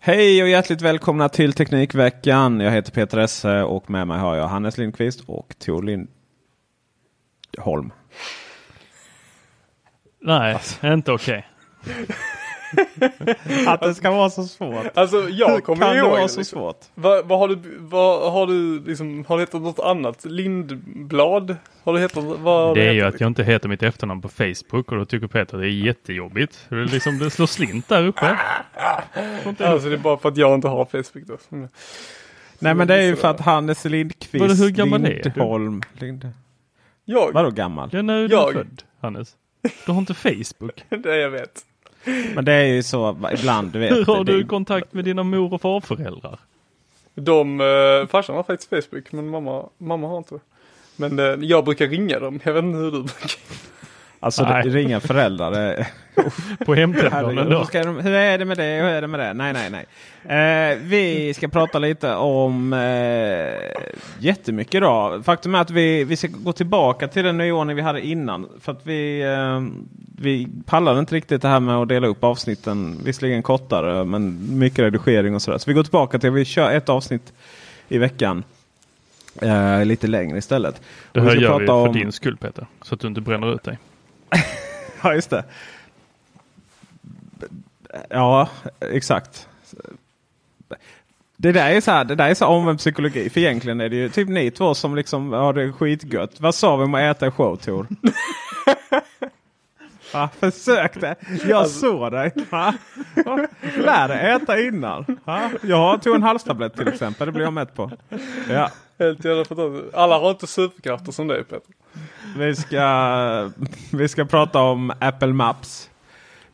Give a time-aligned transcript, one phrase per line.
[0.00, 2.60] Hej och hjärtligt välkomna till Teknikveckan.
[2.60, 7.92] Jag heter Peter Esse och med mig har jag Hannes Lindqvist och Tor Lindholm.
[10.20, 11.46] Nej, inte okej.
[13.66, 14.86] Att det ska vara så svårt.
[14.94, 16.10] Alltså jag kommer kan det ihåg.
[16.10, 16.58] vara så liksom.
[16.58, 16.80] svårt?
[16.94, 20.24] Vad, vad har du, vad har du liksom, har det hetat något annat?
[20.24, 21.56] Lindblad?
[21.84, 24.92] Har det hetat, vad Det är ju att jag inte heter mitt efternamn på Facebook
[24.92, 26.66] och då tycker Peter att det är jättejobbigt.
[26.68, 28.38] Det, är liksom, det slår slint där uppe.
[29.58, 31.56] Alltså det är bara för att jag inte har Facebook då.
[31.56, 31.68] Mm.
[32.58, 35.22] Nej men det är ju för att Hannes Lindqvist Vadå, hur gammal är du?
[35.22, 35.82] Lindholm.
[35.98, 36.28] Lind...
[37.04, 37.32] Jag?
[37.32, 37.88] Vadå gammal?
[37.92, 38.48] Ja, när är Jag?
[38.48, 39.36] du född, Hannes?
[39.86, 40.84] Du har inte Facebook?
[40.88, 41.64] Det jag vet.
[42.34, 43.92] Men det är ju så ibland du vet.
[43.92, 46.38] Hur har det- du kontakt med dina mor och farföräldrar?
[47.14, 50.40] De, uh, farsan har faktiskt Facebook men mamma, mamma har inte det.
[50.96, 52.40] Men eh, jag brukar ringa dem.
[52.44, 53.30] Jag vet inte hur du brukar.
[54.20, 54.62] Alltså det, Nej.
[54.64, 55.86] det ringa föräldrar.
[56.66, 57.66] På hemtelefonen då?
[57.72, 58.62] de, hur är det med det?
[58.62, 59.34] Hur är det med det?
[59.34, 60.72] Nej, nej, nej.
[60.72, 62.78] Eh, vi ska prata lite om eh,
[64.18, 65.24] jättemycket idag.
[65.24, 68.48] Faktum är att vi, vi ska gå tillbaka till den nyordning vi hade innan.
[68.60, 69.62] För att vi, eh,
[70.22, 72.98] vi pallade inte riktigt det här med att dela upp avsnitten.
[73.04, 75.58] Visserligen kortare men mycket redigering och sådär.
[75.58, 77.32] Så vi går tillbaka till att vi kör ett avsnitt
[77.88, 78.44] i veckan.
[79.42, 80.80] Eh, lite längre istället.
[81.12, 82.66] Det här ska gör vi för om- din skull Peter.
[82.82, 83.78] Så att du inte bränner ut dig.
[85.02, 85.44] Ja, just det.
[88.10, 88.48] Ja,
[88.80, 89.48] exakt.
[91.36, 93.30] Det där är så här, det där är så omvänd psykologi.
[93.30, 96.40] För egentligen är det ju typ ni två som liksom har det skitgött.
[96.40, 97.86] Vad sa vi om att äta i show Tor?
[100.12, 101.16] Ja, försökte.
[101.48, 102.32] Jag såg dig.
[102.50, 102.74] Ja.
[103.76, 105.18] Lär dig äta innan.
[105.24, 105.50] Ja.
[105.62, 107.26] Jag tog en halstablett till exempel.
[107.26, 107.90] Det blir jag mätt på.
[108.48, 108.70] Ja.
[108.98, 109.94] Helt jävla fantastiskt.
[109.94, 111.74] Alla har inte superkrafter som dig Peter.
[112.36, 113.50] Vi ska,
[113.92, 115.87] vi ska prata om Apple Maps.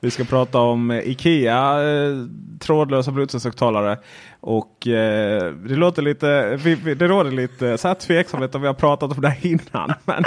[0.05, 2.15] Vi ska prata om Ikea eh,
[2.61, 3.99] trådlösa bluetooth-högtalare.
[4.41, 8.67] Och eh, det låter lite, vi, vi, det råder lite så här tveksamhet om vi
[8.67, 9.93] har pratat om det här innan.
[10.05, 10.25] Men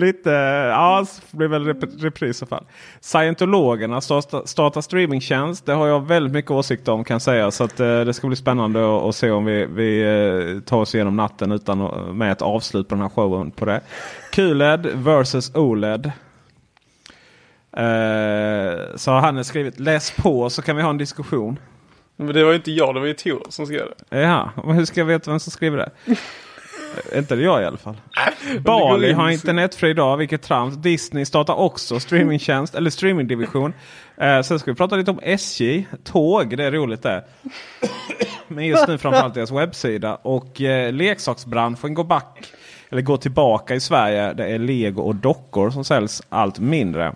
[0.00, 0.30] lite,
[0.70, 2.64] ja det blir väl rep, repris i så fall.
[3.00, 5.66] Scientologerna startar, streamingtjänst.
[5.66, 7.50] Det har jag väldigt mycket åsikter om kan jag säga.
[7.50, 10.94] Så att, eh, det ska bli spännande att, se om vi, vi eh, tar oss
[10.94, 11.78] igenom natten utan
[12.18, 13.80] med ett avslut på den här showen på det.
[14.30, 16.12] QLED versus OLED.
[17.76, 21.58] Eh, så har han skrivit läs på så kan vi ha en diskussion.
[22.16, 24.20] Men det var ju inte jag, det var ju Tor som skrev det.
[24.20, 25.90] Ja, men hur ska jag veta vem som skriver det?
[27.14, 27.96] Inte det jag i alla fall.
[28.60, 30.76] Bali har internetfri idag, vilket trams.
[30.76, 33.72] Disney startar också streamingtjänst, eller streamingdivision.
[34.16, 35.86] Eh, sen ska vi prata lite om SJ.
[36.04, 37.24] Tåg, det är roligt det.
[38.48, 40.14] Men just nu framförallt deras webbsida.
[40.14, 42.52] Och eh, leksaksbranschen går back.
[42.90, 44.32] Eller går tillbaka i Sverige.
[44.32, 47.12] Det är lego och dockor som säljs allt mindre.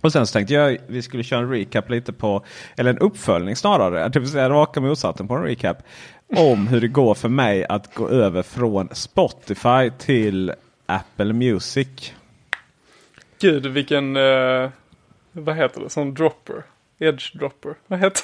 [0.00, 2.44] Och sen så tänkte jag vi skulle köra en recap lite på,
[2.76, 5.76] eller en uppföljning snarare, det vill säga raka motsatsen på en recap.
[6.36, 10.52] Om hur det går för mig att gå över från Spotify till
[10.86, 12.12] Apple Music.
[13.40, 14.70] Gud vilken, eh,
[15.32, 16.62] vad heter det, sån dropper?
[16.98, 17.74] Edge dropper.
[17.86, 18.22] Vad heter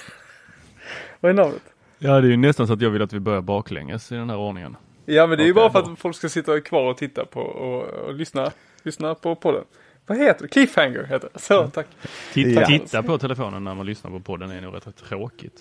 [1.20, 1.62] Vad är namnet?
[1.98, 4.30] Ja, det är ju nästan så att jag vill att vi börjar baklänges i den
[4.30, 4.76] här ordningen.
[5.06, 7.40] Ja men det är ju bara för att folk ska sitta kvar och titta på
[7.40, 8.50] och, och lyssna,
[8.82, 9.64] lyssna på podden.
[10.06, 10.48] Vad heter det?
[10.48, 11.38] Cliffhanger heter det.
[11.40, 11.86] Så, tack.
[12.32, 12.66] Titta, Ja.
[12.66, 15.60] titta på telefonen när man lyssnar på podden är nog rätt tråkigt.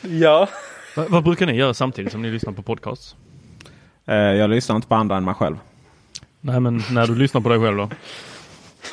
[0.00, 0.48] Ja.
[0.96, 3.16] Va, vad brukar ni göra samtidigt som ni lyssnar på podcasts?
[4.06, 5.56] Eh, jag lyssnar inte på andra än mig själv.
[6.40, 7.90] Nej, men när du lyssnar på dig själv då?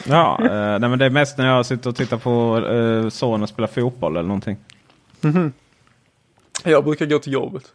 [0.08, 3.48] Ja, eh, nej, men det är mest när jag sitter och tittar på eh, sonen
[3.48, 4.58] spela fotboll eller någonting.
[6.64, 7.74] Jag brukar gå till jobbet.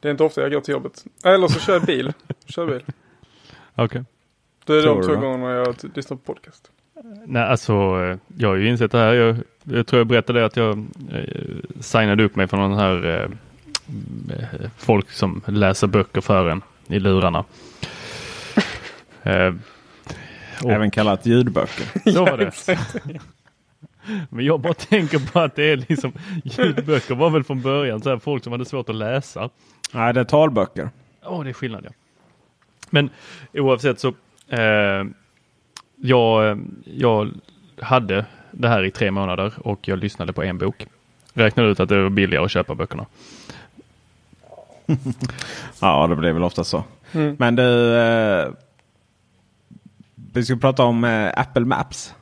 [0.00, 1.04] Det är inte ofta jag går till jobbet.
[1.24, 2.12] Eller så kör jag bil.
[2.46, 2.82] kör bil.
[3.74, 4.04] Okej.
[4.66, 6.70] Det är de två gångerna jag lyssnar på podcast.
[7.26, 9.14] Nej, alltså eh, jag har ju insett det här.
[9.14, 10.78] Jag, jag tror jag berättade att jag
[11.12, 13.30] eh, signade upp mig för någon här eh,
[14.36, 17.44] eh, folk som läser böcker för en i lurarna.
[19.22, 19.54] Eh,
[20.64, 22.10] och- Även kallat ljudböcker.
[22.12, 22.52] Så var det.
[24.30, 26.12] Men jag bara tänker på att det är liksom
[26.44, 29.50] ljudböcker var väl från början så här, folk som hade svårt att läsa.
[29.92, 30.90] Nej, det är talböcker.
[31.24, 31.90] Åh, det är skillnad ja.
[32.90, 33.10] Men
[33.52, 34.14] oavsett så eh,
[35.96, 37.30] jag, eh, jag
[37.80, 40.86] hade det här i tre månader och jag lyssnade på en bok.
[41.32, 43.06] Räknade ut att det var billigare att köpa böckerna.
[45.80, 46.84] Ja, det blir väl ofta så.
[47.12, 47.36] Mm.
[47.38, 48.48] Men du, eh,
[50.14, 52.14] vi ska prata om eh, Apple Maps.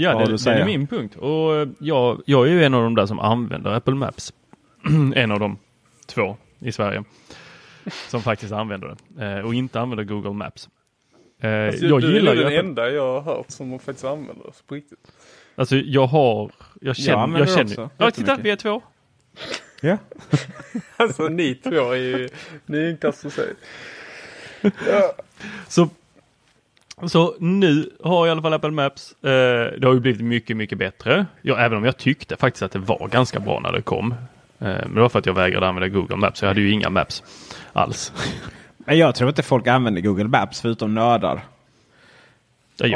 [0.00, 1.16] Ja, Vad har du det, det är min punkt.
[1.16, 4.32] Och eh, jag, jag är ju en av de där som använder Apple Maps.
[5.14, 5.58] en av de
[6.06, 7.04] två i Sverige
[8.08, 10.68] som faktiskt använder det eh, och inte använder Google Maps.
[11.40, 14.44] Eh, Alltså, jag du gillar är ju den enda jag har hört som faktiskt använder
[14.44, 15.12] det på riktigt.
[15.54, 16.50] Alltså jag har,
[16.80, 18.82] jag känner, jag det känner, också, ja titta vi är två.
[19.80, 19.98] Ja.
[20.96, 22.28] Alltså ni två är ju,
[22.66, 23.54] ni är för sig.
[24.62, 25.12] Ja.
[25.68, 25.88] Så,
[27.06, 29.12] så nu har jag i alla fall Apple Maps.
[29.12, 29.28] Eh,
[29.78, 31.26] det har ju blivit mycket, mycket bättre.
[31.42, 34.14] Jag, även om jag tyckte faktiskt att det var ganska bra när det kom.
[34.58, 36.42] Eh, men det var för att jag vägrade använda Google Maps.
[36.42, 37.22] Jag hade ju inga Maps
[37.72, 38.12] alls.
[38.88, 41.44] Men jag tror inte folk använder Google Maps förutom nördar.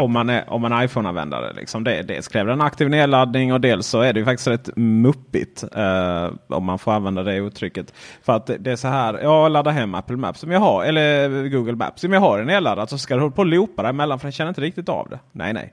[0.01, 1.53] Om man är, om man är iPhone-användare.
[1.53, 4.77] Liksom det, dels kräver en aktiv nedladdning och dels så är det ju faktiskt rätt
[4.77, 5.65] muppigt.
[5.75, 7.95] Eh, om man får använda det uttrycket.
[8.23, 9.19] För att det, är så här.
[9.23, 10.43] Jag laddar hem Apple Maps.
[10.43, 12.05] Om jag har, eller Google Maps.
[12.05, 14.33] Om jag har den nedladdad så ska du hålla på och loopa däremellan för den
[14.33, 15.19] känner inte riktigt av det.
[15.33, 15.73] Nej, nej.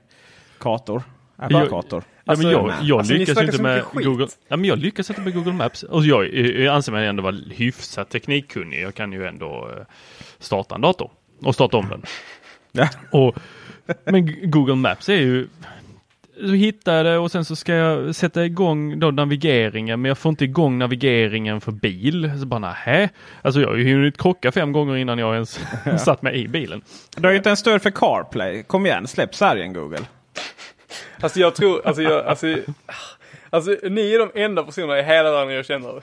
[0.58, 1.02] Kartor.
[1.40, 2.04] Apple-kartor.
[2.24, 3.84] Ja, men jag, Alltså, jag alltså, lyckas inte med.
[3.92, 4.26] Google.
[4.48, 5.82] Ja, men jag lyckas inte med Google Maps.
[5.82, 8.82] Och jag, jag anser mig ändå vara hyfsat teknikkunnig.
[8.82, 9.84] Jag kan ju ändå eh,
[10.38, 11.10] starta en dator
[11.42, 12.02] och starta om den.
[12.72, 12.88] Ja.
[13.10, 13.36] Och,
[14.04, 15.48] men Google Maps är ju
[16.40, 20.18] så hittar jag det och sen så ska jag sätta igång då navigeringen men jag
[20.18, 22.30] får inte igång navigeringen för bil.
[22.40, 23.08] Så bara nähä.
[23.42, 25.60] Alltså jag har ju hunnit krocka fem gånger innan jag ens
[26.04, 26.82] satt mig i bilen.
[27.16, 28.62] Du har ju inte ens stöd för CarPlay.
[28.62, 30.06] Kom igen, släpp sargen Google.
[31.20, 32.56] Alltså jag tror, alltså jag, alltså,
[33.50, 36.02] alltså ni är de enda personerna i hela världen jag känner.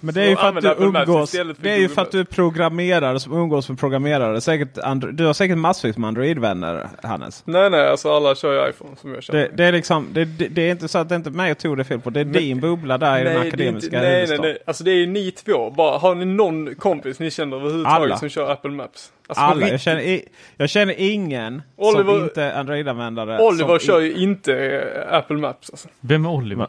[0.00, 1.30] Men det är ju för att du umgås.
[1.60, 4.40] Det är ju för att du är programmerare som umgås med programmerare.
[4.40, 7.42] Säkert Andro- du har säkert massvis med Android-vänner Hannes.
[7.46, 9.40] Nej nej, alltså alla kör ju iPhone som jag känner.
[9.40, 11.52] Det, det är liksom, det, det, det är inte så att det är inte mig
[11.52, 12.10] och Tor det är fel på.
[12.10, 14.42] Det är din bubbla där i den akademiska inte, nej, nej, huvudstaden.
[14.50, 14.58] nej.
[14.66, 15.70] Alltså det är ni två.
[15.70, 18.16] Bara, har ni någon kompis ni känner överhuvudtaget Alla.
[18.16, 19.12] som kör Apple Maps?
[19.26, 19.68] Alltså, Alla.
[19.68, 20.24] Jag känner, i-
[20.56, 23.38] jag känner ingen Oliver- som inte är Android-användare.
[23.38, 25.70] Oliver kör i- ju inte eh, Apple Maps.
[25.70, 25.88] Alltså.
[26.00, 26.66] Vem är Oliver?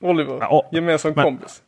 [0.00, 1.62] Oliver, Ja, och- gemensam men- kompis.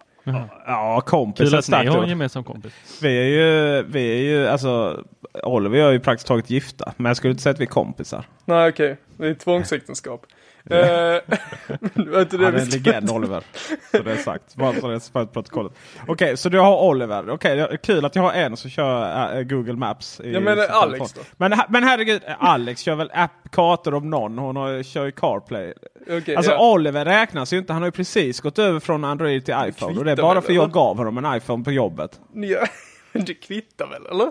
[0.67, 2.73] Ja, kompis Kul att ni har en gemensam kompis.
[3.03, 5.05] Vi är ju, vi är ju, alltså
[5.43, 6.93] Oliver och jag är ju praktiskt taget gifta.
[6.97, 8.25] Men jag skulle inte säga att vi är kompisar.
[8.45, 10.27] Nej okej, det är ett tvångsäktenskap.
[10.71, 10.77] Eh,
[11.95, 13.43] du det Han är en legend Oliver.
[13.91, 14.57] Så det är sagt.
[14.57, 15.73] Bara så det är för protokollet.
[16.07, 17.31] Okej, så du har Oliver.
[17.31, 20.21] Okej, är kul att jag har en som kör äh, Google Maps.
[20.21, 21.21] I Ja, men, sin Alex då?
[21.37, 24.39] Men, men herregud, Alex kör väl app kartor om någon.
[24.39, 25.75] Hon har, kör ju CarPlay.
[26.11, 26.73] Okej, Alltså ja.
[26.73, 27.73] Oliver räknas ju inte.
[27.73, 29.99] Han har ju precis gått över från Android till iPhone.
[29.99, 30.75] Och det är bara väl, för jag eller?
[30.75, 32.21] gav honom en iPhone på jobbet.
[32.35, 32.67] Ja,
[33.13, 34.31] det kvittar väl eller?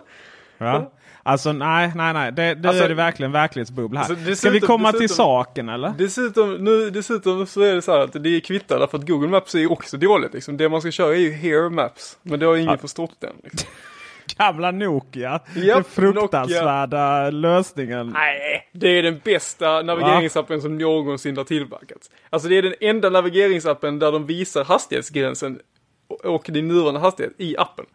[0.57, 0.91] Ja.
[1.23, 2.31] Alltså nej, nej, nej.
[2.31, 4.05] Det, det Alltså- är det verkligen verklighetsbubbla här.
[4.09, 5.93] Alltså, Ska dessutom- vi komma till dessutom- saken eller?
[5.97, 9.55] Dessutom, nu, dessutom så är det så här att det kvittar därför att Google Maps
[9.55, 10.33] är ju också dåligt.
[10.33, 10.57] Liksom.
[10.57, 12.17] Det man ska köra är ju Here Maps.
[12.21, 13.33] Men det har ingen förstått än.
[13.43, 13.69] Liksom.
[14.38, 15.39] Gamla Nokia.
[15.55, 18.07] Japp, den fruktansvärda lösningen.
[18.09, 22.09] Nej, det är den bästa navigeringsappen som någonsin har tillverkats.
[22.29, 25.59] Alltså det är den enda navigeringsappen där de visar hastighetsgränsen
[26.07, 27.85] och- och din nuvarande hastighet i appen.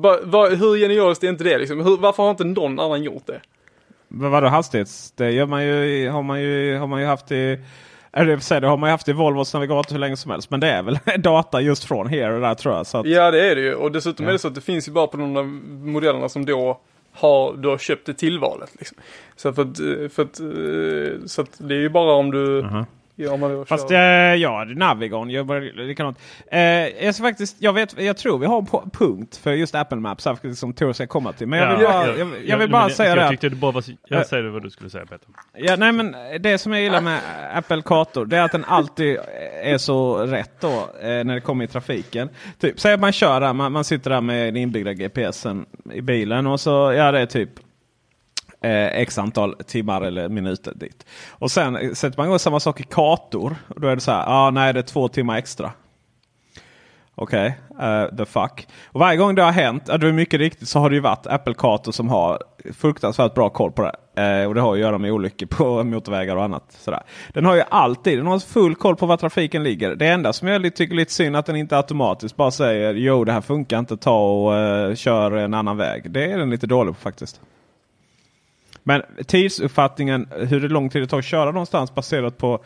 [0.00, 1.80] Ba, va, hur genialiskt är inte det liksom?
[1.80, 3.40] Hur, varför har inte någon annan gjort det?
[4.08, 5.12] Men vadå hastighets?
[5.16, 7.58] Det gör man ju, har, man ju, har man ju haft i...
[8.12, 10.50] Eller det har man ju haft i Volvos navigator hur länge som helst.
[10.50, 12.86] Men det är väl data just från here och där tror jag.
[12.86, 14.28] Så att, Ja det är det ju och dessutom Ja.
[14.28, 15.42] är det så att det finns ju bara på de där
[15.92, 16.80] modellerna som då
[17.12, 18.70] har, du har köpt det tillvalet.
[18.78, 18.96] Liksom.
[19.36, 22.62] Så, för att, eh, för att, eh, så att det är ju bara om du,
[22.62, 22.86] Aha.
[23.24, 26.18] Ja, man Fast eh, ja, Navigon jobbar likadant.
[26.52, 26.60] Eh,
[27.04, 30.24] jag, ska faktiskt, jag, vet, jag tror vi har en punkt för just Apple Maps
[30.24, 31.46] här, som Tor ska komma till.
[31.46, 33.24] Men jag vill bara, jag, jag vill bara men säga jag det.
[33.24, 33.96] att- tyckte det bara var så, Eh.
[34.08, 35.28] jag säger vad du skulle säga Peter.
[35.56, 37.20] Ja, nej, men det som jag gillar med
[37.54, 39.18] Apple Kartor det är att den alltid
[39.62, 42.28] är så rätt då eh, när det kommer i trafiken.
[42.60, 46.00] Typ, säg att man kör där, man, man sitter där med den inbyggda GPSen i
[46.00, 47.50] bilen och så ja, det är typ
[48.62, 51.06] eh, x antal timmar eller minuter dit.
[51.30, 53.56] Och sen sätter man igång samma sak i kartor.
[53.68, 55.72] Och då är det så här, ah, nej det är två timmar extra.
[57.14, 58.68] Okej, eh, the fuck.
[58.86, 61.00] Och varje gång det har hänt, ja, det är mycket riktigt, så har det ju
[61.00, 62.42] varit Apple-kartor som har
[62.74, 64.22] fruktansvärt bra koll på det.
[64.22, 66.64] Eh, och det har att göra med olyckor på motorvägar och annat.
[66.68, 67.02] Sådär.
[67.32, 69.94] Den har ju alltid den har full koll på var trafiken ligger.
[69.94, 73.24] Det enda som jag tycker är lite synd att den inte automatiskt bara säger jo
[73.24, 76.10] det här funkar inte, ta och uh, kör en annan väg.
[76.10, 77.40] Det är den lite dålig på faktiskt.
[78.82, 82.60] Men tidsuppfattningen, hur lång tid det tar att köra någonstans baserat på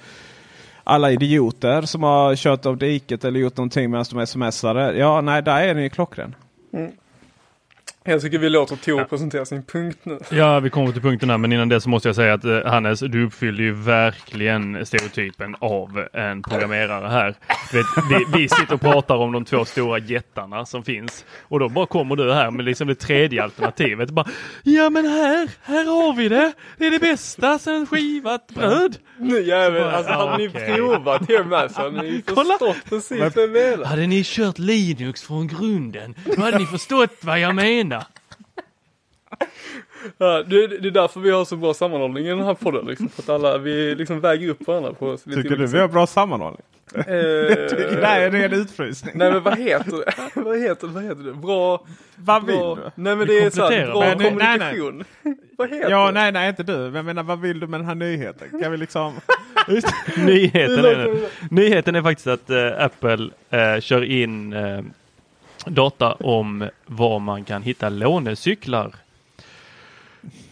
[0.84, 4.98] alla idioter som har kört av diket eller gjort någonting medan de smsade.
[4.98, 6.34] Ja, nej, där är den ju klockren.
[6.72, 6.92] Mm.
[8.06, 10.18] Jag tycker vi låter Tor presentera sin punkt nu.
[10.30, 12.64] Ja, vi kommer till punkten här, men innan det så måste jag säga att eh,
[12.64, 17.34] Hannes, du uppfyller ju verkligen stereotypen av en programmerare här.
[17.72, 21.68] Vet, vi, vi sitter och pratar om de två stora jättarna som finns och då
[21.68, 24.10] bara kommer du här med liksom det tredje alternativet.
[24.10, 24.26] Bara,
[24.62, 26.52] ja men här, här har vi det.
[26.78, 28.96] Det är det bästa sen skivat bröd.
[29.18, 30.74] Nu bara, alltså hade ni okej.
[30.74, 32.58] provat hemma så hade ni Kolla.
[32.58, 33.84] förstått precis vad jag menar.
[33.84, 37.93] Hade ni kört Linux från grunden, då hade ni förstått vad jag menar.
[40.18, 43.08] Ja, det, det är därför vi har så bra sammanhållning i den här podden liksom.
[43.08, 46.06] För att alla, vi liksom väger upp varandra på lite Tycker du vi har bra
[46.06, 46.62] sammanhållning?
[46.94, 49.12] Eh, Tycker det här är en utfrysning.
[49.18, 50.12] Nej men vad heter det?
[50.40, 50.92] vad heter det?
[50.92, 51.32] Vad heter det?
[51.32, 51.86] Bra...
[52.16, 52.82] Vad vill bra du?
[52.94, 54.30] nej men Vi det är såhär, kompletterar bra.
[54.30, 54.78] Men nej, nej.
[54.78, 55.04] kommunikation.
[55.56, 56.12] vad heter Ja, det?
[56.12, 56.76] nej, nej, inte du.
[56.78, 58.60] Men jag menar, vad vill du med den här nyheten?
[58.62, 59.14] Kan vi liksom...
[60.16, 61.28] Nyheten är, det.
[61.50, 64.80] Nyheten är faktiskt att eh, Apple eh, kör in eh,
[65.66, 68.94] data om var man kan hitta lånecyklar.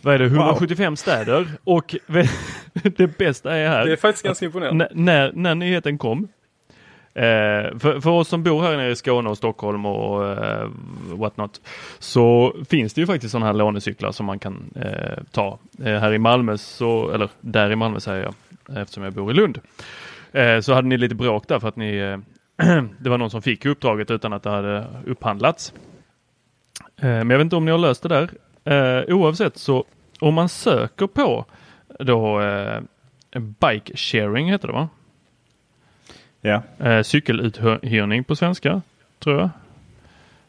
[0.02, 1.96] Vad är det, 175 städer och
[2.96, 3.86] det bästa är här.
[3.86, 4.88] Det är faktiskt ganska imponerande.
[4.92, 6.28] När, när nyheten kom.
[7.14, 10.68] Eh, för, för oss som bor här nere i Skåne och Stockholm och eh,
[11.04, 11.60] what not.
[11.98, 15.58] Så finns det ju faktiskt sådana här lånecyklar som man kan eh, ta.
[15.84, 18.34] Eh, här i Malmö, så, eller där i Malmö säger jag
[18.82, 19.60] eftersom jag bor i Lund.
[20.32, 22.18] Eh, så hade ni lite bråk där för att ni eh,
[22.98, 25.72] det var någon som fick uppdraget utan att det hade upphandlats.
[26.96, 28.30] Men jag vet inte om ni har löst det där.
[28.64, 29.84] Eh, oavsett så
[30.20, 31.44] om man söker på
[31.98, 32.80] då eh,
[33.32, 34.88] bike sharing heter det va?
[36.40, 36.62] Ja.
[36.78, 38.82] Eh, cykeluthyrning på svenska,
[39.18, 39.50] tror jag.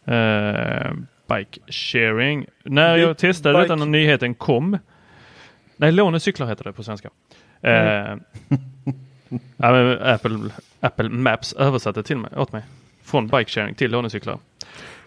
[0.05, 0.91] Eh,
[1.27, 2.45] bike sharing.
[2.63, 4.77] När jag Bike- testade detta när nyheten kom.
[5.77, 7.09] Nej, lånecyklar heter det på svenska.
[7.61, 7.71] Eh,
[9.57, 10.39] ja, men Apple,
[10.79, 12.63] Apple Maps översatte till mig, åt mig.
[13.03, 14.37] Från bike sharing till lånecyklar.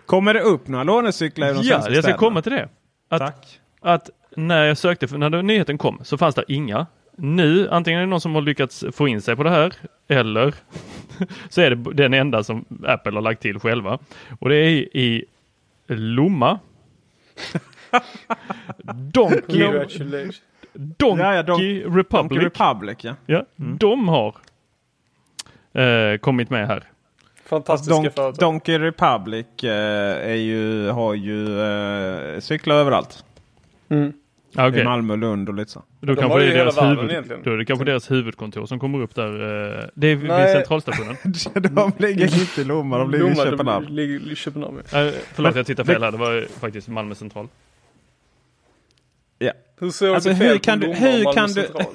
[0.07, 2.19] Kommer det upp några lånecyklar i de Ja, svenska jag ska städerna?
[2.19, 2.69] komma till det.
[3.09, 3.61] Att, Tack.
[3.81, 6.87] att när jag sökte, för när nyheten kom så fanns det inga.
[7.19, 9.73] Nu, antingen är det någon som har lyckats få in sig på det här
[10.09, 10.55] eller
[11.49, 13.99] så är det den enda som Apple har lagt till själva.
[14.39, 15.25] Och det är i
[15.87, 16.59] Lomma.
[19.13, 19.59] Donkey.
[20.73, 22.11] Donkey, Ja, ja, Don- Republic.
[22.11, 23.15] Donkey Republic, ja.
[23.27, 24.35] ja, De har
[25.73, 26.85] eh, kommit med här.
[27.49, 28.35] Fantastiska Don företag.
[28.35, 29.71] Donkey Republic eh,
[30.31, 33.25] är ju, har ju eh, cyklar överallt.
[33.89, 34.13] Mm.
[34.53, 34.81] Ja, okej.
[34.81, 35.83] I Malmö, Lund och lite så.
[36.01, 37.43] Då De kanske har det är deras huvud, egentligen.
[37.45, 39.33] då är det kanske deras huvudkontor som kommer upp där.
[39.79, 41.17] eh, Det är vid centralstationen.
[41.75, 43.87] de ligger inte i Lomma, de ligger i Köpenhamn.
[43.87, 44.83] ligger i Köpenhamn.
[44.93, 45.05] ja.
[45.07, 46.13] Uh, förlåt, jag tittade fel här.
[46.13, 47.49] Det var ju faktiskt Malmö central.
[49.39, 49.53] Ja.
[49.81, 51.95] Hur såg Alltså, hur fel kan på du- Lomma och hur Malmö kan du- central?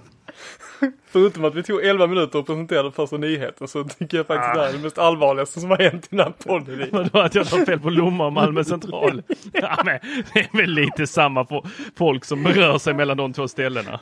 [1.10, 4.54] Förutom att vi tog 11 minuter att presentera den första nyheten så tycker jag faktiskt
[4.54, 6.88] det här är det mest allvarligaste som har hänt i den här podden.
[6.92, 9.22] Vadå att jag tar fel på Lomma och Malmö central?
[9.52, 9.98] Ja, men
[10.34, 11.66] det är väl lite samma fo-
[11.96, 14.00] folk som rör sig mellan de två ställena.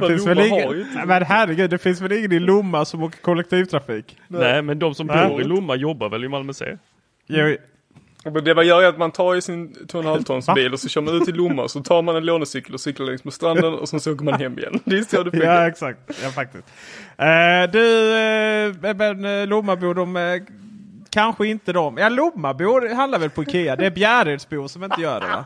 [0.00, 3.18] Det finns väl ingen, Nej, men herregud, det finns väl ingen i Lomma som åker
[3.18, 4.16] kollektivtrafik?
[4.28, 5.28] Nej, men de som Nej.
[5.28, 6.78] bor i Lomma jobbar väl i Malmö C?
[7.26, 7.56] Jo,
[8.32, 10.88] Men Det man gör är att man tar i sin 2,5 tons bil och så
[10.88, 13.32] kör man ut till Lomma och så tar man en lånecykel och cyklar längs med
[13.32, 14.80] stranden och sen så åker man hem igen.
[14.84, 15.54] Det är så det funkar.
[15.62, 15.98] Ja, exakt.
[16.22, 16.64] Ja, faktiskt.
[17.16, 20.42] Eh, du, eh, men Lommabor, de eh,
[21.10, 21.96] kanske inte de.
[21.98, 23.76] Ja, Lommabor handlar väl på Ikea.
[23.76, 25.44] Det är Bjäredsbor som inte gör det va?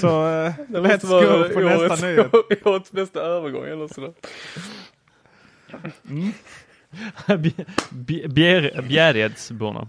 [0.00, 1.08] Så eh, Det let's
[1.48, 2.66] go på nästa årets, nyhet.
[2.66, 4.12] årets bästa övergång eller sådär.
[7.26, 9.88] Bj- bj- Bjär- Bjäredsborna.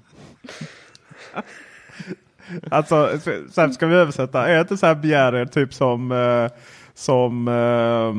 [2.72, 3.20] Alltså,
[3.52, 4.48] sen ska vi översätta.
[4.48, 6.52] Är inte så här Bjärred typ som, eh,
[6.94, 8.13] som eh,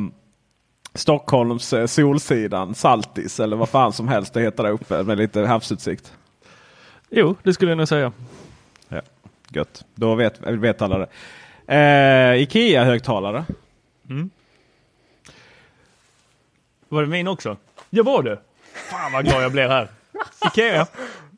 [0.95, 5.41] Stockholms eh, Solsidan, Saltis eller vad fan som helst det heter där uppe med lite
[5.41, 6.13] havsutsikt.
[7.11, 8.13] Jo, det skulle jag nog säga.
[9.49, 11.09] Gött, då vet, vet alla det.
[11.67, 13.45] Eh, Ikea-högtalare.
[16.89, 17.57] Var det min också?
[17.91, 18.39] Ja, var det?
[18.91, 19.89] Fan vad glad jag blir här.
[20.47, 20.87] Ikea.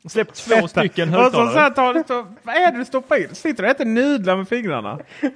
[0.09, 1.59] Släppt två stycken Och så, så högtalare.
[1.59, 1.69] här,
[2.03, 3.35] tar så, vad är det du stoppar in?
[3.35, 4.99] Sitter du och äter nudlar med fingrarna?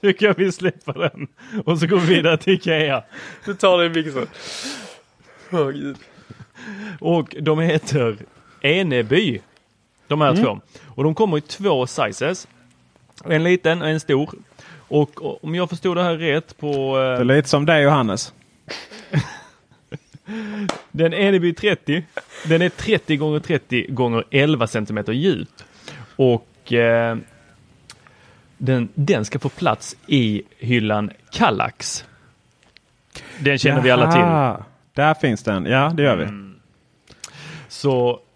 [0.00, 1.28] Tycker jag vi släpper den.
[1.64, 3.02] Och så går vi vidare till Ikea.
[3.44, 4.26] Du tar dig mixen.
[5.50, 5.96] Gud.
[7.00, 8.16] Och de heter
[8.60, 9.40] Eneby.
[10.08, 10.60] De här två.
[10.88, 12.48] Och de kommer i två sizes.
[13.24, 14.30] En liten och en stor.
[14.88, 18.32] Och om jag förstod det här rätt på Det är eh, lite som dig Johannes.
[20.90, 22.04] Den Eneby 30.
[22.44, 25.48] Den är 30 gånger 30 gånger 11 cm djup.
[26.16, 27.16] Och eh,
[28.58, 32.04] den, den ska få plats i hyllan Kallax.
[33.38, 34.20] Den känner vi alla till.
[34.20, 36.52] Jaha, Där finns den, ja det gör vi.
[37.68, 38.31] Så och det-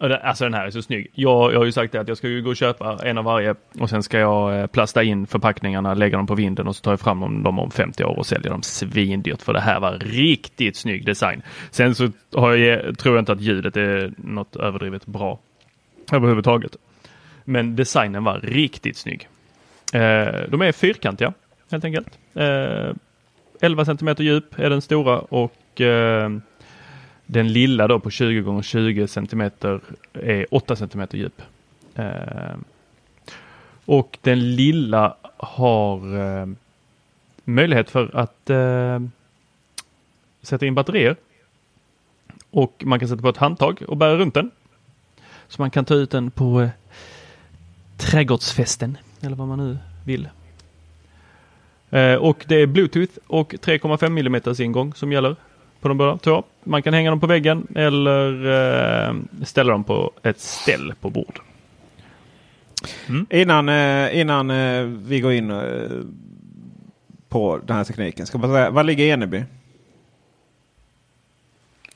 [0.00, 1.10] Alltså den här är så snygg.
[1.14, 3.24] Jag, jag har ju sagt det att jag ska ju gå och köpa en av
[3.24, 6.82] varje och sen ska jag eh, plasta in förpackningarna, lägga dem på vinden och så
[6.82, 9.80] tar jag fram dem, dem om 50 år och säljer dem svindyrt för det här
[9.80, 11.42] var riktigt snygg design.
[11.70, 15.38] Sen så har jag, tror jag inte att ljudet är något överdrivet bra
[16.12, 16.76] överhuvudtaget.
[17.44, 19.28] Men designen var riktigt snygg.
[19.92, 21.32] Eh, de är fyrkantiga
[21.70, 22.18] helt enkelt.
[22.34, 22.90] Eh,
[23.60, 26.30] 11 cm djup är den stora och eh,
[27.30, 29.40] den lilla då på 20 gånger 20 cm
[30.12, 31.42] är 8 cm djup.
[31.94, 32.56] Eh,
[33.84, 36.46] och den lilla har eh,
[37.44, 39.00] möjlighet för att eh,
[40.42, 41.16] sätta in batterier.
[42.50, 44.50] Och man kan sätta på ett handtag och bära runt den.
[45.48, 46.68] Så man kan ta ut den på eh,
[47.96, 50.28] trädgårdsfesten eller vad man nu vill.
[51.90, 55.36] Eh, och det är Bluetooth och 3,5 mm ingång som gäller
[55.80, 56.42] på de båda två.
[56.64, 58.46] Man kan hänga dem på väggen eller
[59.08, 59.14] eh,
[59.44, 61.40] ställa dem på ett ställ på bord.
[63.30, 65.60] Innan, eh, innan eh, vi går in eh,
[67.28, 68.26] på den här tekniken.
[68.26, 69.44] Ska jag bara säga, var ligger Eneby?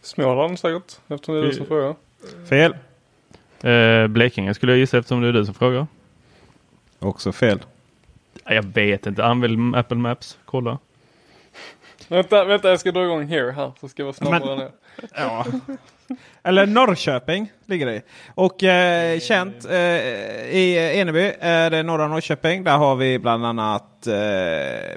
[0.01, 1.95] Småland säkert, eftersom det är du som frågar.
[2.49, 2.75] Fel.
[3.61, 5.87] Eh, Blekinge skulle jag gissa eftersom det är du som frågar.
[6.99, 7.59] Också fel.
[8.45, 10.79] Ja, Jag vet inte, använd Apple Maps, kolla.
[12.09, 14.69] Vänta, vänta, jag ska dra igång here här, så ska jag vara snabbare Men-.
[15.15, 15.47] Ja.
[16.43, 18.03] Eller Norrköping ligger det i.
[18.35, 19.77] Och eh, känt eh,
[20.51, 22.65] i Eneby är det norra Norrköping.
[22.65, 24.13] Där har vi bland annat eh,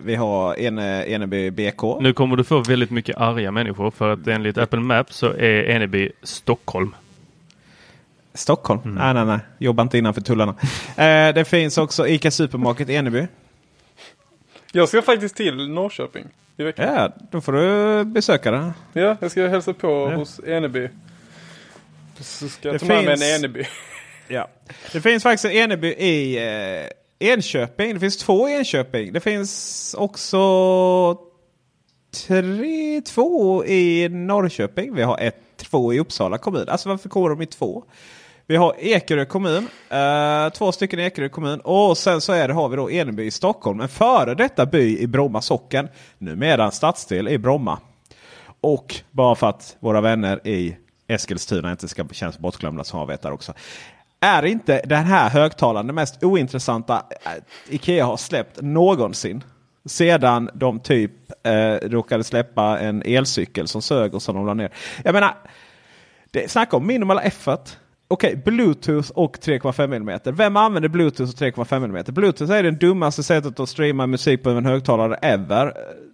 [0.02, 1.82] vi har Ene, Eneby BK.
[2.02, 5.70] Nu kommer du få väldigt mycket arga människor för att enligt Apple Maps så är
[5.70, 6.96] Eneby Stockholm.
[8.34, 8.80] Stockholm?
[8.84, 9.39] Nej, nej, nej.
[9.58, 10.56] Jobbar inte innanför tullarna.
[10.98, 13.28] eh, det finns också ICA Supermarket Eneby.
[14.72, 16.26] Jag ska faktiskt till Norrköping
[16.58, 16.94] i veckan.
[16.96, 18.74] Ja, då får du besöka den.
[18.94, 20.15] Ja, jag ska hälsa på Ja.
[20.15, 20.89] hos Eneby.
[22.20, 23.63] Så ska jag Det ta med mig en finns- Eneby.
[24.28, 24.48] Ja.
[24.91, 27.94] Det finns faktiskt en Eneby i eh, Enköping.
[27.94, 29.13] Det finns två i Enköping.
[29.13, 31.18] Det finns också
[32.28, 34.96] tre, två i Norrköping.
[34.96, 36.70] Vi har ett, två i Uppsala kommun.
[36.70, 37.84] Alltså varför kommer de i två?
[38.47, 39.67] Vi har Ekerö kommun.
[39.89, 41.60] Eh, två stycken i Ekerö kommun.
[41.60, 43.79] Och sen så är det, har vi då Eneby i Stockholm.
[43.81, 45.88] En före detta by i Bromma socken.
[46.17, 47.79] Numera en stadsdel i Bromma.
[48.62, 50.77] Och bara för att våra vänner i
[51.08, 53.53] Eskilstuna inte ska kännas bortglömda som har vet där också.
[54.19, 57.31] Är inte den här högtalaren det mest ointressanta eh,
[57.69, 59.43] Ikea har släppt någonsin?
[59.86, 61.12] Sedan de typ
[61.43, 64.71] eh, råkade släppa en elcykel som sög och som de la ner.
[65.03, 65.34] Jag menar,
[66.31, 67.69] det snacka om minimal effort.
[68.08, 70.20] Okej, Bluetooth och 3,5 mm.
[70.26, 72.04] Vem använder Bluetooth och 3,5 mm?
[72.08, 75.74] Bluetooth är det dummaste sättet att streama musik på en högtalare ever.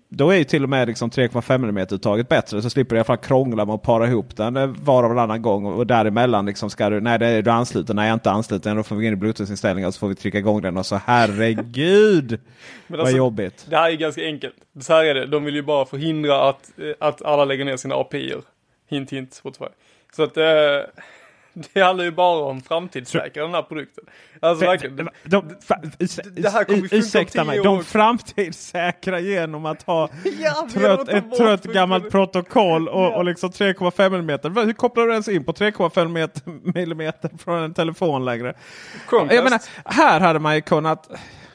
[0.09, 2.61] Då är ju till och med liksom 3,5 mm uttaget bättre.
[2.61, 5.15] Så slipper du i alla fall krångla med att para ihop den eh, var och
[5.15, 5.65] varannan gång.
[5.65, 8.77] Och däremellan liksom ska du, nej det är du ansluten, nej jag är inte ansluten.
[8.77, 10.85] Då får vi gå in i Bluetooth-inställningar och så får vi trycka igång den och
[10.85, 12.29] så herregud
[12.87, 13.65] Men vad alltså, jobbigt.
[13.69, 14.55] Det här är ganska enkelt.
[14.81, 17.77] Så här är det, de vill ju bara förhindra att, eh, att alla lägger ner
[17.77, 18.41] sina API-er.
[18.89, 19.65] Hint hint Spotify.
[20.15, 20.43] Så att, eh,
[21.73, 24.03] det handlar ju bara om framtidssäkra den här produkten.
[24.39, 24.95] Alltså verkligen.
[24.95, 25.41] De, det- de,
[26.41, 30.09] det här kommer funka ursäkta mig, de framtidssäkra genom att ha
[30.39, 33.15] Ja, trött, ett trött gammalt protokoll och, Ja.
[33.15, 34.65] och liksom 3,5 mm.
[34.67, 38.53] Hur kopplar du ens in på 3,5 mm från en telefon längre?
[39.11, 41.09] Jag menar, här hade man ju kunnat...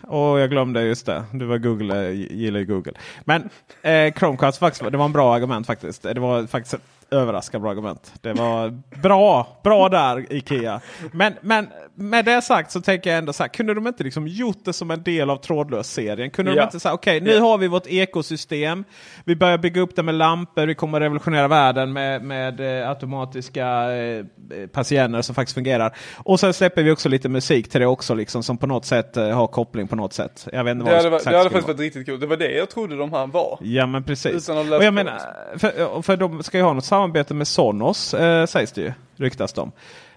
[0.09, 1.25] Åh, jag glömde just det.
[1.33, 2.93] Du var Google, gillar ju Google.
[3.25, 3.51] Men
[3.83, 6.03] eh, Chromecast, faktiskt, det var en bra argument faktiskt.
[6.03, 6.75] Det var faktiskt
[7.11, 8.13] överraskande bra argument.
[8.21, 10.81] Det var bra, bra där Ikea.
[11.13, 14.29] Men, men med det sagt så tänker jag ändå så här, kunde de inte liksom
[14.29, 16.31] gjort det som en del av trådlös-serien?
[16.31, 16.65] Kunde de Ja.
[16.65, 18.85] inte säga, okej nu har vi vårt ekosystem.
[19.25, 23.93] Vi börjar bygga upp det med lampor, vi kommer revolutionera världen med, med eh, automatiska
[23.97, 24.25] eh,
[24.73, 25.97] patienter som faktiskt fungerar.
[26.17, 29.17] Och sen släpper vi också lite musik till det också liksom som på något sätt
[29.17, 30.49] eh, har koppling på något sätt.
[30.53, 32.21] Jag vet inte Det vad hade, varit- exakt det hade faktiskt varit riktigt kul.
[32.21, 33.59] Det var det jag trodde de här var.
[33.63, 34.49] Ja men precis.
[34.51, 35.19] Utan att Och jag på menar,
[35.57, 38.93] för, för de ska ju ha något samarbete med Sonos eh, sägs det ju.
[39.17, 39.73] Ryktas de.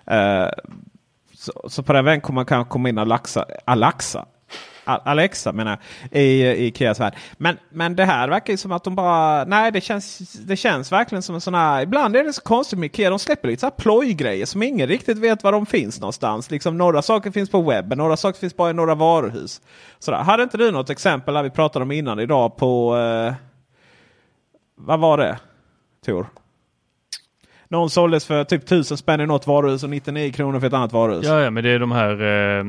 [0.06, 0.50] Eh,
[1.34, 4.26] så, så på den vägen kommer man kanske komma in Alexa, Alexa,
[4.84, 5.78] Alexa menar
[6.12, 7.16] jag, i, i Ikeas värld.
[7.38, 10.92] Men, men det här verkar ju som att de bara, nej det känns, det känns
[10.92, 13.60] verkligen som en sån här, ibland är det så konstigt med Ikea, de släpper lite
[13.60, 16.52] så här plojgrejer som ingen riktigt vet var de finns någonstans.
[16.52, 19.62] Liksom några saker finns på webben, några saker finns bara i några varuhus.
[20.00, 20.18] Sådär.
[20.18, 23.34] Hade inte du något exempel där vi pratade om innan idag på, eh,
[24.76, 25.40] vad var det
[26.06, 26.28] Tor?
[27.72, 30.94] Någon såldes för typ 1000 spänn i något varuhus och 99 kronor för ett annat
[30.94, 31.26] varuhus.
[31.26, 32.22] Ja, ja, men det är de här
[32.60, 32.66] eh,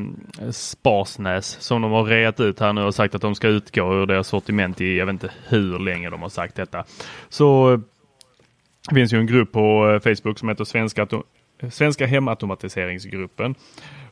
[0.50, 4.06] Sparsnäs som de har reat ut här nu och sagt att de ska utgå ur
[4.06, 6.84] deras sortiment i, jag vet inte hur länge de har sagt detta.
[7.28, 7.80] Så
[8.88, 11.06] det finns ju en grupp på eh, Facebook som heter Svenska,
[11.70, 13.54] Svenska Hemautomatiseringsgruppen.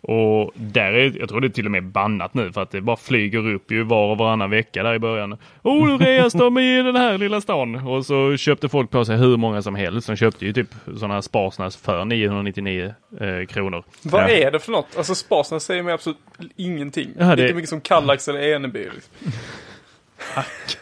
[0.00, 2.80] Och där är, jag tror det är till och med bannat nu för att det
[2.80, 5.38] bara flyger upp ju var och varannan vecka där i början.
[5.62, 7.74] Oh, nu reas de i den här lilla stan.
[7.74, 10.06] Och så köpte folk på sig hur många som helst.
[10.06, 13.84] De köpte ju typ sådana här Sparsnäs för 999 eh, kronor.
[14.02, 14.28] Vad Ja.
[14.28, 14.96] är det för något?
[14.96, 16.18] Alltså Sparsnäs säger mig absolut
[16.56, 17.10] ingenting.
[17.18, 18.78] Ja, det- Lika mycket som Kallax eller Eneby.
[18.94, 19.12] Liksom.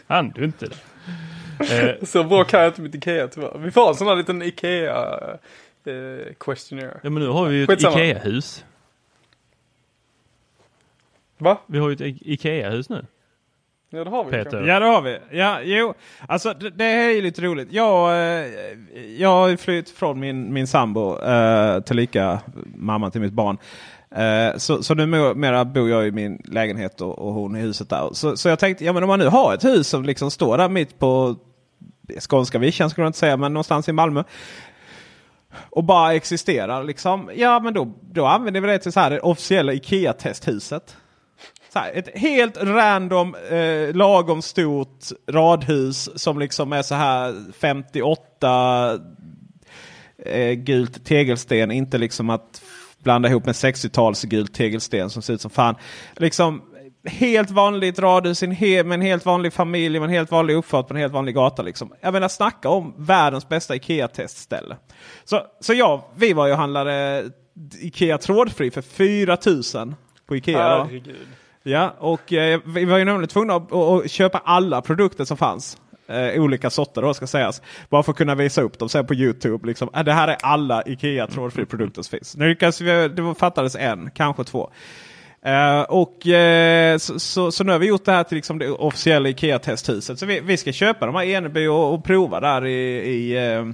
[0.07, 0.75] Kan du inte det?
[1.89, 3.57] Eh, Så bra kan jag inte mitt Ikea tyvärr.
[3.57, 4.95] Vi får en sån här liten Ikea
[5.85, 6.99] eh, questionnaire.
[7.03, 7.81] ja men nu har vi ju ett.
[7.81, 8.63] Ikea-hus.
[11.37, 11.57] Va?
[11.67, 13.05] Vi har ju ett Ikea-hus nu.
[13.89, 14.51] Ja det har vi Peter.
[14.51, 14.69] kanske.
[14.69, 15.19] Ja det har vi.
[15.31, 15.93] Ja, jo.
[16.27, 17.71] Alltså det, det är ju lite roligt.
[17.71, 18.47] Jag, eh,
[19.17, 22.39] jag har ju flytt från min, min sambo eh, tillika
[22.75, 23.57] mamma till mitt barn.
[24.11, 28.09] Eh, så, så numera bor jag i min lägenhet och, och hon i huset där.
[28.13, 30.57] Så, så jag tänkte, ja men om man nu har ett hus som liksom står
[30.57, 31.35] där mitt på
[32.19, 34.23] skånska vischan skulle jag inte säga, men någonstans i Malmö.
[35.69, 37.31] Och bara existerar liksom.
[37.35, 40.97] Ja men då, då använder vi det till så här det officiella Ikea-testhuset.
[41.73, 48.99] Så här, ett helt random eh, lagom stort radhus som liksom är så här 58
[50.25, 51.71] eh, gult tegelsten.
[51.71, 52.61] Inte liksom att
[53.03, 55.75] blanda ihop med 60-tals gult tegelsten som ser ut som fan.
[56.15, 56.61] Liksom
[57.05, 60.93] helt vanligt radhus he- med en helt vanlig familj med en helt vanlig uppfart på
[60.93, 61.61] en helt vanlig gata.
[61.61, 61.93] Liksom.
[62.01, 64.75] Jag menar snacka om världens bästa Ikea-testställe.
[65.23, 67.25] Så, så ja, vi var ju och handlade
[67.81, 69.95] Ikea trådfri för 4000
[70.27, 70.77] på Ikea.
[70.77, 70.89] Då.
[71.67, 75.37] Ja, och eh, vi var ju nämligen tvungna att, att, att köpa alla produkter som
[75.37, 75.77] fanns.
[76.09, 77.61] Eh, olika sorter då ska sägas.
[77.89, 79.67] Bara för att kunna visa upp dem sen på Youtube.
[79.67, 79.89] Liksom.
[79.95, 82.37] Eh, det här är alla Ikea trådfri produkter som finns.
[82.37, 84.69] Nu lyckades vi, det fattades en, kanske två.
[85.41, 88.69] Eh, och eh, så, så, så nu har vi gjort det här till liksom det
[88.69, 90.19] officiella Ikea-testhuset.
[90.19, 93.53] Så vi, vi ska köpa de här i Eneby och, och prova där i, i,
[93.53, 93.65] eh,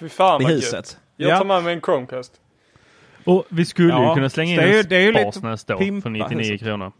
[0.00, 0.98] Fy fan i huset.
[1.16, 1.38] Jag Ja.
[1.38, 2.32] tar med mig en Chromecast.
[3.24, 5.12] Och vi skulle Ja, ju kunna slänga in en
[5.66, 6.60] då pimpa för 99 huset.
[6.60, 6.92] kronor.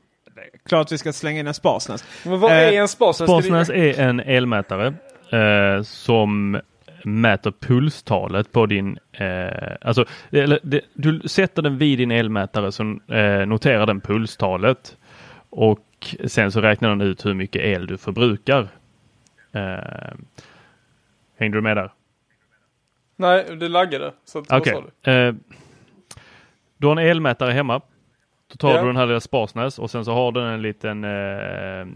[0.68, 2.04] Klart vi ska slänga in en Sparsnäs.
[2.24, 3.30] Men vad Eh, är en Sparsnäs?
[3.30, 4.94] Sparsnäs det- är en elmätare
[5.30, 6.60] eh, som
[7.04, 8.98] mäter pulstalet på din...
[9.12, 9.48] Eh,
[9.80, 14.96] alltså, eller, det, du sätter den vid din elmätare så eh, noterar den pulstalet
[15.50, 15.80] och
[16.26, 18.68] sen så räknar den ut hur mycket el du förbrukar.
[19.52, 20.14] Eh,
[21.38, 21.92] hängde du med där?
[23.16, 24.12] Nej, det laggade.
[24.24, 24.58] Så sa
[25.04, 25.10] du?
[25.12, 25.34] Eh,
[26.76, 27.80] du har en elmätare hemma.
[28.48, 28.80] Då tar Ja.
[28.80, 31.86] du den här lilla Sparsnäs och sen så har den en liten, eh,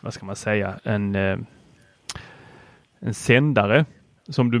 [0.00, 1.38] vad ska man säga, en, eh,
[3.00, 3.84] en sändare
[4.28, 4.60] som du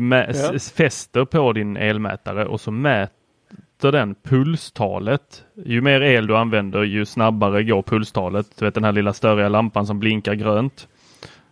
[0.52, 0.58] Ja.
[0.58, 5.44] fäster på din elmätare och så mäter den pulstalet.
[5.64, 8.46] Ju mer el du använder ju snabbare går pulstalet.
[8.58, 10.88] Du vet den här lilla större lampan som blinkar grönt.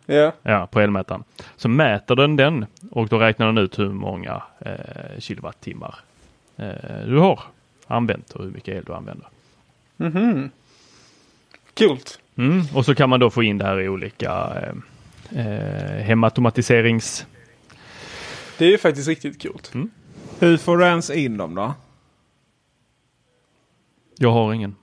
[0.07, 0.33] Ja.
[0.42, 1.25] Ja, på elmätaren.
[1.57, 5.94] Så mäter den den och då räknar den ut hur många eh, kilowattimmar
[6.57, 7.40] eh, du har
[7.87, 9.27] använt och hur mycket el du använder.
[9.96, 10.50] Mhm.
[11.74, 11.98] Kul.
[12.37, 12.62] Mm.
[12.74, 17.26] Och så kan man då få in det här i olika eh, eh, hemautomatiserings...
[18.59, 19.61] Det är ju faktiskt riktigt kul.
[20.38, 21.74] Hur får du ens in dem då?
[24.18, 24.76] Jag har ingen.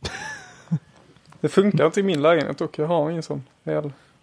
[1.40, 3.42] Det funkar inte i min lägenhet och jag har ingen sån.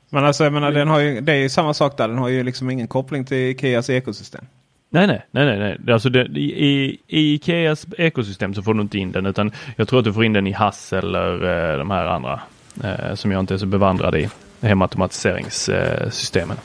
[0.09, 2.07] Men alltså jag menar, den har ju, det är ju samma sak där.
[2.07, 4.45] Den har ju liksom ingen koppling till Ikeas ekosystem.
[4.89, 5.93] Nej, nej, nej, nej.
[5.93, 9.99] Alltså det, i, I Ikeas ekosystem så får du inte in den utan jag tror
[9.99, 12.41] att du får in den i Hass eller eh, de här andra
[12.83, 14.29] eh, som jag inte är så bevandrad i.
[14.61, 16.57] Hemautomatiseringssystemen.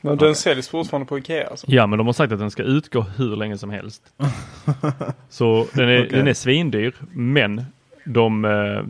[0.00, 1.66] Men den säljs fortfarande på Ikea alltså?
[1.68, 4.02] Ja, men de har sagt att den ska utgå hur länge som helst.
[5.28, 6.18] så den är, Okej.
[6.18, 7.64] den är svindyr, men
[8.04, 8.84] de eh,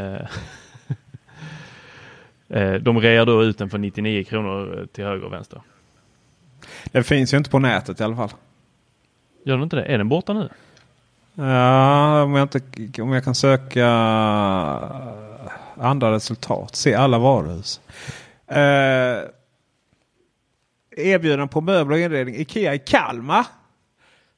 [0.00, 0.20] eh,
[2.62, 5.62] eh, de rear då ut den för 99 kronor till höger och vänster.
[6.84, 8.30] Den finns ju inte på nätet i alla fall.
[9.44, 9.84] Gör den inte det?
[9.84, 10.48] Är den borta nu?
[11.34, 13.86] Ja, om jag, inte, om jag kan söka
[15.76, 16.76] andra resultat.
[16.76, 17.80] Se alla varuhus.
[18.46, 19.22] Eh,
[20.96, 22.34] erbjudanden på möbler och inredning.
[22.34, 23.46] Ikea i Kalmar.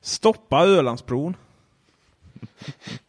[0.00, 1.36] Stoppa Ölandsbron.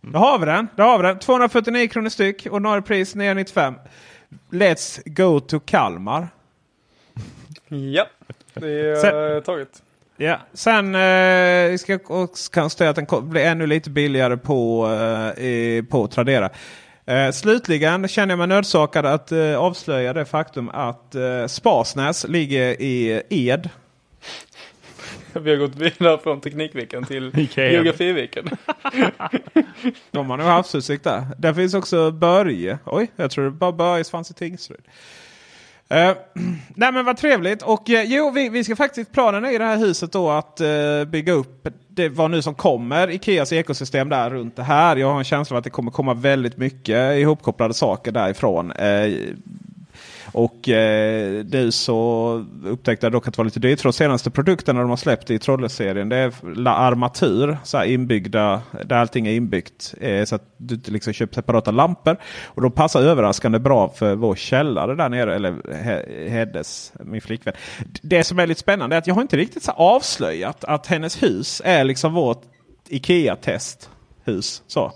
[0.01, 0.67] Då har vi den.
[0.75, 1.19] Då har vi den.
[1.19, 2.47] 249 kronor styck.
[2.51, 3.75] Ordinarie pris 995.
[4.49, 6.27] Let's go to Kalmar.
[7.67, 8.07] Ja,
[8.53, 9.83] det är Sen- eh, taget.
[10.17, 14.87] Ja, sen eh, ska också konstatera att den blir ännu lite billigare på,
[15.37, 16.49] eh, i- på Tradera.
[17.05, 22.81] Eh, slutligen känner jag mig nödsakad att eh, avslöja det faktum att eh, Sparsnäs ligger
[22.81, 23.69] i Ed.
[25.33, 27.71] Vi har gått vidare från Teknikveckan till Ikea.
[27.71, 28.49] Geografiviken.
[30.11, 31.25] De har nog havsutsikt där.
[31.37, 32.77] Där finns också Börje.
[32.85, 34.81] Oj, jag tror det bara Börjes fanns i Tingsryd.
[35.91, 35.97] Uh,
[36.75, 37.61] nej men vad trevligt.
[37.61, 40.61] Och uh, jo, vi, vi ska faktiskt planen är i det här huset då att
[40.61, 43.09] uh, bygga upp det vad nu som kommer.
[43.09, 44.95] Ikeas ekosystem där runt det här.
[44.95, 48.71] Jag har en känsla av att det kommer komma väldigt mycket ihopkopplade saker därifrån.
[48.71, 49.35] Uh,
[50.33, 53.79] och eh, nu så upptäckte jag dock att det var lite dyrt.
[53.81, 57.57] För de senaste produkterna de har släppt i Trolle-serien det är la armatur.
[57.63, 59.93] Så här inbyggda, där allting är inbyggt.
[60.01, 62.17] Eh, så att du inte liksom köper separata lampor.
[62.45, 65.35] Och de passar överraskande bra för vår källare där nere.
[65.35, 67.53] Eller He- Heddes, min flickvän.
[68.01, 71.23] Det som är lite spännande är att jag har inte riktigt så avslöjat att hennes
[71.23, 72.41] hus är liksom vårt
[72.89, 74.61] Ikea-testhus.
[74.67, 74.91] Så.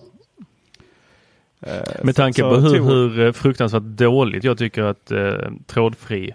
[1.66, 5.34] Eh, Med tanke så på hur, hur eh, fruktansvärt dåligt jag tycker att eh,
[5.68, 6.32] trådfri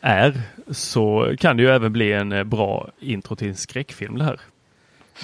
[0.00, 4.24] är så kan det ju även bli en eh, bra intro till en skräckfilm det
[4.24, 4.40] här.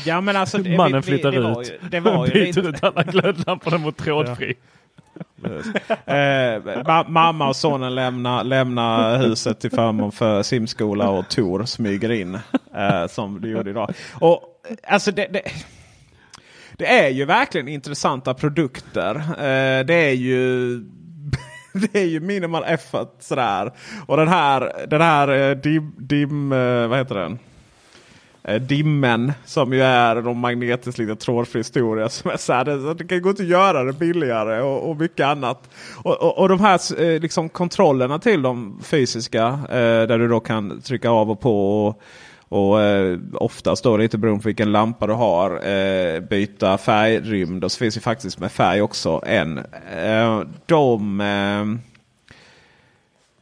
[0.06, 2.32] Ja, men alltså, det- Mannen vi- vi- flyttar det var ut ju- Det var ju
[2.32, 4.54] byter lite, ut alla glödlamporna mot trådfri.
[5.44, 6.14] eh,
[6.84, 12.34] ma- mamma och sonen lämnar lämna huset till förmån för simskola och Tor smyger in.
[12.76, 13.92] Eh, som du gjorde idag.
[14.14, 14.42] Och
[14.88, 15.42] alltså det, det,
[16.78, 19.16] det är ju verkligen intressanta produkter.
[19.16, 20.80] Eh, det är ju
[21.74, 23.72] det är ju minimal effort sådär.
[24.06, 27.38] Och den här, den här eh, dim, dim eh, vad heter den?
[28.44, 32.08] Eh, dimmen som ju är de magnetiskt lite trådfri historia.
[32.08, 34.96] Som är så här, det, det kan gå inte att göra det billigare och, och
[34.96, 35.70] mycket annat.
[35.96, 41.10] Och, och, och de här liksom kontrollerna till de fysiska där du då kan trycka
[41.10, 41.86] av och på.
[41.86, 42.02] Och,
[42.54, 45.68] och eh, oftast då lite beroende på vilken lampa du har.
[45.68, 49.58] Eh, byta färgrymd och så finns det faktiskt med färg också en.
[49.98, 51.64] Eh, de eh,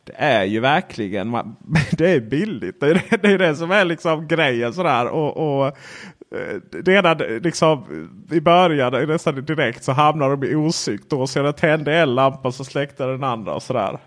[0.05, 1.57] det är ju verkligen, man-
[1.93, 2.81] det är billigt.
[2.81, 5.07] Det är det, det, är det som är liksom grejen sådär.
[5.09, 7.85] Och, och eh, redan liksom
[8.31, 11.01] i början, nästan direkt, så hamnar de i osynk.
[11.09, 13.99] Då så jag tände en lampa så släckte den andra och sådär.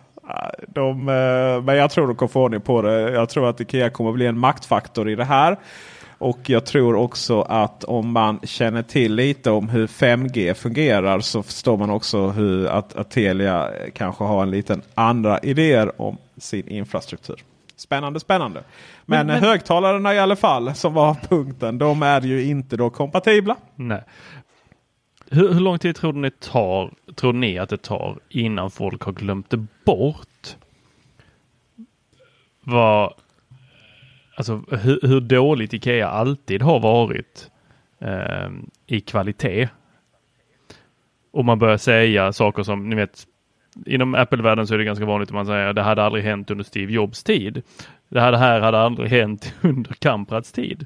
[0.68, 3.12] De, eh, men jag tror de kommer få ordning på det.
[3.12, 5.58] Jag tror att Ikea kommer bli en maktfaktor i det här.
[6.18, 11.44] Och jag tror också att om man känner till lite om hur 5G fungerar så
[11.44, 16.68] förstår man också hur att, att Telia kanske har en liten andra idéer om sin
[16.68, 17.36] infrastruktur.
[17.78, 18.64] Spännande, spännande.
[19.06, 22.90] Men, Men- men- högtalarna i alla fall som var punkten, de är ju inte då
[22.90, 23.56] kompatibla.
[23.76, 24.04] Nej.
[25.32, 29.14] Hur, hur lång tid tror ni, tar, tror ni att det tar innan folk har
[29.14, 30.56] glömt det bort?
[32.64, 33.14] Vad,
[34.36, 37.50] alltså hur, hur dåligt Ikea alltid har varit
[38.00, 38.50] eh,
[38.88, 39.70] i kvalitet.
[41.32, 43.28] Och man börjar säga saker som, ni vet,
[43.86, 46.64] inom Apple-världen så är det ganska vanligt att man säger det hade aldrig hänt under
[46.64, 47.62] Steve Jobs tid.
[48.10, 50.86] Det här, det här hade aldrig hänt under Kamprads tid.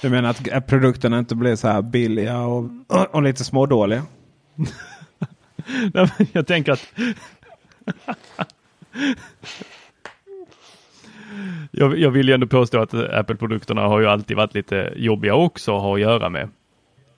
[0.00, 2.70] Du menar att produkterna inte blir så här billiga och,
[3.10, 4.02] och lite smådåliga?
[5.94, 6.86] Nej, Jag tänker att
[11.70, 15.76] jag, jag vill ju ändå påstå att Apple-produkterna har ju alltid varit lite jobbiga också
[15.76, 16.48] att ha att göra med.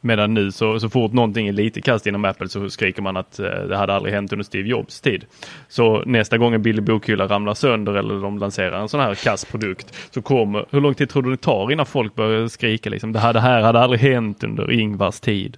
[0.01, 3.39] Medan nu så, så fort någonting är lite kast inom Apple så skriker man att
[3.39, 5.25] eh, det hade aldrig hänt under Steve Jobs tid.
[5.69, 9.45] Så nästa gång en billig bokhylla ramlar sönder eller de lanserar en sån här kass
[9.45, 13.13] produkt så kommer, hur lång tid tror du det tar innan folk börjar skrika liksom
[13.13, 15.57] det här, det här hade aldrig hänt under Ingvars tid?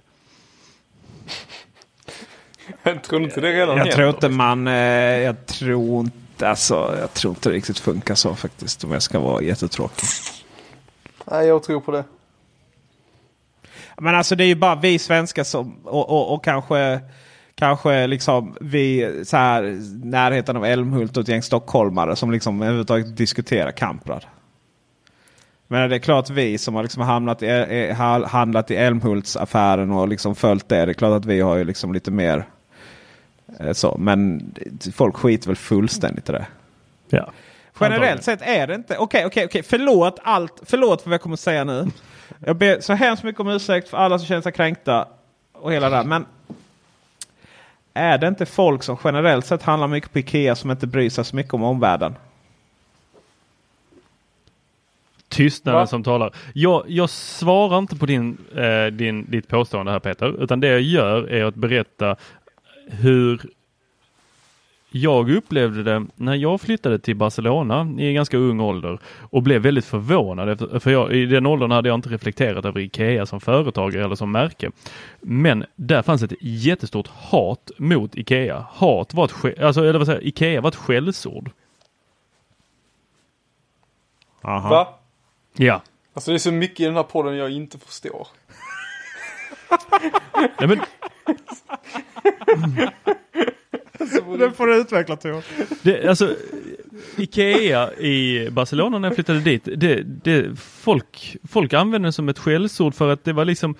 [2.83, 4.67] Jag tror inte det redan Jag tror inte man...
[4.67, 6.49] Eh, jag tror inte...
[6.49, 8.83] Alltså, jag tror inte det riktigt funkar så faktiskt.
[8.83, 10.07] Om jag ska vara jättetråkig.
[11.31, 12.03] Nej, jag tror på det.
[13.97, 15.75] Men alltså det är ju bara vi svenskar som...
[15.83, 16.99] Och, och, och kanske...
[17.55, 23.17] Kanske liksom vi så här närheten av Älmhult och ett gäng stockholmare som liksom överhuvudtaget
[23.17, 24.25] diskuterar Kamprad.
[25.67, 27.91] Men det är klart vi som har liksom hamnat i,
[28.27, 30.85] handlat i Älmhultsaffären och liksom följt det.
[30.85, 32.45] Det är klart att vi har ju liksom lite mer
[33.59, 33.97] eh, så.
[33.97, 34.53] Men
[34.95, 36.45] folk skiter väl fullständigt i det.
[37.09, 37.31] Ja.
[37.79, 38.97] Generellt sett är det inte.
[38.97, 39.63] Okej, okej, okej.
[39.63, 40.61] Förlåt allt.
[40.65, 41.87] Förlåt för vad jag kommer att säga nu.
[42.39, 45.07] Jag ber så hemskt mycket om ursäkt för alla som känner sig kränkta.
[45.53, 46.03] Och hela det.
[46.03, 46.25] Men
[47.93, 51.25] är det inte folk som generellt sett handlar mycket på Ikea som inte bryr sig
[51.25, 52.15] så mycket om omvärlden?
[55.29, 55.87] Tystnaden Va?
[55.87, 56.35] som talar.
[56.53, 60.81] Jag, jag svarar inte på din, eh, din, ditt påstående här Peter, utan det jag
[60.81, 62.15] gör är att berätta
[62.87, 63.41] hur
[64.95, 69.61] jag upplevde det när jag flyttade till Barcelona i en ganska ung ålder och blev
[69.61, 70.81] väldigt förvånad.
[70.83, 74.31] För jag, i den åldern hade jag inte reflekterat över Ikea som företag eller som
[74.31, 74.71] märke.
[75.21, 78.65] Men där fanns ett jättestort hat mot Ikea.
[78.69, 81.51] Hat var ett, alltså, eller vad säger, Ikea var ett skällsord.
[84.41, 84.69] Aha.
[84.69, 84.87] Va?
[85.53, 85.81] Ja.
[86.13, 88.27] Alltså det är så mycket i den här podden jag inte förstår.
[90.59, 90.81] Nej, men,
[94.39, 95.43] Det får du utveckla Tor.
[95.81, 96.35] Det, alltså,
[97.17, 102.39] Ikea i Barcelona när jag flyttade dit, det, det, folk, folk använde det som ett
[102.39, 103.75] skällsord för att det var liksom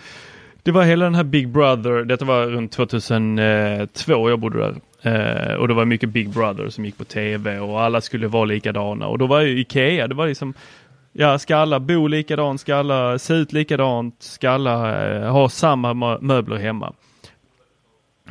[0.63, 4.75] det var hela den här Big Brother, detta var runt 2002 jag bodde där.
[5.01, 8.45] Eh, och det var mycket Big Brother som gick på tv och alla skulle vara
[8.45, 10.53] likadana och då var ju Ikea, det var liksom
[11.15, 15.93] Ja, ska alla bo likadant, ska alla se ut likadant, ska alla eh, ha samma
[15.93, 16.93] mö- möbler hemma.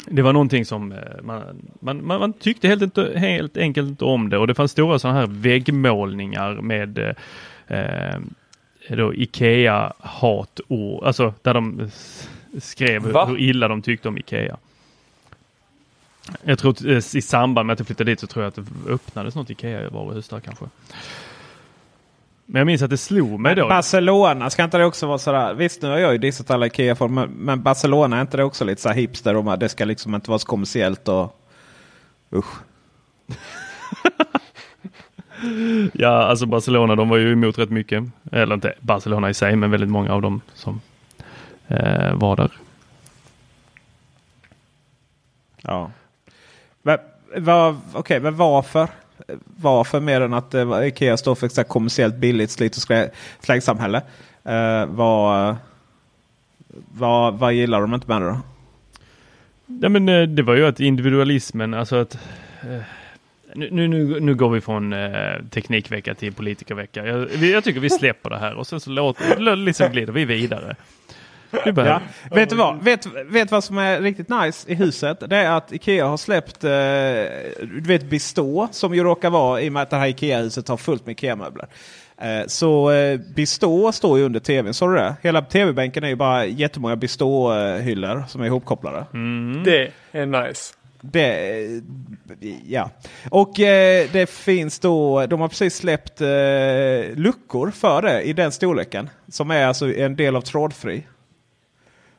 [0.07, 1.43] Det var någonting som eh, man,
[1.81, 5.27] man, man, tyckte helt, helt enkelt inte om det och det fanns stora sådana här
[5.27, 7.15] väggmålningar med eh,
[7.79, 8.21] eh,
[8.89, 11.91] då Ikea hatord, alltså där de
[12.61, 13.25] skrev Va?
[13.25, 14.57] hur illa de tyckte om Ikea.
[16.43, 18.93] Jag tror eh, i samband med att jag flyttade dit så tror jag att det
[18.93, 20.65] öppnades något Ikea varuhus där kanske.
[22.53, 23.69] Men jag minns att det slog mig då.
[23.69, 25.55] Barcelona, ska inte det också vara sådär?
[25.55, 28.65] Visst nu har jag ju dissat alla Ikea men, men Barcelona är inte det också
[28.65, 29.37] lite så hipster?
[29.37, 31.41] Och det ska liksom inte vara så kommersiellt och...
[32.35, 32.55] Usch.
[35.93, 38.05] Ja, alltså Barcelona, de var ju emot rätt mycket.
[38.33, 40.81] Eller inte Barcelona i sig, men väldigt många av dem som
[41.69, 42.53] eh, var där.
[45.63, 45.91] Ja.
[46.83, 46.99] Men,
[47.37, 48.89] vad, okej, men varför?
[49.57, 54.03] Varför mer än att eh, Ikea står för ett kommersiellt billigt slit och slängsamhälle?
[54.45, 55.57] Eh, vad,
[56.95, 58.41] vad, vad gillar de inte med det då?
[59.81, 62.15] Ja, men eh, det var ju att individualismen, alltså att
[62.63, 62.83] eh,
[63.55, 67.07] nu, nu, nu, går vi från eh, teknikvecka till politikervecka.
[67.07, 70.77] Jag, jag tycker vi släpper det här och sen så låter, liksom glider vi vidare.
[71.65, 72.01] Ja.
[72.31, 72.83] Vet du vad?
[72.85, 75.23] Vet, vet vad som är riktigt nice i huset?
[75.31, 76.71] Det är att Ikea har släppt eh,
[77.61, 80.77] du vet Bistå som ju råkar vara i och med att det här Ikea-huset har
[80.77, 81.67] fullt med Ikea-möbler.
[82.19, 84.75] Eh, så eh, Bistå står ju under tvn.
[84.75, 85.15] Såg du det?
[85.23, 89.07] Hela tv-bänken är ju bara jättemånga Bistå-hyllor som är ihopkopplade.
[89.65, 90.75] Det är nice.
[91.05, 91.83] Det,
[92.67, 92.91] ja.
[93.31, 96.29] Och eh, det finns då, de har precis släppt eh,
[97.17, 99.11] luckor för det i den storleken.
[99.29, 101.03] Som är alltså en del av trådfri.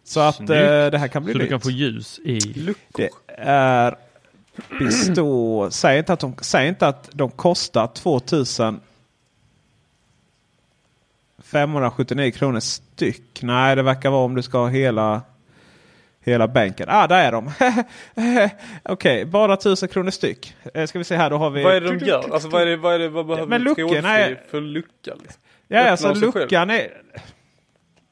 [0.04, 0.50] Så att Snyggt.
[0.52, 0.56] eh,
[0.92, 1.52] det här kan bli så du nytt.
[1.52, 2.40] kan få ljus i.
[2.96, 3.96] Det är
[4.80, 8.80] bestå, säg inte att de, säg inte att de kostar 2000
[11.44, 13.40] 579 kronor styck.
[13.42, 15.22] Nej, det verkar vara om du ska ha hela
[16.26, 16.88] Hela bänken.
[16.90, 17.52] Ah, där är de.
[18.84, 20.56] Okej, bara 1000 kronor styck.
[20.74, 21.64] Eh, ska vi se här, då har vi...
[21.64, 22.34] Vad är det de gör?
[22.34, 25.12] Alltså vad är det, vad är det, vad behöver Men luckorna trådfri är- för lucka?
[25.22, 25.42] Liksom?
[25.68, 26.88] Ja, alltså luckan är...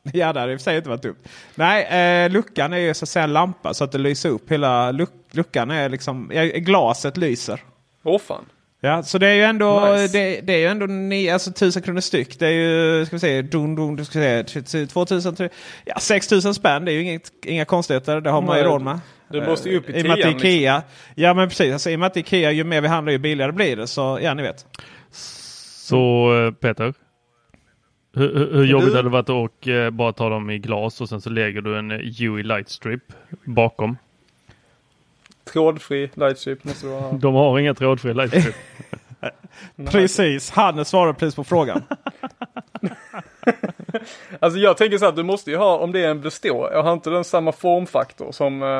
[0.14, 1.16] Ja, det hade i och för sig inte varit dumt.
[1.56, 1.84] Nej,
[2.26, 4.52] eh, luckan är ju så att säga en lampa så att det lyser upp.
[4.52, 6.32] Hela luck luckan är liksom...
[6.34, 7.60] Ja, glaset lyser.
[8.04, 8.46] Åh fan.
[8.84, 10.18] Ja, så det är ju ändå, Nice.
[10.18, 12.40] det, det är ju ändå ni, alltså 1000 kronor styck.
[12.40, 15.50] Det är ju, ska vi se, dun, dun, du ska se, 2000, tre-
[15.86, 16.86] ja 6000 spänn.
[16.86, 18.22] Det är ju inget, inga konstigheter.
[18.22, 19.00] Det har man ju råd med.
[19.32, 20.82] det måste ju upp i Eh, I och med att tian, Ikea,
[21.16, 23.52] Ja men precis, alltså, i och med att Ikea ju mer vi handlar ju billigare
[23.52, 23.88] blir det.
[23.88, 24.66] Så ja, ni vet.
[25.12, 26.94] Så eh, Peter,
[28.14, 30.58] Hur, hur, hur jobbigt Du- hade det varit att och, eh, bara ta dem i
[30.60, 33.04] glas och sen så lägger du en eh, UE Lightstrip
[33.44, 33.98] bakom.
[35.54, 37.12] Trådfri lightstrip måste det vara.
[37.12, 38.56] De har inga trådfria Lightstrip.
[39.92, 41.82] Precis, han svarar precis på frågan.
[44.40, 46.84] Alltså jag tänker så att du måste ju ha, om det är en bestå, jag
[46.84, 48.80] har inte den samma formfaktor som eh,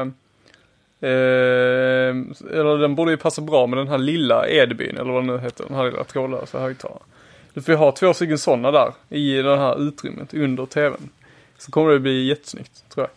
[1.10, 2.10] eh,
[2.52, 5.42] eller den borde ju passa bra med den här lilla Edbyn, eller vad den nu
[5.42, 7.02] heter, den här lilla trådlösa högtalaren.
[7.54, 11.10] Du får ju ha två stycken sådana där i det här utrymmet under tvn.
[11.58, 13.08] Så kommer det bli jättesnyggt, tror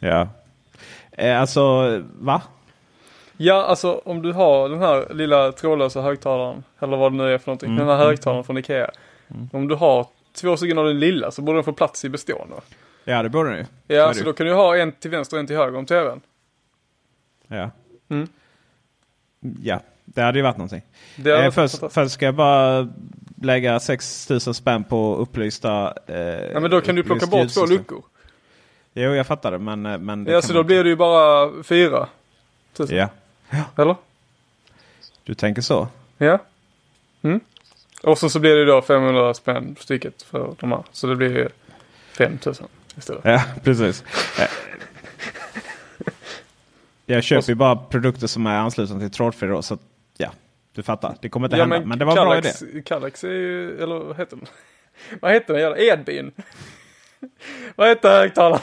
[0.00, 0.10] jag.
[0.10, 0.28] Ja.
[1.12, 1.62] Eh, alltså,
[2.20, 2.42] va?
[3.36, 7.38] Ja, alltså om du har den här lilla trådlösa högtalaren, eller vad det nu är
[7.38, 8.90] för någonting, den här högtalaren från Ikea.
[9.52, 12.56] Om du har två stycken av den lilla så borde den få plats i bestående.
[13.04, 13.96] Ja, det borde den ju.
[13.96, 14.24] Ja, så ju.
[14.24, 16.20] då kan du ha en till vänster och en till höger om tvn.
[17.46, 17.70] Ja.
[18.08, 18.28] Mm.
[19.62, 19.80] Ja,
[20.14, 20.82] det hade ju varit någonting.
[21.26, 22.88] Eh, först, först ska jag bara
[23.42, 25.94] lägga 6000 spänn på upplysta...
[26.06, 26.16] Eh,
[26.52, 28.02] Ja, men då kan du plocka bort två luckor.
[28.94, 29.58] Jo, jag fattar det.
[29.58, 32.08] Men, eh, men det Ja, så då blir det ju bara fyra.
[32.72, 32.96] tusen.
[32.96, 33.08] Ja,
[33.76, 33.96] Eller?
[35.24, 35.88] du tänker så.
[36.18, 36.38] Ja.
[37.22, 37.40] Mm.
[38.02, 40.82] Och så, så blir det då 500 spänn stycket för de här.
[40.92, 41.48] Så det blir ju
[42.12, 42.66] 5000
[42.98, 43.20] istället.
[43.24, 44.04] Ja, precis.
[44.38, 44.48] Eh,
[47.06, 49.80] jag köper ju bara produkter som är anslutna till trådfri då, så ja,
[50.74, 51.16] du fattar.
[51.22, 51.80] Det kommer inte hända.
[51.80, 52.52] Men, det var en bra idé.
[52.52, 54.46] Kallax, Kallax är ju, eller vad heter den?
[55.20, 56.32] vad heter den jävla Edbyn?
[57.76, 58.62] vad heter högtalaren?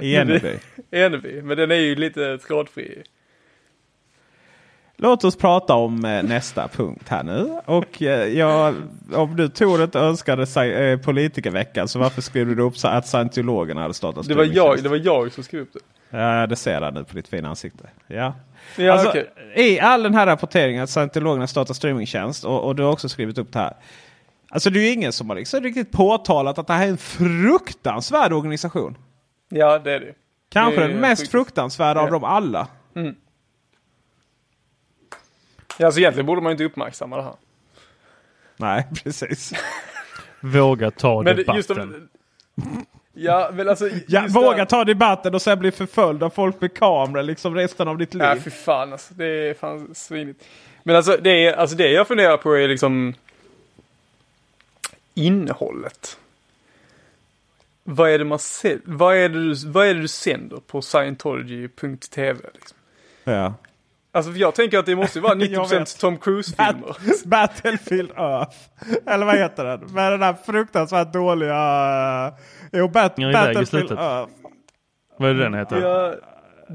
[0.00, 0.58] Eneby.
[0.90, 3.02] Eneby, men den är ju lite trådfri.
[4.98, 7.60] Låt oss prata om eh, nästa punkt här nu.
[7.64, 8.74] Och eh, jag,
[9.14, 13.94] om du Tor inte önskade eh, politikerveckan så varför skrev du upp att scientologerna hade
[13.94, 15.80] startat Det var, jag, det var jag som skrev upp det.
[16.18, 17.88] Ja, det ser jag nu på ditt fina ansikte.
[18.06, 18.34] Ja.
[18.76, 19.30] Ja, alltså, okej.
[19.54, 23.38] I all den här rapporteringen att scientologerna startar streamingtjänst och, och du har också skrivit
[23.38, 23.76] upp det här.
[24.48, 26.98] Alltså det är ju ingen som har liksom riktigt påtalat att det här är en
[26.98, 28.96] fruktansvärd organisation.
[29.48, 30.12] Ja, det är det.
[30.50, 32.12] Kanske Det är den mest fruktansvärda av Ja.
[32.12, 32.68] dem alla.
[35.78, 37.34] Ja, alltså egentligen borde man ju inte uppmärksamma det här.
[38.56, 39.52] Nej, precis.
[40.40, 42.08] Våga ta Men debatten.
[43.14, 43.88] Ja, men alltså.
[44.08, 47.54] Ja, just våga det- ta debatten och sen bli förföljd av folk med kameror liksom
[47.54, 48.22] resten av ditt liv.
[48.22, 49.14] Ja, fy fan alltså.
[49.14, 50.44] Det är fan svinigt.
[50.82, 53.14] Men alltså det, är, alltså det jag funderar på är liksom
[55.14, 56.18] innehållet.
[57.84, 60.82] Vad är det man ser, vad är det du, vad är det du sänder på
[60.82, 62.78] scientology.tv liksom?
[63.24, 63.54] Ja.
[64.16, 66.00] Alltså för jag tänker att det måste ju vara Jag 90% vet.
[66.00, 66.86] Tom Cruise-filmer.
[66.86, 68.56] Bat- Battlefield Earth.
[69.06, 69.80] Eller vad heter den?
[69.94, 71.52] Med den där fruktansvärt dåliga...
[72.26, 72.34] eh,
[72.72, 73.98] Jo, bat- Ja, Battlefield slutet.
[73.98, 74.30] Earth.
[75.18, 75.80] Vad är det den heter?
[75.80, 76.14] Ja,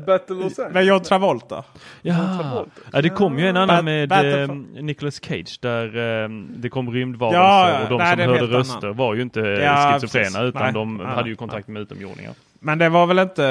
[0.05, 0.85] Battle Los Med.
[0.85, 1.63] John Travolta.
[2.01, 2.65] Ja.
[2.93, 4.49] ja, det kom ju en annan Bat- med Battle eh,
[4.83, 5.85] Nicolas Cage där
[6.23, 8.97] eh, det kom rymdvarelser Ja, och de Nej, som hörde röster annan.
[8.97, 10.39] var ju inte Ja, schizofrena precis.
[10.41, 10.73] utan Nej.
[10.73, 12.33] de hade ju kontakt med utomjordingar.
[12.59, 13.43] Men det var väl inte...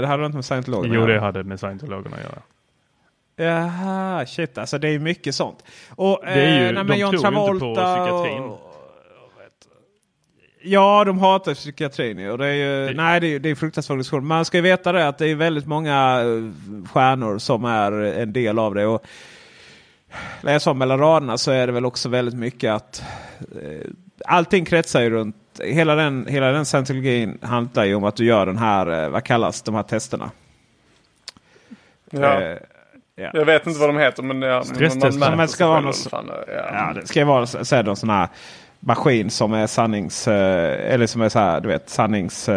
[0.00, 2.38] Det hade inte med scientologerna Jo, det hade med scientologerna att göra.
[3.38, 5.64] Jaha, shit alltså det är mycket sånt.
[5.90, 8.42] Och, Det är ju- eh, nej, de John tror ju inte på Travolta psykiatrin.
[8.42, 8.64] och-
[10.62, 12.30] Ja, de hatar psykiatrin.
[12.30, 14.26] Och det är ju, Det- nej, det är, det är fruktansvärt organisation.
[14.26, 18.32] Man ska ju veta det att det är väldigt många eh, stjärnor som är en
[18.32, 18.86] del av det.
[18.86, 19.04] Och
[20.40, 23.02] läser om mellan raderna så är det väl också väldigt mycket att
[23.62, 23.86] eh,
[24.26, 28.46] allting kretsar ju runt Hela den, hela den scientologin handlar ju om att du gör
[28.46, 30.30] den här, eh, vad kallas de här testerna?
[32.10, 32.40] Ja.
[32.42, 32.58] Eh,
[33.18, 33.30] ja.
[33.32, 35.18] Jag vet inte vad de heter men ja, Stresstester.
[35.18, 36.30] märker Men ska vara vad fan.
[36.30, 36.92] Ja, Ja.
[36.94, 38.28] det ska ju vara så, så en sån här
[38.80, 40.28] maskin som är sannings...
[40.28, 42.48] Eh, eller som är så här, du vet, sannings...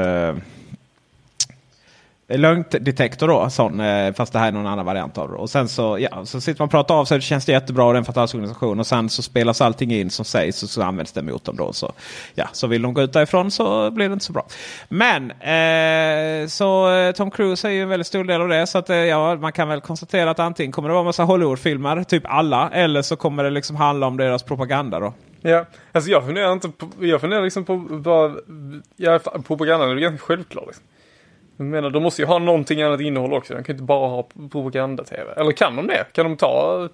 [2.31, 5.35] Eh, Lögndetektor då, sån, eh, fast det här är någon annan variant av det.
[5.35, 7.85] Och sen så, ja, så sitter man och pratar av sig, det känns det jättebra
[7.85, 8.79] och det är en fantastisk organisation.
[8.79, 11.73] Och sen så spelas allting in som sägs och så används det mot dem då.
[11.73, 11.91] Så,
[12.35, 14.47] ja, så vill de gå ut därifrån så blir det inte så bra.
[14.89, 18.67] Men eh, så eh, Tom Cruise är ju en väldigt stor del av det.
[18.67, 22.03] Så att, ja, man kan väl konstatera att antingen kommer det vara en massa Hollywoodfilmer,
[22.03, 22.69] typ alla.
[22.69, 25.13] Eller så kommer det liksom handla om deras propaganda då.
[25.41, 28.39] Ja, alltså jag funderar inte på, jag funderar liksom på vad,
[28.95, 30.83] ja, propagandan är ju ganska självklar liksom.
[31.61, 33.53] Jag menar, de måste ju ha någonting annat innehåll också.
[33.53, 35.33] De kan ju inte bara ha propaganda-tv.
[35.37, 36.05] Eller kan de det?
[36.11, 36.89] Kan de ta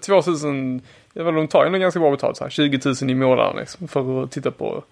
[0.00, 3.14] 2000, ja, väl, de tar ju ändå ganska bra betalt så här, 20 000 i
[3.14, 4.82] månaden liksom, för att titta på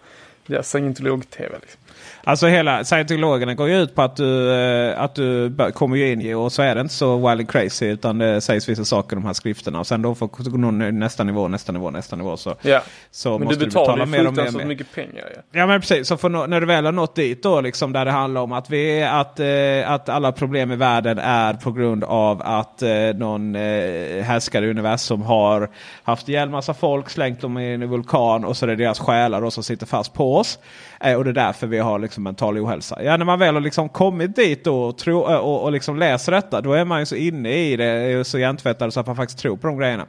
[0.47, 1.81] deras scientolog-tv liksom.
[2.25, 6.21] Alltså hela scientologerna går ju ut på att du, eh, att du kommer ju in
[6.21, 9.17] i och så är det inte så wild and crazy utan det sägs vissa saker
[9.17, 9.81] i de här skrifterna.
[9.81, 12.37] Och sen då får du gå nästa nivå, nästa nivå, nästa nivå.
[12.37, 12.81] Så, Ja.
[13.11, 14.31] så Men du måste betalar ju mer och mer.
[14.43, 14.69] fruktansvärt mer.
[14.69, 15.29] mycket pengar.
[15.35, 15.41] Ja.
[15.61, 18.11] Ja men precis, så nå- när du väl har nått dit då liksom där det
[18.11, 22.43] handlar om att, vi, att, eh, att alla problem i världen är på grund av
[22.45, 25.71] att eh, någon eh, härskare i universum har
[26.03, 29.41] haft ihjäl massa folk, slängt dem i en vulkan och så är det deras själar
[29.41, 30.59] då som sitter fast på oss.
[31.03, 33.03] Eh, och det är därför vi har liksom mental ohälsa.
[33.03, 35.97] Ja när man väl har liksom kommit dit då och, tro, eh, och, och liksom
[35.97, 39.17] läser detta då är man ju så inne i det, så hjärntvättad så att man
[39.17, 40.07] faktiskt tror på de grejerna.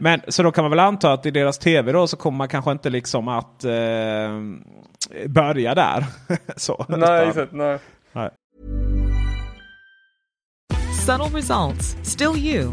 [0.00, 2.48] Men så då kan man väl anta att i deras tv då så kommer man
[2.48, 3.70] kanske inte liksom att eh,
[5.26, 6.04] börja där.
[6.56, 7.52] så, Nej, exakt.
[7.52, 7.78] Nej.
[8.12, 8.30] nej.
[11.06, 12.72] Subtle results, still you,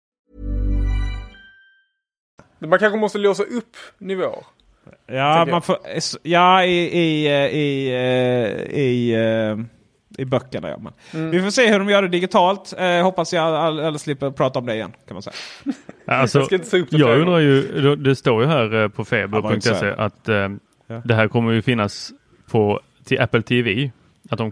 [2.67, 4.43] Man kanske måste låsa upp nivåer.
[5.07, 5.77] Ja, man får,
[6.23, 9.65] ja i, i, eh, i, eh, i, eh,
[10.21, 10.69] i böckerna.
[10.69, 10.77] Ja.
[10.77, 10.93] Men.
[11.13, 11.31] Mm.
[11.31, 12.73] Vi får se hur de gör det digitalt.
[12.77, 14.91] Eh, hoppas jag alla slipper prata om det igen.
[15.07, 15.33] kan man säga.
[16.05, 18.87] Alltså, Jag ska inte ta upp det jag undrar ju, det- står ju här eh,
[18.87, 19.95] på Ja, feber.se säga.
[19.95, 20.35] att eh,
[20.87, 21.01] Ja.
[21.05, 22.11] det här kommer ju finnas
[22.51, 23.91] på till Apple TV.
[24.29, 24.45] Att de,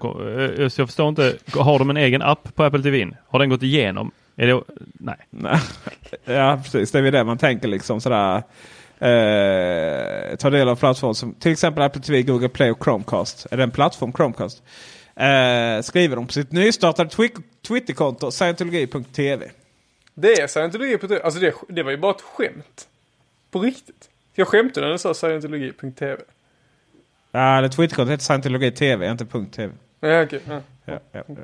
[0.59, 3.07] eh, så jag förstår inte, har de en egen app på Apple TV?
[3.27, 4.11] Har den gått igenom?
[4.39, 4.61] Är det,
[4.99, 5.15] nej.
[5.29, 5.59] Nej.
[6.25, 6.91] ja, precis.
[6.91, 8.43] Det är det man tänker liksom sådär.
[8.99, 13.47] Eh, ta del av plattformar som till exempel Apple TV, Google Play och Chromecast.
[13.51, 14.63] Är det en plattform Chromecast?
[15.15, 19.49] Eh, skriver de på sitt nystartade twi- Twitterkonto scientologi.tv.
[20.13, 21.23] Det är scientologi på det.
[21.23, 22.87] Alltså det, det var ju bara ett skämt.
[23.51, 24.09] På riktigt.
[24.33, 26.17] Jag skämtade när du sa scientologi.tv.
[27.31, 29.73] Ja, eller Twitterkontot heter Scientologi TV, inte .tv.
[29.99, 30.39] Ja, okej.
[30.47, 30.61] Ja.
[30.85, 31.35] Ja, ja, ja.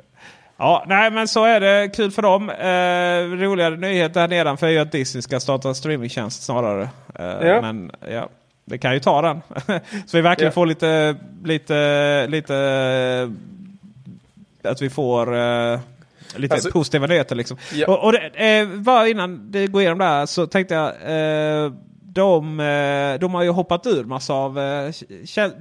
[0.56, 1.88] Ja, nej men så är det.
[1.94, 2.50] Kul för dem.
[2.50, 6.88] Eh, roligare nyheter här nedanför är ju att Disney ska starta en streamingtjänst snarare.
[7.18, 7.60] Eh, Ja.
[7.60, 8.28] Men ja,
[8.64, 9.42] det kan ju ta den.
[10.06, 10.54] så vi verkligen Ja.
[10.54, 13.32] får lite, lite, lite
[14.64, 15.78] att vi får eh,
[16.36, 17.36] lite Alltså- positiva nyheter.
[17.36, 17.56] Liksom.
[17.74, 17.86] Ja.
[17.86, 20.86] Och, och det, eh, bara innan det går igenom där så tänkte jag
[21.64, 21.72] eh,
[22.16, 24.58] de, eh, de har ju hoppat ur massa av...
[24.58, 24.92] eh,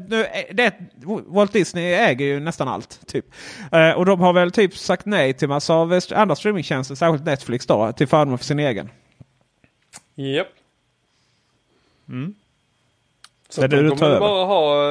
[0.08, 0.74] Nu, är det,
[1.28, 3.00] Walt Disney äger ju nästan allt.
[3.08, 3.26] Typ.
[3.72, 7.26] Eh, och de har väl typ sagt nej till massa av eh, andra streamingtjänster, särskilt
[7.26, 8.90] Netflix då, till förmån för sin egen.
[10.16, 10.48] Japp.
[13.50, 14.20] Så Det är att de du kommer över.
[14.20, 14.90] bara ha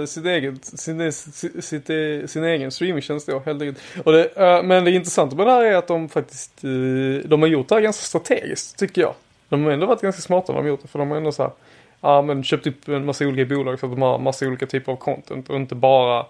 [0.00, 3.78] uh, sitt eget, sin, sin, sitt, eh, sin egen streamingtjänst då helt enkelt.
[4.04, 7.40] Och det, eh, men det intressanta med det här är att de faktiskt, eh, de
[7.42, 9.14] har gjort det här ganska strategiskt tycker jag.
[9.50, 11.42] De har ändå varit ganska smarta när de gjort det för de har ändå så
[11.42, 11.52] här,
[12.00, 14.92] ja men köpt upp en massa olika bolag så att de har massa olika typer
[14.92, 16.26] av content och inte bara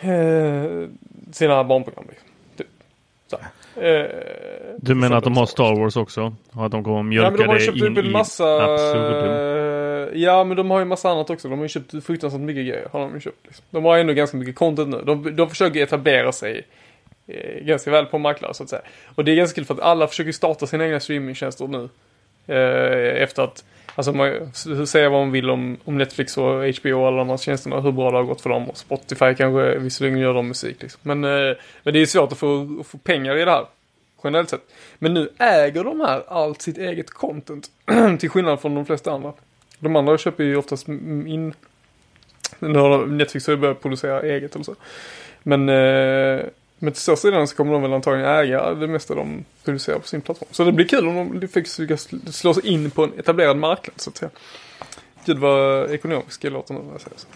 [0.00, 0.64] eh,
[1.32, 2.04] sina barnprogram.
[2.08, 2.28] Liksom.
[2.56, 2.66] Typ.
[3.26, 3.36] Så.
[3.36, 3.50] här.
[4.00, 4.06] Eh,
[4.78, 6.34] Du menar att de har Star Wars också?
[6.52, 10.20] Och att de kommer Ja, mjölka men de har det köpt in i massa absurdum?
[10.20, 11.48] ja men de har ju massa annat också.
[11.48, 12.88] De har ju köpt fruktansvärt mycket grejer.
[12.92, 13.64] Har de, köpt, liksom.
[13.70, 15.02] de har ändå ganska mycket content nu.
[15.06, 16.62] De, de försöker etablera sig
[17.26, 18.82] Eh, ganska väl på marknaden så att säga.
[19.14, 21.88] Och det är ganska kul för att alla försöker starta sina egna streamingtjänster nu.
[22.46, 23.64] Eh, efter att,
[23.94, 24.52] alltså man
[24.86, 27.92] säger vad man vill om, om Netflix och HBO och alla de här tjänsterna, hur
[27.92, 28.70] bra det har gått för dem.
[28.70, 31.00] Och Spotify kanske visserligen gör de musik liksom.
[31.02, 33.66] Men, eh, men det är svårt att få, att få pengar i det här.
[34.24, 34.62] Generellt sett.
[34.98, 37.70] Men nu äger de här allt sitt eget content.
[38.18, 39.32] till skillnad från de flesta andra.
[39.78, 41.54] De andra köper ju oftast in...
[43.06, 44.74] Netflix har ju börjat producera eget eller så.
[45.42, 46.40] Men, eh,
[46.82, 50.08] men till största delen så kommer de väl antagligen äga det mesta de producerar på
[50.08, 50.48] sin plattform.
[50.52, 54.00] Så det blir kul om de faktiskt lyckas slå sig in på en etablerad marknad
[54.00, 54.30] så att säga.
[55.24, 57.26] Gud vad ekonomisk jag låter nu när jag säger så.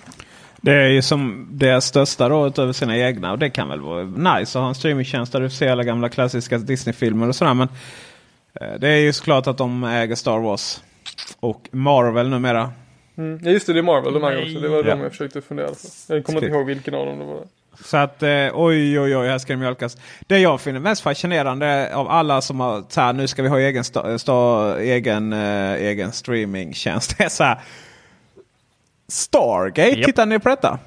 [0.60, 3.32] Det är ju som deras största då utöver sina egna.
[3.32, 6.08] Och det kan väl vara nice att ha en streamingtjänst där du ser alla gamla
[6.08, 7.54] klassiska Disney-filmer och sådär.
[7.54, 7.68] Men
[8.60, 10.82] eh, det är ju såklart att de äger Star Wars.
[11.40, 12.72] Och Marvel numera.
[13.16, 13.40] Mm.
[13.44, 14.60] Ja just det, det är Marvel de äger också.
[14.60, 14.82] Det var Ja.
[14.94, 15.74] de jag försökte fundera på.
[16.06, 17.42] Jag kommer inte ihåg vilken av dem det var.
[17.84, 19.96] Så att eh, oj oj oj, här ska det mjölkas.
[20.26, 23.60] Det jag finner mest fascinerande av alla som har så här, nu ska vi ha
[23.60, 27.14] egen, sta, sta, egen, eh, egen streamingtjänst.
[27.18, 27.60] Det är så här.
[29.08, 30.06] Stargate, Japp.
[30.06, 30.78] tittar ni på detta?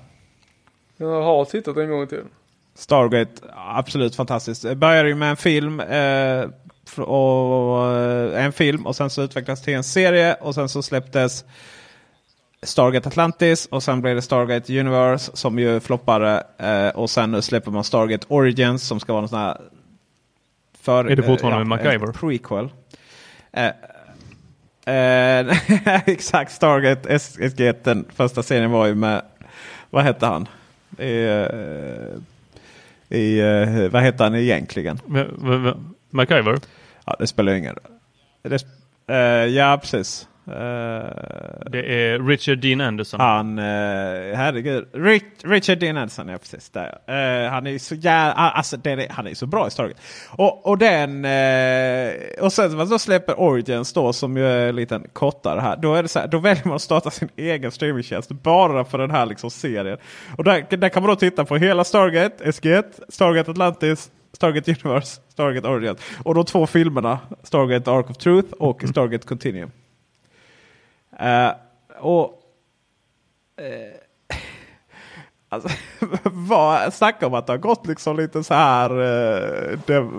[0.98, 2.28] Jag har tittat en gång tiden.
[2.76, 4.62] Stargate, absolut fantastiskt.
[4.64, 5.80] Det började ju med en film.
[5.80, 6.46] Eh,
[6.98, 11.46] och, eh, en film och sen så utvecklades till en serie och sen så släpptes
[12.64, 16.44] Stargate Atlantis och sen blev det Stargate Universe som ju floppade.
[16.58, 19.62] Eh, och sen nu släpper man Stargate Origins som ska vara någon sån här...
[20.82, 22.12] För, Är det fortfarande eh, med MacGyver?
[22.12, 22.70] Prequel.
[23.52, 23.72] Eh,
[24.96, 25.58] eh,
[26.06, 29.22] exakt, Stargate SG, den första serien var ju med,
[29.90, 30.48] vad hette han?
[30.98, 35.00] I, eh, i, eh, vad hette han egentligen?
[36.10, 36.60] MacGyver?
[37.06, 37.94] Ja, det spelar ingen roll.
[38.42, 40.28] Det, ja, precis.
[40.48, 41.80] Eh, Det
[42.12, 43.20] är Richard Dean Anderson.
[43.20, 43.64] han, eh,
[44.36, 44.88] herregud.
[44.94, 46.70] Rich, Richard Dean Anderson, ja precis.
[46.70, 46.98] Där.
[47.08, 50.02] Eh, han är så jävla, alltså, det han är så bra i Stargate.
[50.30, 51.26] Och, och den,
[52.42, 55.78] och sen man då släpper Origins då som ju är en liten kortare här.
[55.78, 58.98] Då, är det så här, då väljer man att starta sin egen streamingtjänst bara för
[58.98, 59.98] den här liksom serien.
[60.38, 65.22] Och där, där kan man då titta på hela Stargate, SG1, Stargate Atlantis, Stargate Universe,
[65.30, 66.00] Stargate Origins.
[66.24, 69.72] Och de två filmerna, Stargate Ark of Truth och Stargate Continuum.
[71.20, 71.52] Eh,
[72.00, 72.42] och
[73.58, 74.38] eh,
[75.50, 75.70] alltså,
[76.24, 80.10] vad, snacka om att det har gått liksom lite så här eh, dev,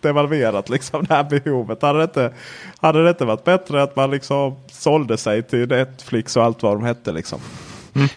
[0.00, 1.82] devalverat liksom det här behovet.
[1.82, 2.32] Hade det, inte,
[2.80, 6.76] hade det inte varit bättre att man liksom sålde sig till Netflix och allt vad
[6.76, 7.40] de hette liksom?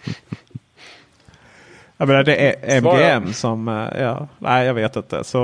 [1.97, 3.17] Jag menar det är Svara.
[3.17, 5.23] MGM som, eh, ja, nej jag vet inte.
[5.23, 5.37] Så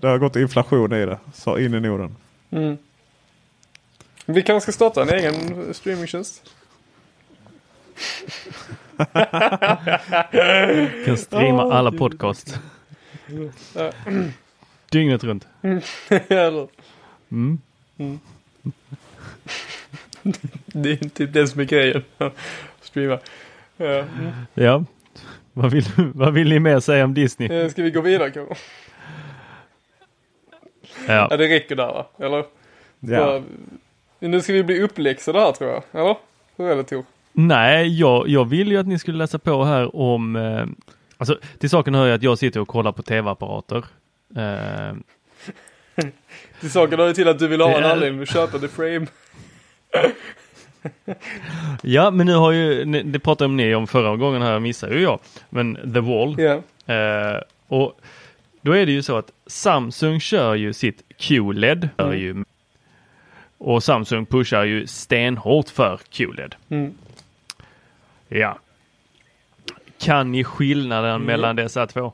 [0.00, 1.18] det har gått inflation i det.
[1.34, 2.16] Så in i Norden.
[2.50, 2.76] Mm.
[4.30, 6.54] Vi kanske ska starta en egen streamingtjänst.
[11.06, 12.58] Kan streama alla podcast.
[14.90, 15.46] Dygnet runt.
[16.28, 16.68] Eller?
[17.30, 17.58] Mm.
[20.66, 22.04] Det är typ det som är grejen.
[22.80, 23.18] Streama.
[23.76, 23.86] Ja.
[23.86, 24.30] Mm.
[24.54, 24.84] Ja.
[25.52, 27.52] Vad vill, vad vill ni mer säga om Disney?
[27.52, 28.54] Eh, Ska vi gå vidare kanske?
[31.06, 31.36] Ja, Ja.
[31.36, 32.06] det räcker där va?
[32.18, 32.44] Eller?
[33.00, 33.18] Ja.
[33.18, 33.42] För-
[34.18, 35.82] Nu ska vi bli uppläxade här tror jag.
[36.02, 36.16] Eller?
[36.56, 37.04] Hur är det Tor?
[37.32, 40.66] Nej, jag, jag vill ju att ni skulle läsa på här om, eh,
[41.16, 43.84] alltså till saken hör jag att jag sitter och kollar på tv-apparater.
[44.36, 44.96] Eh,
[46.60, 48.68] Till saken hör ju till att du vill ha en är- anledning att köpa The
[48.68, 49.06] Frame.
[51.82, 55.18] ja, men nu har ju, det pratade ni om förra gången här, missade ju jag,
[55.50, 56.36] men The Wall.
[56.38, 56.62] Ja.
[56.94, 58.00] Eh, och
[58.62, 61.88] då är det ju så att Samsung kör ju sitt QLED.
[62.14, 62.44] Ju,
[63.58, 66.54] och Samsung pushar ju stenhårt för QLED.
[66.68, 66.94] Mm.
[68.28, 68.58] Ja.
[69.98, 72.12] Kan ni skillnaden mellan dessa två?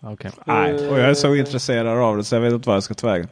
[0.00, 0.30] Okej.
[0.44, 2.94] Nej, och jag är så intresserad av det så jag vet inte vad jag ska
[2.94, 3.28] ta vägen.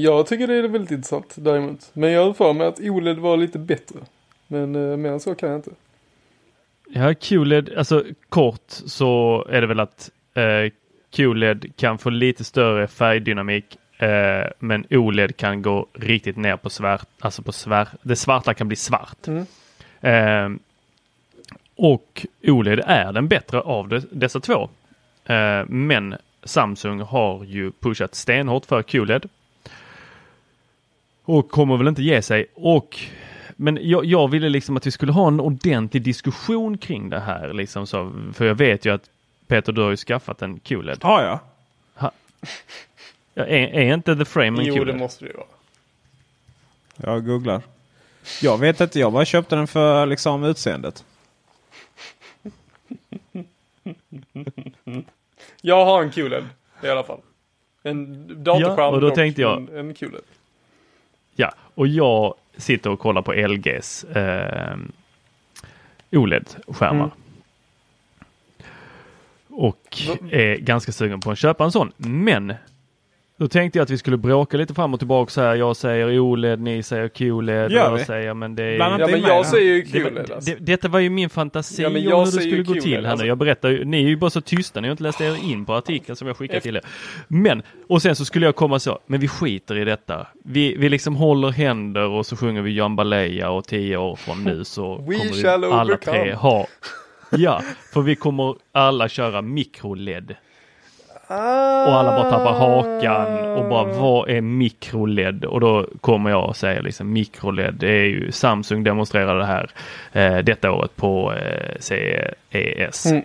[0.00, 1.90] Jag tycker det är väldigt intressant däremot.
[1.92, 3.98] Men jag har för mig att OLED var lite bättre.
[4.46, 5.70] Men eh, mer än så kan jag inte.
[6.88, 10.72] Ja, QLED, alltså kort så är det väl att eh,
[11.14, 17.08] QLED kan få lite större färgdynamik eh, men OLED kan gå riktigt ner på svart,
[17.18, 19.26] alltså på svart, det svarta kan bli svart.
[19.26, 19.46] Mm.
[20.00, 20.58] Eh,
[21.76, 24.68] och OLED är den bättre av de, dessa två.
[25.24, 29.28] Eh, men Samsung har ju pushat stenhårt för QLED.
[31.24, 32.46] Och kommer väl inte ge sig.
[32.54, 32.98] Och
[33.56, 37.52] men jag, jag ville liksom att vi skulle ha en ordentlig diskussion kring det här.
[37.52, 39.10] Liksom så, för jag vet ju att
[39.46, 40.98] Peter, du har ju skaffat en QLED.
[41.04, 41.38] Har jag?
[43.36, 44.86] Ja, är, är inte The Frame en Jo, QLED?
[44.94, 45.46] det måste det ju vara.
[46.96, 47.62] Jag googlar.
[48.42, 51.04] Jag vet inte, jag bara köpte den för liksom utseendet.
[55.60, 56.44] Jag har en QLED
[56.82, 57.20] i alla fall.
[57.82, 60.22] En datorskärm Ja, och då tänkte jag- men En QLED.
[61.36, 64.76] Ja, och jag sitter och kollar på LGs eh,
[66.10, 67.04] OLED-skärmar.
[67.04, 67.10] Mm.
[69.56, 69.98] Och
[70.30, 71.92] är ganska sugen på att köpa en sån.
[71.96, 72.54] Men
[73.38, 75.54] då tänkte jag att vi skulle bråka lite fram och tillbaka så här.
[75.54, 77.70] Jag säger OLED, ni säger QLED.
[77.72, 78.04] Gör och jag vi?
[78.04, 78.78] säger men det är...
[78.78, 79.42] Ja, men jag här.
[79.42, 80.50] säger ju Det, QLED alltså.
[80.50, 83.04] det, detta var ju min fantasi Ja, men om hur det skulle gå till QLED,
[83.04, 83.22] här alltså.
[83.24, 83.28] nu.
[83.28, 85.64] Jag berättar ju, ni är ju bara så tysta, ni har inte läst er in
[85.64, 86.82] på artikeln som jag skickade till er.
[87.28, 90.26] Men, och sen så skulle jag komma så, men vi skiter i detta.
[90.44, 94.64] Vi, vi liksom håller händer och så sjunger vi Jambalaya och tio år från nu
[94.64, 96.34] så We kommer vi shall alla tre overcome.
[96.34, 96.66] ha
[97.36, 97.62] Ja,
[97.92, 100.34] för vi kommer alla köra mikroled.
[101.26, 105.44] Och alla bara tappar hakan och bara vad är mikroled?
[105.44, 107.74] Och då kommer jag och säger liksom mikroled.
[107.74, 109.70] Det är ju Samsung demonstrerade det här
[110.12, 113.06] eh, detta året på eh, CES.
[113.06, 113.22] Mm.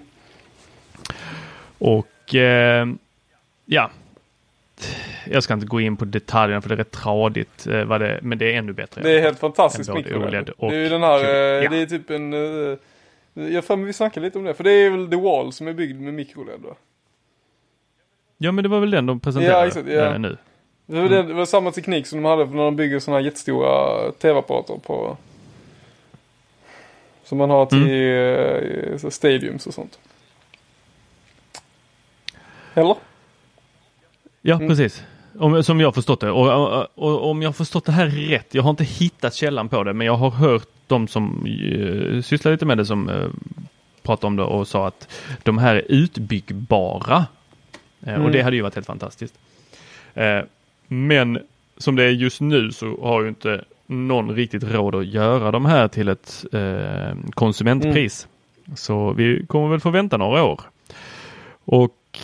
[1.77, 2.87] Och eh,
[3.65, 3.89] ja,
[5.25, 8.19] jag ska inte gå in på detaljerna för det är rätt tradigt eh, vad det,
[8.21, 9.01] men det är ännu bättre.
[9.01, 10.27] Det är helt fantastiskt mikroled.
[10.27, 11.69] OLED Det och är ju den här, eh, Ja.
[11.69, 12.33] det är typ en...
[13.33, 15.73] Jag får vi snackade lite om det, för det är väl The Wall som är
[15.73, 16.75] byggd med mikroled va?
[18.37, 20.13] Ja men det var väl den de presenterade Ja, exakt, ja.
[20.13, 20.37] eh, nu.
[20.85, 23.25] Det var, det, det var samma teknik som de hade när de bygger sådana här
[23.25, 25.17] jättestora tv-apparater på...
[27.23, 28.93] Som man har till Mm.
[29.03, 29.99] eh, stadiums och sånt.
[32.73, 32.95] Eller?
[34.41, 34.67] Ja, Mm.
[34.67, 35.03] precis.
[35.39, 36.31] Om, som jag har förstått det.
[36.31, 39.69] Och, och, och om jag har förstått det här rätt, jag har inte hittat källan
[39.69, 43.29] på det, men jag har hört de som uh, sysslar lite med det som uh,
[44.03, 45.07] pratade om det och sa att
[45.43, 47.25] de här är utbyggbara.
[48.05, 48.25] Eh, Mm.
[48.25, 49.39] Och det hade ju varit helt fantastiskt.
[50.13, 50.39] Eh,
[50.87, 51.39] men
[51.77, 55.65] som det är just nu så har ju inte någon riktigt råd att göra de
[55.65, 58.27] här till ett eh, konsumentpris.
[58.75, 60.61] Så vi kommer väl få vänta några år.
[61.65, 62.19] Och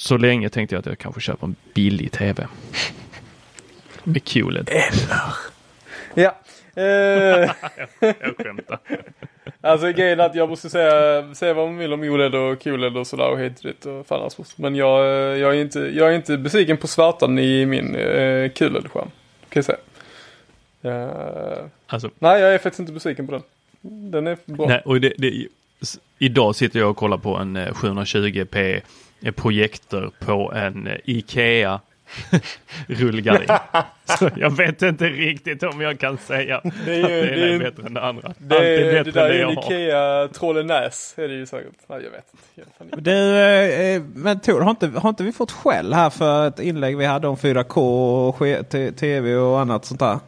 [0.00, 2.46] så länge tänkte jag att jag kanske köper en billig tv.
[4.04, 4.68] Med QLED.
[4.68, 5.34] Eller?
[6.14, 6.36] Ja.
[6.74, 7.50] Eh.
[8.00, 8.78] jag, skämtar.
[9.60, 12.96] alltså grejen är att jag måste säga, säga vad man vill om OLED och QLED
[12.96, 16.38] och sådär och hit och fan Men jag, eh, jag, är inte, jag är inte
[16.38, 19.10] besviken på svärtan i min eh, QLED-skärm.
[19.48, 19.78] Kan jag säga.
[20.84, 22.10] Uh, alltså.
[22.18, 23.42] Nej, jag är faktiskt inte besviken på den.
[24.10, 24.66] Den är bra.
[24.66, 25.46] Nej, och det, det,
[26.18, 28.80] idag sitter jag och kollar på en 720p
[29.22, 31.80] Eh, en projektor på en eh, Ikea
[32.86, 33.48] rullgardin.
[34.18, 37.54] Så jag vet inte riktigt om jag kan säga det är ju, att det ena
[37.54, 38.34] är bättre än det andra.
[38.38, 39.72] Det, är bättre det där än det jag har.
[39.72, 41.72] Ikea Trollenäs är det ju säkert.
[41.86, 42.26] Nej, jag vet
[42.80, 43.00] inte.
[43.00, 46.96] Du, eh, men Tor, har inte, har inte vi fått skäll här för ett inlägg
[46.96, 47.78] vi hade om 4K
[48.28, 50.18] och tv och annat sånt där?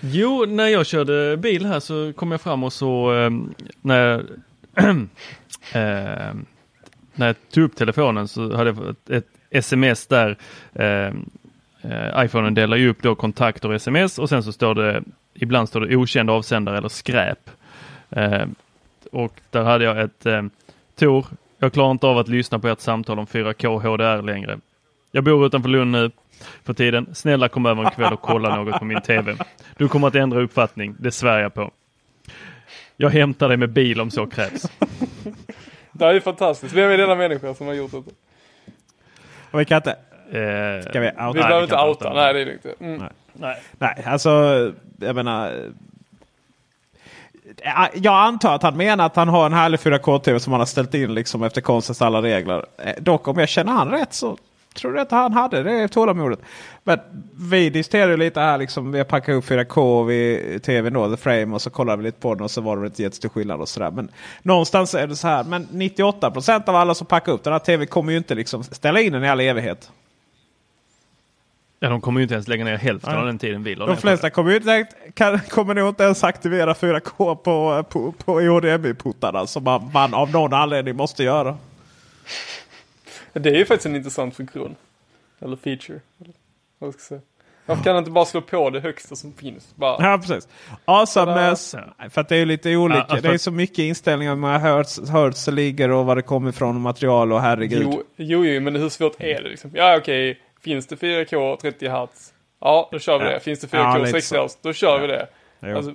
[0.00, 3.12] Jo, när jag körde bil här så kom jag fram och så
[3.80, 4.22] när jag,
[7.14, 10.36] när jag tog upp telefonen så hade jag fått ett sms där.
[10.72, 11.12] Eh,
[11.82, 15.02] eh, iPhonen delar ju upp då kontakter och sms och sen så står det
[15.34, 17.50] ibland står det okänd avsändare eller skräp.
[18.10, 18.46] Eh,
[19.12, 20.42] och där hade jag ett eh,
[20.96, 21.26] Tor,
[21.58, 24.58] jag klarar inte av att lyssna på ert samtal om 4K HDR längre.
[25.10, 26.10] Jag bor utanför Lund nu
[26.64, 27.06] för tiden.
[27.14, 29.36] Snälla kom över en kväll och kolla något på min TV.
[29.76, 31.70] Du kommer att ändra uppfattning, det svär jag på.
[32.96, 34.70] Jag hämtar dig med bil om så krävs.
[35.94, 36.74] Det är fantastiskt.
[36.74, 38.10] Vem är denna människa som har gjort detta?
[39.50, 39.90] Och vi kan inte...
[39.90, 41.32] Eh, Ska vi outa?
[41.32, 41.88] Vi behöver inte outa.
[41.88, 42.12] outa.
[42.14, 42.66] Nej, det är lugnt.
[42.80, 42.98] Mm.
[42.98, 43.08] Nej.
[43.32, 43.56] nej.
[43.78, 44.30] Nej, alltså
[44.98, 45.46] jag menar.
[47.62, 50.66] eh, Jag antar att han menar att han har en härlig 4K-TV som han har
[50.66, 52.64] ställt in liksom efter konstens alla regler.
[52.78, 54.38] Eh, Dock om jag känner han rätt så
[54.74, 56.38] tror jag att han hade det tålamodet.
[56.84, 56.98] Men
[57.50, 58.92] vi diskuterade ju lite här liksom.
[58.92, 62.20] Vi har packat upp 4K vid TVn då, The Frame och så kollade vi lite
[62.20, 63.90] på den och så var det inte jättestor skillnad och sådär.
[63.90, 64.10] Men
[64.42, 65.44] någonstans är det så här.
[65.44, 69.00] Men 98% av alla som packar upp den här TVn kommer ju inte liksom ställa
[69.00, 69.90] in den i all evighet.
[71.80, 73.20] Ja, de kommer ju inte ens lägga ner hälften Nej.
[73.20, 76.02] av den tiden vi la De på flesta kommer ju inte, kan, kommer nog inte
[76.02, 81.56] ens aktivera 4K på, på, på HDMI-puttarna som man, man av någon anledning måste göra.
[83.34, 84.76] Det är ju faktiskt en intressant funktion.
[85.40, 86.00] Eller feature.
[86.20, 86.32] Eller
[86.78, 87.20] vad ska jag säga.
[87.66, 89.74] Varför kan han inte bara slå på det högsta som finns?
[89.76, 90.48] Bara, Ja, precis.
[90.84, 91.06] Ja.
[92.10, 93.06] För att det är ju lite olika.
[93.08, 94.34] Ja, Det är så mycket inställningar.
[94.34, 97.82] Många hertz, hertz ligger och vad det kommer ifrån material och herregud.
[97.82, 99.70] jo, jo, jo, men hur svårt är det liksom?
[99.74, 100.40] Ja, okej.
[100.60, 102.32] Finns det 4K 30 Hz?
[102.60, 103.30] Ja, då kör vi Ja.
[103.30, 103.40] det.
[103.40, 104.44] Finns det Ja, 4K lite 60 så.
[104.46, 104.58] Hz?
[104.62, 105.28] Då kör vi det.
[105.76, 105.94] Alltså,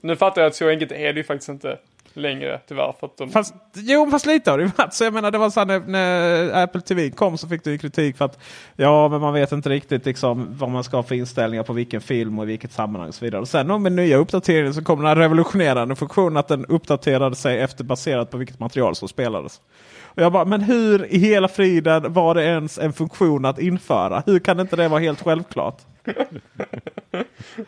[0.00, 1.78] nu fattar jag att så enkelt är det ju faktiskt inte.
[2.12, 2.94] Längre tyvärr.
[3.00, 3.30] För att de...
[3.30, 4.94] Fast, jo, fast lite har det ju varit.
[4.94, 7.70] Så jag menar, det var så här när, när Apple TV kom så fick du
[7.70, 8.38] ju kritik för att
[8.76, 12.00] ja, men man vet inte riktigt liksom, vad man ska ha för inställningar på vilken
[12.00, 13.40] film och i vilket sammanhang och så vidare.
[13.40, 17.60] Och sen med nya uppdateringen så kom den här revolutionerande funktionen att den uppdaterade sig
[17.60, 19.60] efter baserat på vilket material som spelades.
[20.02, 24.22] Och jag bara, men hur i hela friden var det ens en funktion att införa?
[24.26, 25.82] Hur kan inte det vara helt självklart?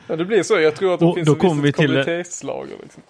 [0.07, 0.61] ja, det blir så.
[0.61, 1.95] Jag tror att det Och finns då ett kommer vi visst till-.
[2.82, 3.03] Liksom.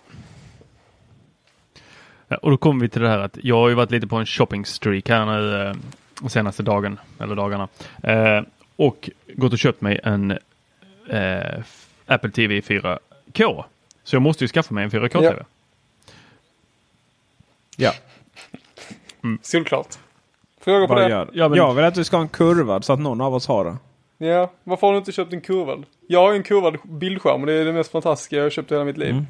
[2.32, 4.16] Ja, och då kommer vi till det här att jag har ju varit lite på
[4.16, 5.62] en shopping streak här nu
[6.22, 7.68] eh, senaste dagen eller dagarna.
[8.02, 8.42] Eh,
[8.76, 10.30] och gått och köpt mig en
[11.08, 11.62] eh,
[12.06, 13.64] Apple TV 4K.
[14.04, 15.36] Så jag måste ju skaffa mig en 4K-TV.
[17.76, 17.92] Ja.
[19.22, 19.98] Ja, Solklart.
[20.60, 21.10] Fråga på vad det.
[21.10, 23.34] gör Ja, men- Jag vill att du ska ha en kurvad så att någon av
[23.34, 23.76] oss har det.
[24.26, 25.84] Ja, varför har du inte köpt en kurvad?
[26.06, 28.70] Jag har ju en kurvad bildskärm och det är det mest fantastiska jag har köpt
[28.70, 29.10] i hela mitt liv.
[29.10, 29.26] Mm.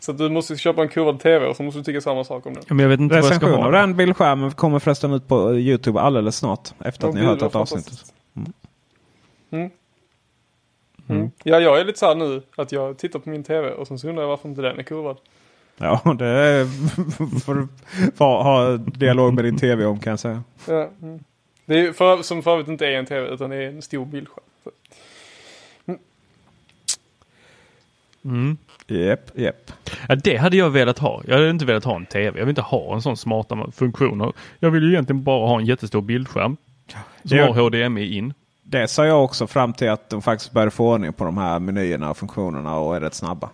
[0.00, 2.46] Så att du måste köpa en kurvad TV och så måste du tycka samma sak
[2.46, 2.62] om den.
[2.68, 3.64] Ja, Men jag vet inte vad jag ska ha.
[3.66, 6.68] av den bildskärmen kommer förresten ut på Youtube alldeles snart.
[6.84, 7.84] Efter att Åh, ni har hört vad ett avsnitt.
[7.84, 8.14] fantastiskt.
[9.50, 11.30] Mm.
[11.44, 13.98] Ja, jag är lite så här nu att jag tittar på min TV och sen
[13.98, 15.16] så undrar jag varför inte den är kurvad.
[15.76, 16.64] Ja, det är-
[17.54, 17.68] du
[18.16, 20.42] få ha dialog med din tv om kan jag säga.
[20.68, 21.24] Ja, mm.
[21.64, 24.04] Det är för, som för övrigt inte är en TV utan det är en stor
[24.06, 24.44] bildskärm.
[24.64, 24.70] Så.
[28.24, 28.56] Mm.
[28.86, 29.72] Japp, japp.
[30.08, 31.22] Ja, det hade jag velat ha.
[31.26, 32.38] Jag hade inte velat ha en TV.
[32.38, 34.32] Jag vill inte ha en sån smarta funktioner.
[34.58, 36.56] Jag vill ju egentligen bara ha en jättestor bildskärm.
[37.24, 38.34] Som har HDMI in.
[38.62, 41.58] Det sa jag också fram till att de faktiskt började få ordning på de här
[41.58, 43.50] menyerna och funktionerna och är rätt snabba.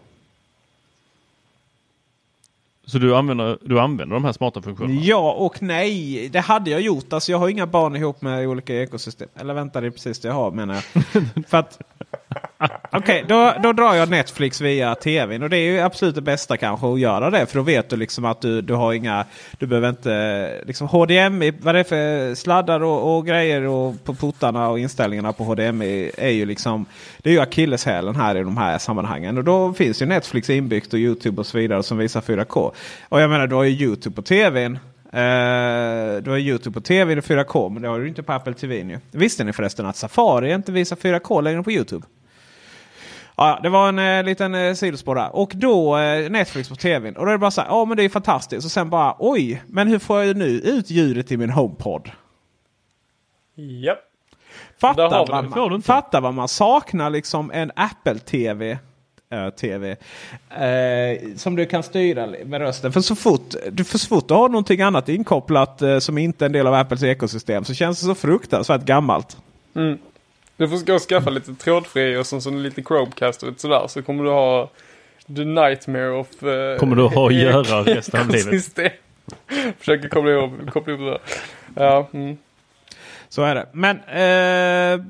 [2.86, 5.00] Så du använder, du använder de här smarta funktionerna?
[5.00, 6.28] Ja och nej.
[6.28, 7.12] Det hade jag gjort.
[7.12, 9.28] Alltså jag har inga barn ihop med olika ekosystem.
[9.34, 10.84] Eller vänta, det är precis det jag har menar jag.
[11.48, 11.80] För att,
[12.92, 15.42] Okej, då, då drar jag Netflix via tvn.
[15.42, 17.46] Och det är ju absolut det bästa kanske att göra det.
[17.46, 19.24] För då vet du liksom att du, du har inga...
[19.58, 20.64] Du behöver inte...
[20.66, 25.32] Liksom HDMI, vad det är för sladdar och, och grejer och på portarna och inställningarna
[25.32, 26.86] på HDMI är ju liksom...
[27.18, 29.38] Det är ju akilleshälen här i de här sammanhangen.
[29.38, 32.72] Och då finns ju Netflix inbyggt och YouTube och så vidare som visar 4K.
[33.08, 34.78] Och jag menar, du har ju YouTube på tvn.
[35.14, 38.54] Eh, du har Youtube på tv i 4K men det har du inte på Apple
[38.54, 39.00] TV nu.
[39.10, 42.06] Visste ni förresten att Safari inte visar 4K längre på Youtube?
[43.36, 45.36] Ja, det var en eh, liten eh, sidospår där.
[45.36, 47.16] Och då eh, Netflix på tvn.
[47.16, 48.64] Och då är det bara så här, ja men det är fantastiskt.
[48.64, 52.10] Och sen bara, oj, men hur får jag nu ut ljudet i min HomePod?
[53.54, 53.98] Japp.
[54.80, 55.50] Fatta Där har vi vad, det.
[55.50, 55.80] Får du
[56.12, 58.78] man, vad man saknar liksom en Apple TV.
[59.34, 59.90] Eh, TV
[60.50, 62.92] eh, som du kan styra med rösten.
[62.92, 66.44] För så fort du, för så fort du har någonting annat inkopplat eh, som inte
[66.44, 69.36] är en del av Apples ekosystem så känns det så fruktansvärt gammalt.
[70.56, 74.02] Du får gå och skaffa lite trådfri och så, så lite Chromecast och sådär så
[74.02, 74.70] kommer du ha
[75.36, 76.42] the nightmare of...
[76.42, 78.74] eh, Kommer du ha att göra resten av livet.
[79.78, 81.20] Försöker koppla ihop, koppla ihop det där.
[81.86, 82.36] Ja, mm.
[83.28, 83.66] Så är det.
[83.72, 85.04] Men eh,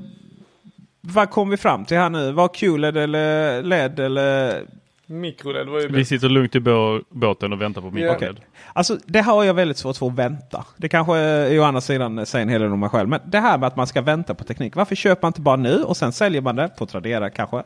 [1.07, 2.33] vad kom vi fram till här nu?
[2.33, 4.63] Var QLED eller LED eller?
[5.07, 6.09] Mikro-LED var ju Vi bäst.
[6.09, 8.13] sitter lugnt i bå- båten och väntar på min Ja.
[8.13, 8.37] paket.
[8.73, 10.65] Alltså det har jag väldigt svårt för att vänta.
[10.77, 13.09] Det kanske är å andra sidan säger en hel del om mig själv.
[13.09, 14.77] Men det här med att man ska vänta på teknik.
[14.77, 17.57] Varför köper man inte bara nu och sen säljer man det på Tradera kanske?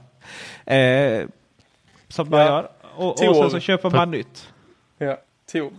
[0.74, 1.26] Eh,
[2.08, 2.46] som man Ja.
[2.46, 2.68] gör.
[2.96, 3.48] Och, och sen år.
[3.48, 4.48] så köper man nytt.
[4.98, 5.16] Ja,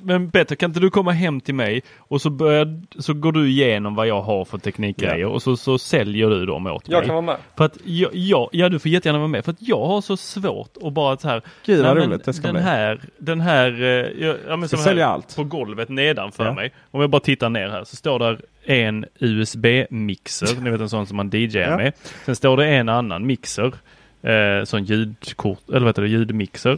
[0.03, 3.49] Men bättre, kan inte du komma hem till mig och så, börjar, så går du
[3.49, 7.05] igenom vad jag har för teknikgrejer och så, så säljer du dem åt Jag mig.
[7.05, 7.37] kan vara med.
[7.57, 9.45] För att jag, jag, ja, du får jättegärna vara med.
[9.45, 11.41] För att jag har så svårt att bara så här.
[11.65, 12.61] Gud, vad roligt det ska den bli.
[12.63, 13.87] här, den här, eh,
[14.27, 15.35] ja, ja, men som här, allt.
[15.35, 16.53] på golvet nedanför Ja.
[16.53, 16.71] mig.
[16.91, 21.07] Om jag bara tittar ner här så står där en USB-mixer, ni vet en sån
[21.07, 21.77] som man DJar Ja.
[21.77, 21.93] med.
[22.25, 23.73] Sen står det en annan mixer,
[24.21, 26.77] eh, sån ljudkort, eller vad heter det, ljudmixer.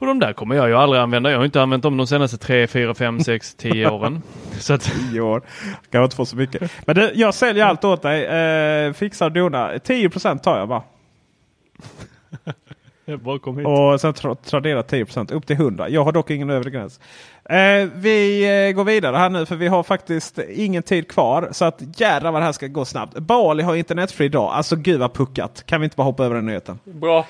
[0.00, 1.30] Och de där kommer jag ju aldrig använda.
[1.30, 4.22] Jag har inte använt dem de senaste 3, 4, 5, 6, 10 åren.
[4.58, 5.42] Så att, Tio år.
[5.90, 6.72] Kan inte få så mycket.
[6.86, 8.24] Men det, jag säljer allt åt dig.
[8.26, 9.74] Eh, fixar och donar.
[9.74, 10.82] 10% tar jag bara.
[13.04, 13.66] jag bara kom hit.
[13.66, 15.88] Och sen tra Tradera 10% upp till 100.
[15.88, 17.00] Jag har dock ingen övre gräns.
[17.44, 21.48] Eh, vi eh, går vidare här nu för vi har faktiskt ingen tid kvar.
[21.52, 23.18] Så att jädrar vad det här ska gå snabbt.
[23.18, 24.52] Bali har internetfri dag.
[24.52, 25.66] Alltså gud vad puckat.
[25.66, 26.78] Kan vi inte bara hoppa över den nyheten?
[26.84, 27.26] Bra.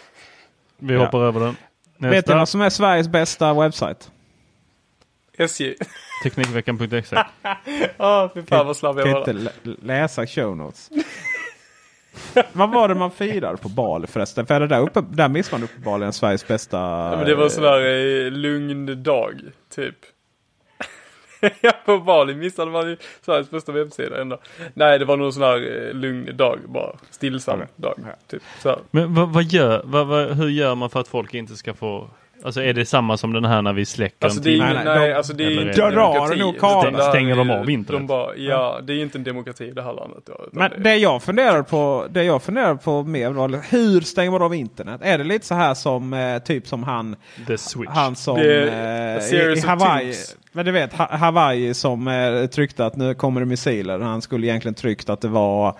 [0.78, 1.04] Vi Ja.
[1.04, 1.56] hoppar över den.
[2.00, 2.36] Vet Nästa.
[2.36, 4.10] vad som är Sveriges bästa webbsajt?
[5.38, 5.74] SJ.
[6.24, 7.24] Teknikveckan.exe.
[7.96, 9.20] Ah, fy fan vad snabb jag Kan var.
[9.20, 9.50] inte där.
[9.62, 10.90] lä- läsa show notes.
[12.52, 14.46] vad var det man firade på Bali förresten?
[14.46, 16.76] För det där, uppe, där missade man uppenbarligen Sveriges bästa...
[16.78, 17.80] Ja, men det var sån där
[18.26, 19.40] eh, lugn dag,
[19.74, 19.94] typ.
[21.60, 24.38] ja, på Bali missade man ju Sveriges bästa webbsida ändå.
[24.74, 26.92] Nej, det var nog sån där eh, lugn dag bara.
[27.10, 27.68] Stillsam Okej.
[27.76, 27.94] dag,
[28.30, 28.42] typ.
[28.62, 28.78] Så här.
[28.90, 32.10] Men vad, vad gör, vad, vad, hur gör man för att folk inte ska få
[32.44, 35.08] Alltså är det samma som den här när vi släcker Alltså det är, nej, nej,
[35.08, 36.38] de- alltså det är inte en demokrati.
[36.40, 36.60] nog
[37.02, 38.00] här Stänger är de ju- av internet?
[38.00, 40.22] De bara, ja, det är inte en demokrati i det här landet.
[40.26, 44.30] Då, Men det- det jag funderar på, det jag funderar på mer var hur stänger
[44.30, 45.00] man av internet?
[45.04, 47.16] Är det lite så här som eh, typ som han,
[47.46, 47.90] The Switch.
[47.90, 48.68] han som Det
[49.32, 50.00] eh, i, i Hawaii.
[50.04, 50.36] tubes.
[50.52, 53.98] Men du vet Hawaii som eh, tryckte att nu kommer det missiler.
[53.98, 55.78] Han skulle egentligen tryckt att det var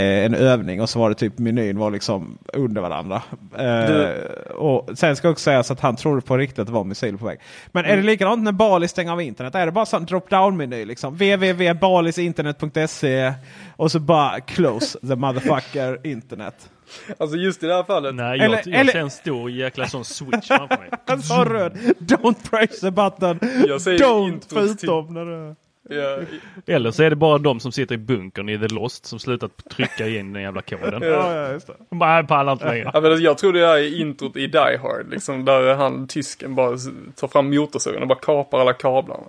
[0.00, 3.22] en övning och så var det typ menyn var liksom under varandra.
[3.58, 4.10] Eh,
[4.54, 7.26] och sen ska också sägas att han trodde på riktigt att det var missiler på
[7.26, 7.38] väg.
[7.66, 9.54] Men är det likadant när Bali stänger av internet?
[9.54, 11.12] Är det bara sån drop-down-meny liksom?
[11.14, 13.32] www.balisinternet.se
[13.76, 16.70] och så bara close the motherfucker internet.
[17.18, 18.14] Alltså just i det här fallet.
[18.14, 20.90] Nej, jag, Eller- jag eller- ser en stor jäkla sån switch framför mig.
[21.06, 21.72] En sån röd.
[21.98, 23.38] Don't press the button.
[23.68, 25.54] Jag säger Don't förutom när det...
[25.88, 26.18] Ja,
[26.66, 29.50] Eller så är det bara de som sitter i bunkern i The Lost som slutat
[29.70, 31.02] trycka in den jävla koden.
[31.02, 31.72] Ja, ja, just det.
[31.90, 32.90] De bara, jag pallar inte längre.
[32.94, 36.76] Ja, men jag tror det är introt i Die Hard, liksom, där han, tysken, bara
[37.16, 39.22] tar fram motorsågen och bara kapar alla kablarna.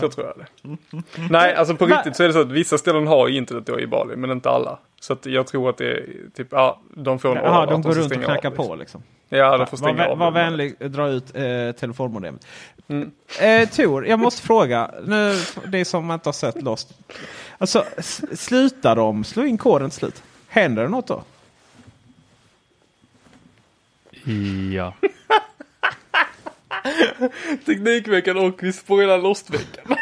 [0.00, 0.78] Så tror jag det.
[1.30, 3.86] Nej, alltså på riktigt så är det så att vissa ställen har internet då i
[3.86, 4.78] Bali, men inte alla.
[5.00, 7.82] Så att jag tror att det är typ, ja, de får en order att de
[7.82, 8.78] går runt och knackar av, på liksom.
[8.80, 9.02] liksom.
[9.28, 10.18] Ja, de får Var, stänga vä- av.
[10.18, 12.46] var vänlig, dra ut eh, telefonmodemet.
[12.88, 13.10] Mm.
[13.40, 14.90] Eh, Tor, jag måste fråga.
[15.04, 15.34] Nu,
[15.66, 16.98] det är som man inte har sett Lost.
[17.58, 17.84] Alltså,
[18.32, 20.22] slutar de slå in koden till slut?
[20.48, 21.22] Händer det något då?
[24.72, 24.94] Ja.
[27.66, 29.96] Teknikveckan och vi spoilar Lost-veckan.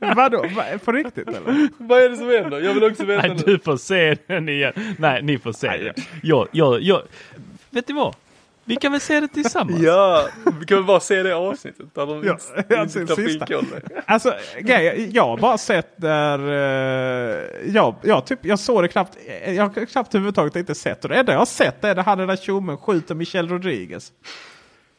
[0.00, 0.44] Vadå?
[0.56, 1.68] Va, på riktigt eller?
[1.78, 2.60] Vad är det som händer?
[2.60, 3.42] Jag vill också veta Nej, nu.
[3.52, 4.72] du får se den igen.
[4.98, 5.94] Nej, ni får se den.
[6.22, 7.02] Jag, jag, jag,
[7.70, 8.14] vet ni vad?
[8.64, 9.80] Vi kan väl se det tillsammans?
[9.82, 10.28] Ja,
[10.60, 13.46] vi kan väl bara se det avsnittet där de Ja, inte, alltså, sista.
[14.06, 16.38] Alltså, grej, jag har bara sett där...
[16.38, 19.18] Eh, jag, jag, typ, jag såg det knappt.
[19.46, 21.04] Jag har knappt överhuvudtaget inte sett.
[21.04, 24.12] Och det enda jag har sett är han den där tjommen skjuter Michelle Rodriguez.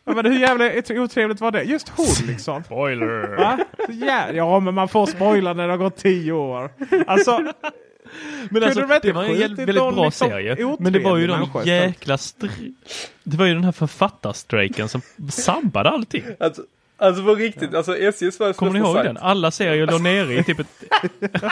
[0.06, 1.64] Ja, men hur jävla otrevligt var det?
[1.64, 2.64] Just hon liksom.
[2.64, 3.36] Spoiler!
[3.38, 3.60] Va?
[3.88, 6.70] Jä- ja, men man får spoila när det har gått tio år.
[7.08, 7.40] Alltså,
[8.50, 10.76] Men alltså, de det var en väldigt bra liksom serie.
[10.80, 11.28] Men det var ju
[11.62, 11.86] istället?
[11.90, 12.18] jäkla
[13.24, 16.24] Det var ju den här författarstrejken som sabbade allting.
[16.40, 16.64] Alltså,
[16.98, 19.06] alltså på riktigt, alltså SJ Sveriges Kommer ni ihåg sajt.
[19.06, 19.18] den?
[19.18, 20.68] Alla serier låg nere i typ ett...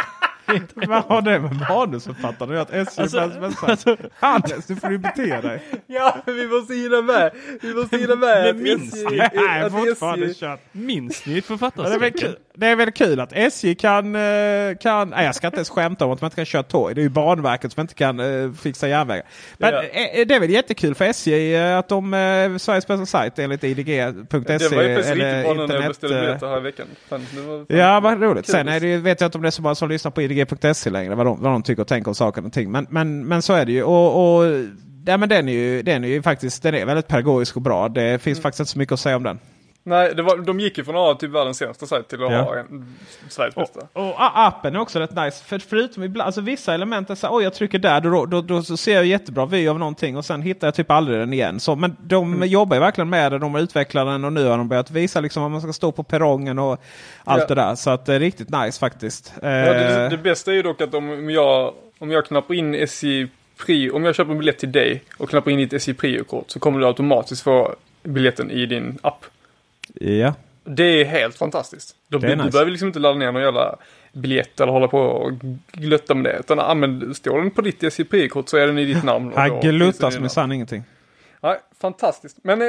[0.88, 2.82] vad har det med manusförfattaren att göra?
[2.82, 3.20] Alltså,
[3.66, 5.62] alltså, Hannes, du får ju bete dig.
[5.88, 7.32] Ja, vi måste hinna med.
[7.62, 9.06] Vi måste hinna med Men minns SJ...
[9.10, 9.18] ni?
[9.34, 10.60] Nej, fortfarande kört.
[10.72, 11.41] minns ni Ja,
[12.54, 14.16] Det är, väl kul, att SJ kan...
[14.16, 14.22] eh,
[14.82, 16.95] kan nej, jag ska inte ens skämta om att man inte kan köra tåg.
[16.95, 19.26] Det är ju Banverket som inte kan eh, fixa järnvägar.
[19.58, 19.84] Men Ja.
[19.84, 24.58] eh, det är väl jättekul för SJ att de är Sveriges bästa sajt enligt idg.se.
[24.58, 26.88] Det var ju faktiskt riktigt bra när jag beställde biljetter här i veckan.
[27.10, 28.45] Fan, det var Ja, vad roligt.
[28.45, 28.52] kul.
[28.52, 30.89] Sen är det, vet jag inte om det är så många som lyssnar på idg.se
[30.89, 31.15] längre.
[31.15, 32.71] Vad de, vad de tycker och tänker om saker och ting.
[32.71, 33.83] Men, men, men så är det ju.
[33.83, 34.45] Och, och,
[35.05, 37.89] ja, men den, är ju, den är ju faktiskt den är väldigt pedagogisk och bra.
[37.89, 38.43] Det finns Mm.
[38.43, 39.39] faktiskt inte så mycket att säga om den.
[39.89, 42.31] Nej, det var, de gick ju från att ha typ världens sämsta sajt till att
[42.31, 42.41] Ja.
[42.41, 42.95] ha en,
[43.29, 43.79] Sveriges bästa.
[43.93, 45.43] Och a- appen är också rätt nice.
[45.43, 48.63] För förutom ibland, alltså vissa element är så oj jag trycker där, då, då, då
[48.63, 51.59] så ser jag jättebra vy av någonting och sen hittar jag typ aldrig den igen.
[51.59, 52.49] Så, men de Mm.
[52.49, 55.19] jobbar ju verkligen med det, de har utvecklat den och nu har de börjat visa
[55.21, 56.81] liksom att man ska stå på perrongen och
[57.23, 57.47] allt Ja.
[57.47, 57.75] det där.
[57.75, 59.33] Så att det är riktigt nice faktiskt.
[59.41, 62.75] Ja, det, Eh, det bästa är ju dock att om jag, om jag knappar in
[62.75, 63.27] SJ
[63.65, 66.59] Prio, om jag köper en biljett till dig och knappar in ditt SJ Prio-kort så
[66.59, 69.25] kommer du automatiskt få biljetten i din app.
[69.95, 70.33] Ja.
[70.63, 71.95] Det är helt fantastiskt.
[72.07, 72.49] Det är du nice.
[72.51, 73.75] behöver liksom inte ladda ner någon jävla
[74.13, 75.31] biljett eller hålla på och
[75.71, 76.39] glötta med det.
[76.39, 79.27] Utan använd, står den på ditt SJ Prio-kort så är den i ditt namn.
[79.27, 80.83] och då Här gluttas minsann ingenting.
[81.41, 82.37] Nej, fantastiskt.
[82.43, 82.67] Men eh,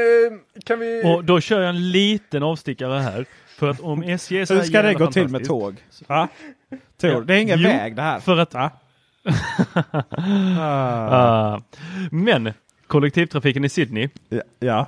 [0.65, 1.03] kan vi...
[1.05, 3.27] Och då kör jag en liten avstickare här.
[3.49, 5.77] För att om SJ är så Hur ska det gå till med tåg?
[6.07, 6.29] Va?
[7.01, 7.21] Ja.
[7.21, 8.21] det är ingen Jo, väg det här.
[8.21, 8.55] För att...
[8.55, 8.71] Va?
[10.59, 11.61] Ah.
[12.11, 12.53] men
[12.87, 14.09] kollektivtrafiken i Sydney.
[14.29, 14.87] Ja, ja.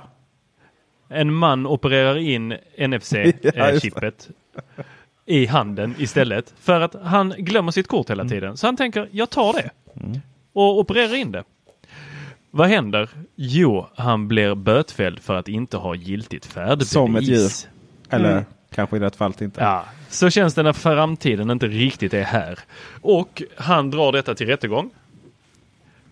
[1.13, 4.29] En man opererar in Ja, NFC-chippet
[5.25, 6.53] i handen istället.
[6.59, 8.19] För att han glömmer sitt kort Mm.
[8.19, 8.57] hela tiden.
[8.57, 9.69] Så han tänker, jag tar det.
[10.53, 11.43] Och opererar in det.
[12.51, 13.09] Vad händer?
[13.35, 16.89] Jo, han blir bötfälld för att inte ha giltigt färdbevis.
[16.89, 17.49] Som ett djur.
[18.09, 18.43] Eller Mm.
[18.75, 19.61] kanske i det fallet inte.
[19.61, 22.59] Ja, så känns det när framtiden inte riktigt är här.
[23.01, 24.89] Och han drar detta till rättegång.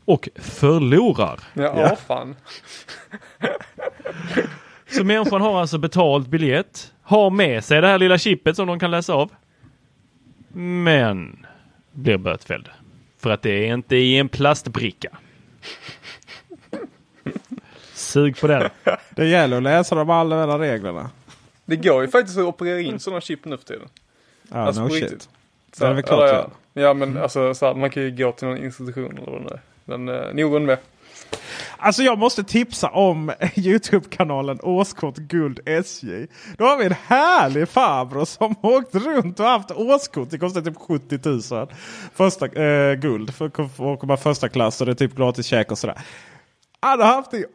[0.05, 1.39] Och förlorar.
[1.53, 1.95] Ja, Ja.
[1.95, 2.35] fan.
[4.91, 8.79] Så människan har alltså betalt biljett, har med sig det här lilla chippet som de
[8.79, 9.31] kan läsa av.
[10.53, 11.45] Men
[11.91, 12.69] blir bötfälld.
[13.19, 15.09] För att det är inte i en plastbricka.
[17.93, 18.69] Sug på den.
[19.09, 21.09] Det gäller att läsa de allmänna reglerna.
[21.65, 23.87] Det går ju faktiskt att operera in sådana chip nu för tiden.
[24.51, 25.01] Ja, Alltså, no shit.
[25.03, 25.29] riktigt.
[25.79, 26.49] Det är väl klart det.
[26.73, 26.81] ja.
[26.81, 29.43] ja, men alltså så här, man kan ju gå till någon institution eller vad det
[29.43, 29.61] nu är.
[29.97, 30.77] Men eh, nog det.
[31.77, 36.27] Alltså jag måste tipsa om Youtube-kanalen Årskort Guld SJ.
[36.57, 40.29] Då har vi en härlig farbror som åkt runt och haft årskort.
[40.29, 41.67] Det kostar typ 70 000.
[42.15, 45.77] Första, eh, guld för att komma första klass och det är typ gratis käk och
[45.77, 46.01] sådär.
[46.79, 47.45] Han har haft det i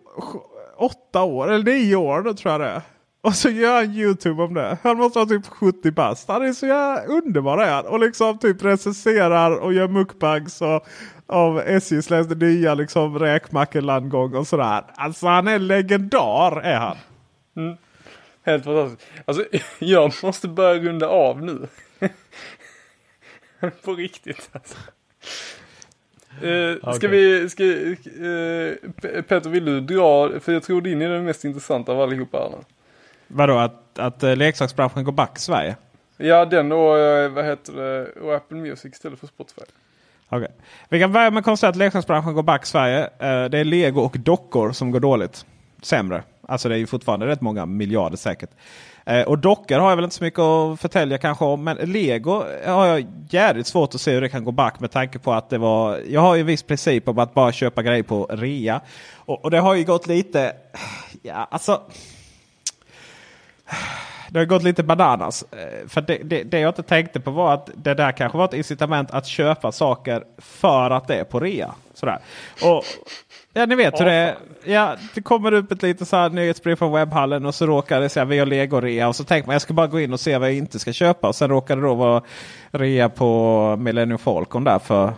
[0.79, 2.83] åtta år eller nio år då tror jag det är.
[3.27, 4.79] Och så gör han Youtube om det.
[4.83, 6.29] Han måste vara typ 70 bast.
[6.29, 7.87] Han är så jävla underbar är han.
[7.87, 10.87] Och liksom typ recenserar och gör mukbangs och,
[11.27, 14.85] av SJs nya liksom räkmackelandgång och sådär.
[14.95, 16.97] Alltså han är legendar är han.
[17.57, 17.77] Mm.
[18.43, 19.11] Helt fantastiskt.
[19.25, 19.45] Alltså
[19.79, 21.69] jag måste börja runda av nu.
[23.85, 24.77] På riktigt alltså.
[26.43, 27.11] Uh, ska Okej.
[27.11, 31.93] vi, ska, uh, Peter vill du dra, för jag tror din är den mest intressanta
[31.93, 32.65] av allihopa här nu.
[33.27, 35.77] Vadå att, att eh, leksaksbranschen går back i Sverige?
[36.17, 39.63] Ja den och eh, vad heter det, och Apple Music istället för Spotify.
[40.31, 40.49] Okay.
[40.89, 43.01] Vi kan börja med att konstatera att leksaksbranschen går back i Sverige.
[43.05, 45.47] Eh, det är Lego och dockor som går dåligt.
[45.83, 46.23] Sämre.
[46.49, 48.51] Alltså det är ju fortfarande rätt många miljarder säkert.
[49.05, 51.65] Eh, och dockor har jag väl inte så mycket att förtälja kanske om.
[51.65, 55.19] Men Lego har jag jävligt svårt att se hur det kan gå back med tanke
[55.19, 56.01] på att det var.
[56.09, 58.81] Jag har ju en viss princip om att bara köpa grejer på rea.
[59.15, 60.53] Och, och det har ju gått lite.
[61.23, 61.83] Ja, alltså.
[64.31, 65.45] Det har gått lite bananas.
[65.53, 68.45] Eh, För det, det, det jag inte tänkte på var att det där kanske var
[68.45, 71.75] ett incitament att köpa saker för att det är på rea.
[71.95, 72.19] Sådär.
[72.63, 72.85] Och,
[73.53, 74.35] ja, ni vet hur det är.
[74.65, 78.09] Ja, det kommer upp ett litet så här nyhetsbrev från webbhallen och så råkar det
[78.09, 79.09] säga vi har lego-rea.
[79.09, 80.93] Och så tänker man jag ska bara gå in och se vad jag inte ska
[80.93, 81.29] köpa.
[81.29, 82.23] Och sen råkar det då vara
[82.71, 85.13] rea på Millennium Falcon där för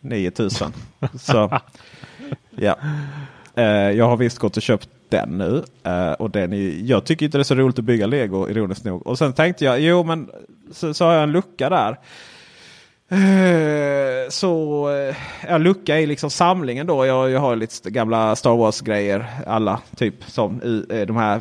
[0.00, 0.72] 9000.
[1.18, 1.60] Så
[2.50, 2.76] ja.
[3.54, 5.62] Eh, jag har visst gått och köpt den nu.
[5.86, 8.84] Uh, och den är, jag tycker inte det är så roligt att bygga lego ironiskt
[8.84, 9.06] nog.
[9.06, 10.30] Och sen tänkte jag, jo men
[10.72, 11.96] så, så har jag en lucka där.
[13.12, 15.16] Eh, så eh,
[15.48, 17.06] ja, lucka i liksom samlingen då.
[17.06, 19.26] Jag, jag har lite gamla Star Wars grejer.
[19.46, 21.40] Alla typ som i eh, de här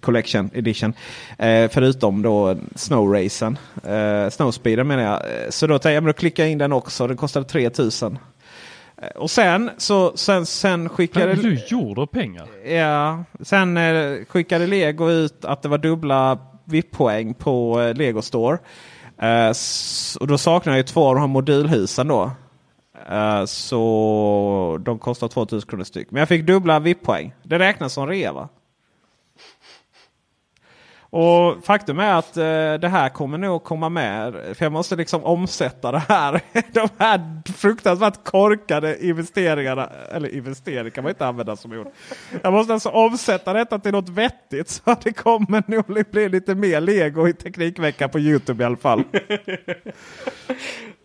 [0.00, 0.92] Collection Edition.
[1.38, 3.58] Eh, förutom då Snowracen.
[3.84, 5.54] Eh, Snowspeeden menar jag.
[5.54, 7.06] Så då tänkte jag men då klickar jag in den också.
[7.06, 8.18] Den kostade 3000.
[9.02, 11.26] Eh, Och sen så sen, sen skickade...
[11.26, 12.46] Men du gjorde pengar.
[12.68, 18.58] Ja, sen eh, skickade Lego ut att det var dubbla VIP-poäng på eh, Lego Store.
[19.18, 19.52] Eh,
[20.20, 22.30] och då saknar jag ju två av de här modulhusen då.
[23.46, 26.10] Så de kostar 2000 kronor styck.
[26.10, 27.32] Men jag fick dubbla VIP-poäng.
[27.42, 28.48] Det räknas som rea va?
[31.10, 32.42] Och faktum är att eh,
[32.80, 34.32] det här kommer nog komma med.
[34.54, 36.40] För jag måste liksom omsätta det här.
[36.72, 39.90] De här fruktansvärt korkade investeringarna.
[40.12, 41.86] Eller investering kan man inte använda som ord.
[42.42, 44.68] Jag måste alltså omsätta detta till något vettigt.
[44.68, 48.76] Så att det kommer nog bli lite mer lego i Teknikveckan på Youtube i alla
[48.76, 49.02] fall.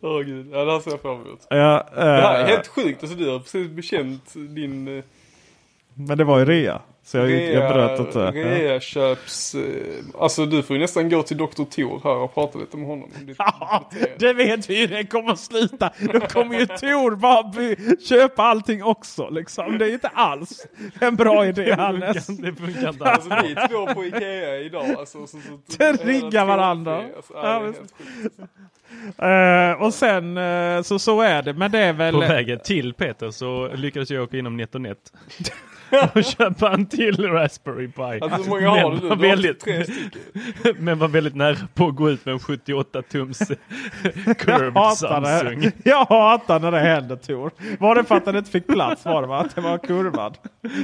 [0.01, 1.47] Åh gud, ja det här ser jag fram emot.
[1.49, 5.03] Ja, Det här är eh, helt sjukt, alltså du har precis bekänt din eh,
[5.93, 6.81] men det var ju rea.
[7.05, 8.19] Så jag, jag bröt inte.
[8.19, 8.31] Ja.
[8.31, 9.55] reaköps...
[9.55, 9.61] Eh,
[10.19, 11.63] alltså du får ju nästan gå till Dr.
[11.63, 13.09] Tor här och prata lite med honom.
[13.37, 13.89] Ja,
[14.19, 15.89] det vet vi ju det kommer sluta.
[16.13, 19.29] Då kommer ju Tor bara by- köpa allting också.
[19.29, 19.77] Liksom.
[19.77, 20.67] Det är inte alls
[20.99, 22.27] en bra idé Hannes.
[22.27, 23.43] Det funkar inte Alltså alls.
[23.47, 25.27] ni två på Ikea idag alltså.
[25.27, 25.37] Så,
[25.67, 27.03] så, Det riggar varandra.
[27.15, 27.73] Alltså, Ja.
[29.17, 31.53] Eh, och sen eh, så, så är det.
[31.53, 32.13] Men det är väl...
[32.13, 34.97] På vägen till Peter så lyckades jag åka inom NetOnNet.
[36.15, 38.01] och köpa en till Raspberry Pi.
[38.01, 39.07] Alltså hur många har du nu?
[39.09, 40.21] Men Du väldigt, tre stycken.
[40.85, 43.39] men var väldigt nära på att gå ut med en 78 tums
[44.37, 45.27] curved hatar det.
[45.27, 45.71] Samsung.
[45.83, 47.51] Jag hatar när det händer Tor.
[47.79, 49.05] Var det för att den inte fick plats?
[49.05, 49.39] Var det va?
[49.39, 50.37] Att det var kurvad?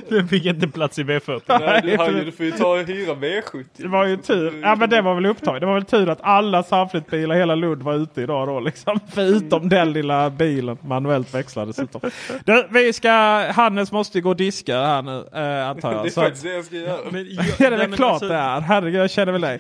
[0.10, 1.42] Den fick inte plats i V40.
[1.48, 3.66] Nej, du, har ju, du får ju ta och hyra V70.
[3.76, 4.62] Det var ju tur.
[4.62, 5.62] Ja men det var väl upptaget.
[5.62, 9.00] Det var väl tur att alla samflyttbilar hela Lund var ute idag då liksom.
[9.14, 10.78] Förutom den lilla bilen.
[10.82, 12.02] Manuellt växlad dessutom.
[12.46, 13.12] Du, vi ska...
[13.52, 16.06] Hannes måste ju gå och diska här nu eh, antar Det jag.
[16.06, 17.12] är Så, faktiskt det jag ska göra.
[17.12, 18.62] Men jag, ja, det är nej, klart alltså, det är.
[18.62, 19.60] Herregud jag känner väl dig.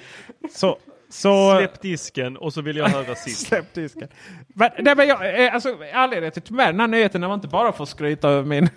[0.56, 0.78] Så...
[1.10, 3.48] så Släpp disken och så vill jag höra sist.
[3.48, 4.08] Släpp disken.
[4.48, 7.22] Men, nej, men jag, eh, alltså, anledningen till att jag tog med den här nyheten
[7.22, 8.70] var inte bara för att skryta över min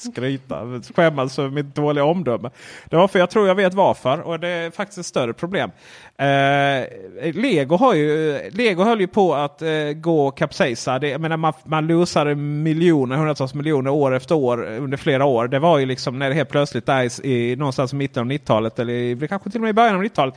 [0.00, 2.50] skryta, skämmas över mitt dåliga omdöme.
[2.84, 5.70] Det var för jag tror jag vet varför och det är faktiskt ett större problem.
[6.16, 10.98] Eh, Lego, har ju, Lego höll ju på att eh, gå och kapsejsa.
[10.98, 15.48] Det, jag menar, man, man losade miljoner, hundratals miljoner år efter år under flera år.
[15.48, 18.32] Det var ju liksom när det helt plötsligt där i, i någonstans i mitten av
[18.32, 20.34] 90-talet eller i, kanske till och med i början av 90-talet.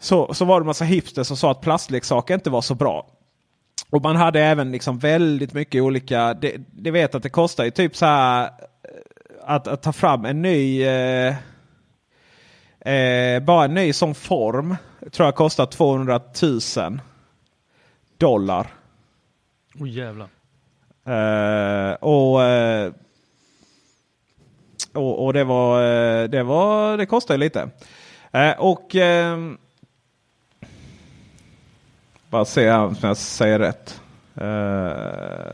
[0.00, 3.06] Så, så var det massa hipsters som sa att plastleksaker inte var så bra.
[3.90, 7.70] Och man hade även liksom väldigt mycket olika, det, det vet att det kostar ju
[7.70, 8.50] typ så här eh,
[9.44, 11.34] att, att ta fram en ny eh,
[12.80, 14.76] eh, bara en ny sån form
[15.10, 16.20] tror jag kostar 200
[16.76, 17.00] 000
[18.18, 18.66] dollar.
[19.80, 20.28] Åh jävlar.
[21.06, 22.92] Eh, och eh,
[24.94, 25.82] Och, och det var,
[26.28, 27.70] det var, det kostade ju lite.
[28.58, 28.96] Och
[32.30, 34.00] bara se om jag säger rätt.
[34.40, 34.46] Uh,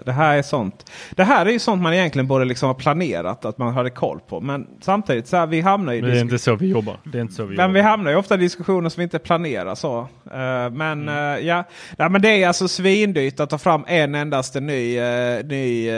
[0.04, 0.90] det här är sånt.
[1.10, 4.20] Det här är ju sånt man egentligen borde liksom ha planerat att man hade koll
[4.28, 4.40] på.
[4.40, 6.96] Men samtidigt så här, vi hamnar i Men det är inte så vi jobbar.
[7.04, 9.18] Det är inte så vi men vi hamnar ju ofta i diskussioner som vi inte
[9.18, 9.98] planerar så.
[9.98, 11.14] Uh, men uh,
[11.46, 11.64] ja.
[11.96, 15.00] ja, men det är alltså svindyrt att ta fram en endaste ny,
[15.44, 15.90] ny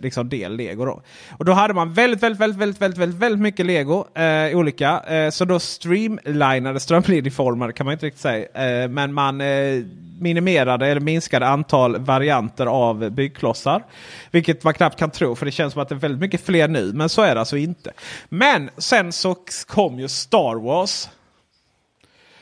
[0.00, 0.84] liksom del lego.
[0.84, 1.02] Då.
[1.30, 4.04] Och då hade man väldigt, väldigt, väldigt, väldigt, väldigt, väldigt, väldigt mycket lego.
[4.54, 5.02] olika.
[5.30, 8.88] så då streamlinade, strömlinjeformade kan man inte riktigt säga.
[8.88, 9.42] men man
[10.20, 13.84] minimerade eller minskade antal varianter varianter av byggklossar.
[14.30, 16.68] Vilket man knappt kan tro för det känns som att det är väldigt mycket fler
[16.68, 16.92] nu.
[16.92, 17.92] Men så är det alltså inte.
[18.28, 19.36] Men sen så
[19.66, 21.08] kom ju Star Wars.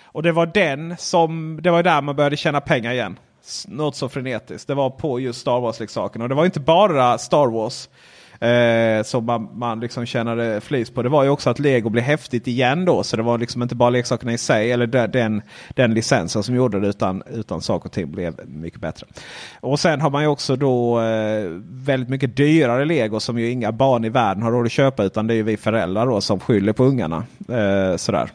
[0.02, 3.18] Och det var den som, det var där man började tjäna pengar igen.
[3.66, 4.68] Något så frenetiskt.
[4.68, 6.24] Det var på just Star Wars-leksakerna.
[6.24, 7.88] Och det var inte bara Star Wars
[8.40, 11.02] eh, som man, man liksom tjänade flis på.
[11.02, 13.02] Det var ju också att Lego blev häftigt igen då.
[13.02, 15.42] Så det var liksom inte bara leksakerna i sig eller den,
[15.74, 19.06] den licensen som gjorde det utan, utan saker och ting blev mycket bättre.
[19.60, 23.72] Och sen har man ju också då eh, väldigt mycket dyrare Lego som ju inga
[23.72, 26.40] barn i världen har råd att köpa utan det är ju vi föräldrar då som
[26.40, 27.24] skyller på ungarna.
[27.48, 28.30] Eh, sådär.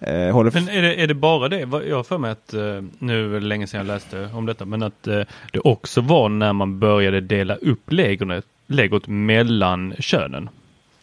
[0.00, 0.50] Eh, håller...
[0.50, 1.58] Men är det, är det bara det?
[1.88, 4.64] Jag har för mig att, eh, nu är det länge sedan jag läste om detta,
[4.64, 5.22] men att eh,
[5.52, 10.48] det också var när man började dela upp legonet legot mellan könen.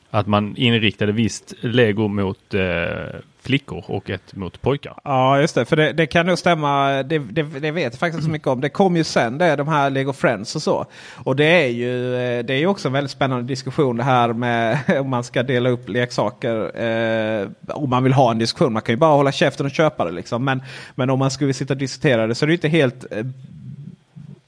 [0.10, 4.94] Att man inriktade visst lego mot eh, flickor och ett mot pojkar.
[5.04, 7.04] Ja just det, för det, det kan nog stämma.
[7.04, 8.62] Det, det, det, vet jag faktiskt inte så mycket om.
[8.62, 10.86] Det kom ju sen det, de här Lego Friends och så.
[11.14, 14.80] Och det är ju eh, det är också en väldigt spännande diskussion det här med
[15.00, 16.82] om man ska dela upp leksaker.
[16.82, 18.74] Eh, om man vill ha en diskussion.
[18.74, 20.46] Man kan ju bara hålla käften och köpa det liksom.
[20.46, 20.62] Men,
[20.96, 23.26] men om man skulle sitta och diskutera det så är det inte helt eh,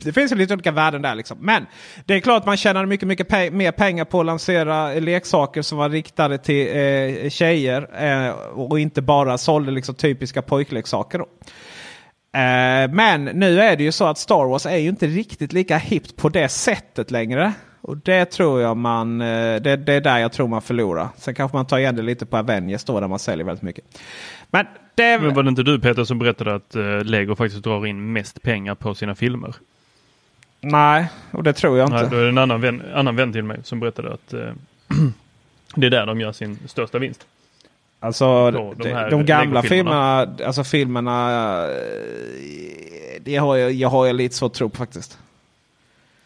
[0.03, 1.15] det finns ju lite olika värden där.
[1.15, 1.37] Liksom.
[1.41, 1.65] Men
[2.05, 5.77] det är klart man tjänade mycket, mycket pe mer pengar på att lansera leksaker som
[5.77, 8.03] var riktade till eh, tjejer.
[8.03, 11.19] Eh, och inte bara sålde liksom typiska pojkleksaker.
[11.19, 11.25] Då.
[12.39, 15.77] Eh, men nu är det ju så att Star Wars är ju inte riktigt lika
[15.77, 17.53] hippt på det sättet längre.
[17.81, 21.07] Och det tror jag man, eh, det, det, är där jag tror man förlorar.
[21.17, 23.83] Sen kanske man tar igen det lite på Avengers då där man säljer väldigt mycket.
[24.51, 24.65] Men,
[24.95, 25.19] det...
[25.21, 28.41] Men var det inte du Peter som berättade att eh, Lego faktiskt drar in mest
[28.41, 29.55] pengar på sina filmer?
[30.61, 32.01] Nej, och det tror jag inte.
[32.01, 34.53] Nej, då är det en annan vän, annan vän till mig som berättade att eh,
[35.75, 37.25] det är där de gör sin största vinst.
[37.99, 41.31] Alltså då, de, de, de gamla filmerna, alltså filmerna,
[41.65, 45.19] eh, det har jag, jag har jag lite så tro på faktiskt.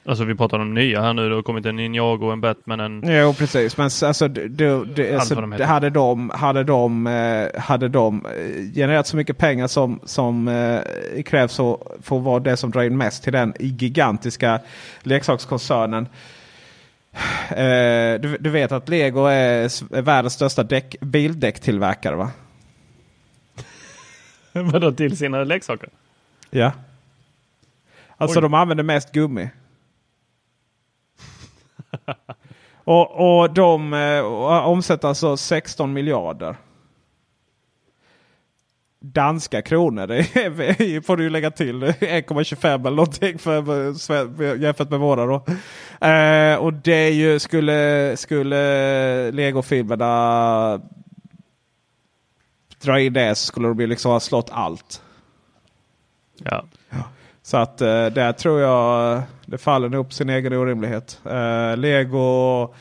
[0.06, 1.30] Alltså vi pratar om nya här nu.
[1.30, 3.04] Det har kommit en Ninjago, en Batman, en...
[3.06, 3.78] Jo precis.
[3.78, 9.08] Men alltså, det, det, alltså de hade de, hade de, eh, hade de eh, genererat
[9.08, 11.56] så mycket pengar som, som eh, krävs
[12.02, 14.60] för att vara det som drar in mest till den gigantiska
[15.02, 16.08] leksakskoncernen.
[17.50, 19.64] Eh, du, du, vet att Lego är,
[19.96, 22.32] är världens största däck, bildäcktillverkare va?
[24.52, 25.90] Vadå till sina leksaker?
[26.50, 26.72] Ja.
[28.18, 28.42] Alltså Oj.
[28.42, 29.50] de använder mest gummi.
[32.84, 34.24] och, och de eh,
[34.66, 36.56] omsätter alltså 16 miljarder.
[39.00, 40.08] Danska kronor.
[40.08, 45.26] Det är, får du ju lägga till 1,25 eller någonting för, jämfört med våra.
[45.26, 45.36] Då.
[46.08, 50.82] Eh, och det är ju skulle, skulle Lego-filmerna
[52.82, 55.02] dra in det så skulle de liksom ha slått allt.
[56.38, 56.66] Ja.
[57.44, 61.20] Så att eh, där tror jag det faller nog på sin egen orimlighet.
[61.26, 62.74] Eh, Lego,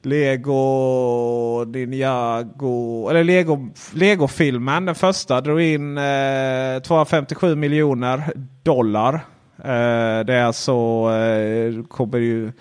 [0.00, 8.32] Lego, Ninjago, eller Lego, Lego-filmen, den första, drog in eh, 257 miljoner
[8.62, 9.14] dollar.
[9.58, 10.72] Eh, det är alltså,
[11.12, 12.52] eh, kommer ju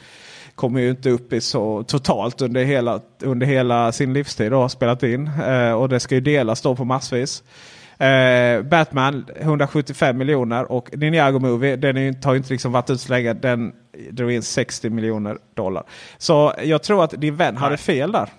[0.55, 4.51] kommer ju inte upp i så totalt under hela, under hela sin livstid.
[4.51, 5.31] Då, spelat in.
[5.47, 7.43] Eh, och det ska ju delas då på massvis.
[8.01, 13.13] Eh, Batman 175 miljoner och Ninjago Movie den är, har inte liksom varit ut så
[13.13, 13.33] länge.
[13.33, 13.73] Den
[14.11, 15.83] drog in 60 miljoner dollar.
[16.17, 17.63] Så jag tror att din vän Nej.
[17.63, 18.29] hade fel där.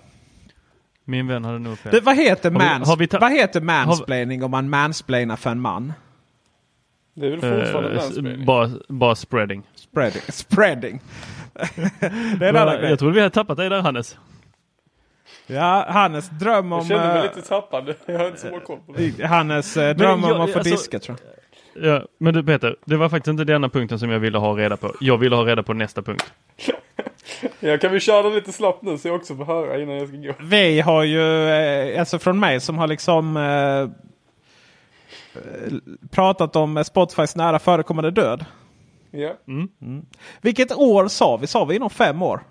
[1.05, 1.91] Min vän hade nog fel.
[1.91, 4.45] Det, vad, heter mans har vi, har vi vad heter mansplaining har...
[4.45, 5.93] om man mansplainar för en man?
[7.13, 8.45] Det är väl fortfarande uh, mansplaining?
[8.45, 9.63] Bara, bara spreading.
[9.75, 10.21] Spreading.
[10.29, 11.01] spreading.
[12.39, 14.17] det är jag, jag tror vi har tappat dig där Hannes.
[15.53, 16.79] Ja, Hannes dröm om...
[16.79, 17.95] Jag känner mig eh, lite tappad.
[18.05, 19.25] Jag har inte så bra koll på det.
[19.25, 21.33] Hannes eh, dröm om att få alltså, diska tror jag.
[21.75, 24.77] Ja, men du Peter, det var faktiskt inte denna punkten som jag ville ha reda
[24.77, 24.93] på.
[24.99, 26.33] Jag ville ha reda på nästa punkt.
[27.59, 30.17] ja, kan vi köra lite snabbt nu så jag också får höra innan jag ska
[30.17, 30.33] gå?
[30.39, 33.89] Vi har ju, eh, alltså från mig som har liksom eh,
[36.11, 38.45] pratat om Spotifys nära förekommande död.
[39.11, 39.33] Ja.
[39.47, 39.67] Mm.
[39.81, 40.05] Mm.
[40.41, 41.47] Vilket år sa vi?
[41.47, 42.43] Sa vi inom fem år?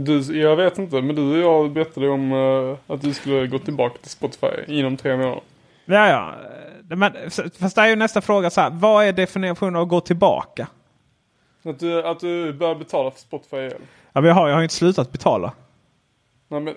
[0.00, 3.58] Du, jag vet inte, men du och jag berättade om eh, att du skulle gå
[3.58, 5.40] tillbaka till Spotify inom tre månader.
[5.84, 6.34] Ja, ja.
[6.96, 7.12] Men,
[7.58, 8.70] fast det är ju nästa fråga så här.
[8.70, 10.66] Vad är definitionen av att gå tillbaka?
[11.64, 13.82] Att du, att du börjar betala för Spotify igen.
[14.12, 15.52] Ja, men jag har, jag har inte slutat betala.
[16.48, 16.74] Nej men...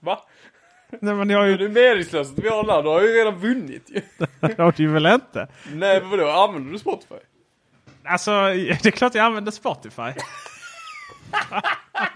[0.00, 0.18] Va?
[1.00, 1.56] Nej, men jag har Är ju...
[1.56, 2.82] det meningslöst att vi har?
[2.82, 4.00] Du har ju redan vunnit ju.
[4.40, 5.48] Det har du väl inte?
[5.72, 7.14] Nej men vadå, använder du Spotify?
[8.04, 8.30] Alltså,
[8.82, 10.02] det är klart jag använder Spotify.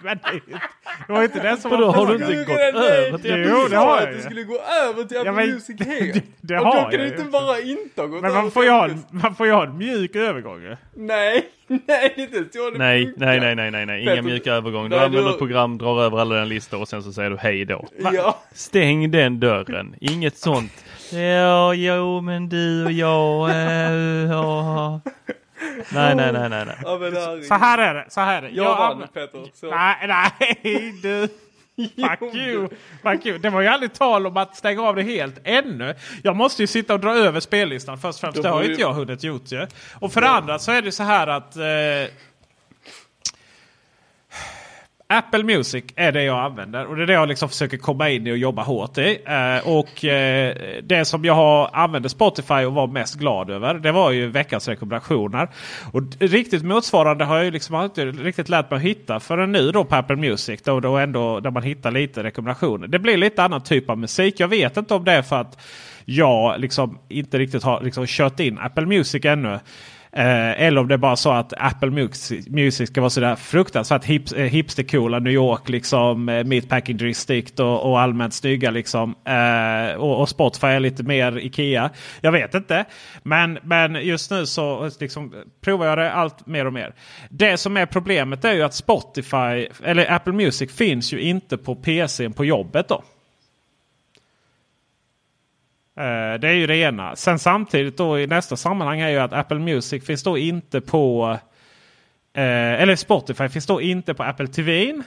[0.02, 0.60] men det, är inte-
[1.06, 4.00] det var inte det som var har du inte gått över till Jo, det har
[4.00, 6.14] jag du skulle gå över till Apple Ja, Music helt.
[6.14, 8.42] det- det Och har då jag kan du inte bara inte ha gått Men över
[8.42, 10.76] man får, ju ha, en- man får ju ha en mjuk övergång.
[10.94, 12.44] Nej, nej inte
[12.76, 14.02] Nej, nej, nej, nej, nej, nej.
[14.02, 14.88] Inga mjuka övergång.
[14.90, 17.64] Du använder ett program, drar över alla dina listor och sen så säger du hej
[17.64, 17.88] då.
[18.12, 18.38] Ja.
[18.52, 19.94] Stäng den dörren.
[20.00, 20.72] Inget sånt.
[21.12, 23.50] Ja, jo, men du och jag.
[23.50, 23.92] Eh,
[24.30, 25.00] ja.
[25.92, 26.76] Nej, nej, nej, nej, nej.
[26.82, 27.44] Ja men.
[27.44, 28.04] Så här är det.
[28.08, 28.48] Så här är det.
[28.54, 29.44] Jag vann anv- Peter.
[29.54, 29.70] Så.
[29.70, 31.28] Nej, nej du.
[32.08, 32.68] Fuck you.
[33.02, 33.38] Fuck you.
[33.38, 35.94] Det var ju aldrig tal om att stänga av det helt ännu.
[36.22, 38.42] Jag måste ju sitta och dra över spellistan först och främst.
[38.42, 39.66] Det har ju inte jag hunnit gjort ju.
[40.00, 41.62] Och för det andra så är det så här att eh,
[45.10, 48.26] Apple Music är det jag använder och det är det jag liksom försöker komma in
[48.26, 49.18] i och jobba hårt i.
[49.26, 53.92] Eh, och eh, det som jag har använde Spotify och var mest glad över det
[53.92, 55.48] var ju veckans rekommendationer.
[55.92, 59.72] Och riktigt motsvarande har jag ju liksom inte riktigt lärt mig att hitta förrän nu
[59.72, 60.62] då på Apple Music.
[60.62, 62.86] Då, då ändå där man hittar lite rekommendationer.
[62.86, 64.40] Det blir lite annan typ av musik.
[64.40, 65.58] Jag vet inte om det är för att
[66.04, 69.58] jag liksom inte riktigt har liksom kört in Apple Music ännu.
[70.12, 74.04] Eh, eller om det är bara så att Apple Music, Music ska vara sådär fruktansvärt
[74.04, 76.28] hip, eh, hipstercoola New York liksom.
[76.28, 79.14] Eh, Meatpacking District och, och allmänt snygga liksom.
[79.24, 81.90] Eh, och, och Spotify är lite mer Ikea.
[82.20, 82.84] Jag vet inte.
[83.22, 86.94] Men, men just nu så liksom, provar jag det allt mer och mer.
[87.30, 91.74] Det som är problemet är ju att Spotify eller Apple Music finns ju inte på
[91.74, 93.02] PCn på jobbet då.
[95.98, 97.16] Eh, det är ju det ena.
[97.16, 101.38] Sen samtidigt då i nästa sammanhang är ju att Apple Music finns då inte på
[102.32, 104.92] eh, eller Spotify finns då inte på Apple TV.
[104.92, 105.04] Um,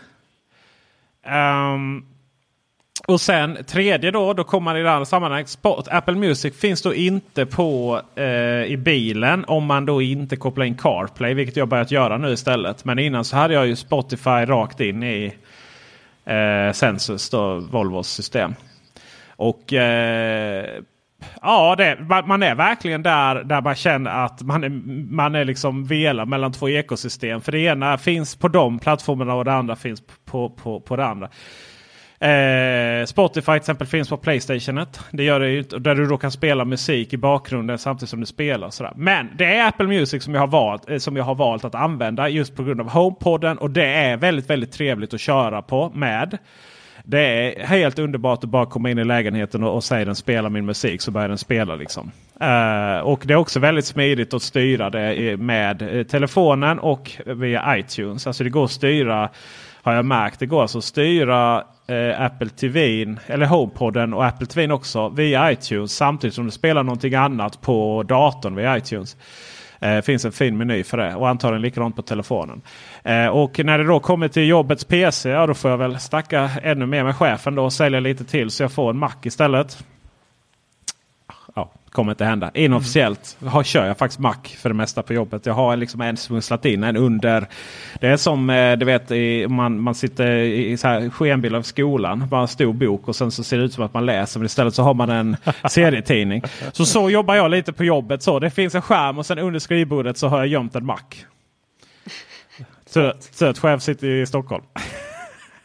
[1.25, 2.05] ehm,
[3.07, 5.49] och sen tredje då, då kommer man i det andra sammanhanget.
[5.49, 10.65] Spot, Apple Music finns då inte på eh, i bilen om man då inte kopplar
[10.65, 11.33] in CarPlay.
[11.33, 12.85] Vilket jag börjat göra nu istället.
[12.85, 15.33] Men innan så hade jag ju Spotify rakt in i
[16.25, 18.55] eh, Sensus, då, Volvos system.
[19.41, 20.65] Och eh,
[21.41, 24.69] ja, det, man man är verkligen där, där man känner att man är,
[25.13, 27.41] man är liksom velar mellan två ekosystem.
[27.41, 31.05] För det ena finns på de plattformarna och det andra finns på, på, på det
[31.05, 31.29] andra.
[32.19, 34.99] Eh, Spotify till exempel finns på Playstationet.
[35.11, 38.25] Det gör det ju där du då kan spela musik i bakgrunden samtidigt som du
[38.25, 38.69] spelar.
[38.69, 38.93] Sådär.
[38.95, 41.75] Men det är Apple Music som jag, har valt, eh, som jag har valt att
[41.75, 43.57] använda just på grund av HomePodden.
[43.57, 46.37] Och det är väldigt, väldigt trevligt att köra på med.
[47.11, 50.49] Det är helt underbart att bara komma in i lägenheten och, och säga den spelar
[50.49, 51.75] min musik så börjar den spela.
[51.75, 52.11] liksom.
[52.41, 57.77] Uh, och det är också väldigt smidigt att styra det med eh, telefonen och via
[57.77, 58.27] iTunes.
[58.27, 59.29] Alltså det går att styra,
[59.81, 64.47] har jag märkt, det går alltså att styra uh, Apple TV, eller HomePodden och Apple
[64.47, 69.17] TV också via iTunes samtidigt som du spelar någonting annat på datorn via iTunes.
[69.81, 72.61] Det finns en fin meny för det och antagligen likadant på telefonen.
[73.03, 76.49] Eh, och när det då kommer till jobbets PC, ja, då får jag väl snacka
[76.63, 79.83] ännu mer med chefen då och sälja lite till så jag får en Mac istället.
[81.53, 82.51] Ja, kommer inte hända.
[82.53, 85.45] Inofficiellt har, kör jag faktiskt Mac för det mesta på jobbet.
[85.45, 87.47] Jag har liksom en smusslat in, en under.
[87.99, 91.61] Det är som eh, du vet i, man, man sitter i så här skenbild av
[91.61, 92.27] skolan.
[92.27, 94.39] Bara en stor bok och sen så ser det ut som att man läser.
[94.39, 95.37] Men istället så har man en
[95.69, 96.43] serietidning.
[96.71, 98.23] Så så jobbar jag lite på jobbet.
[98.23, 100.99] Så Det finns en skärm och sen under skrivbordet så har jag gömt en Mac.
[102.85, 104.63] Söt, söt chef sitter i Stockholm.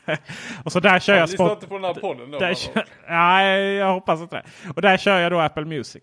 [0.65, 2.39] och så där kör Jag jag lyssnar inte på den här podden då.
[2.39, 4.71] kör, nej, jag hoppas inte det.
[4.77, 6.03] Och där kör jag då Apple Music.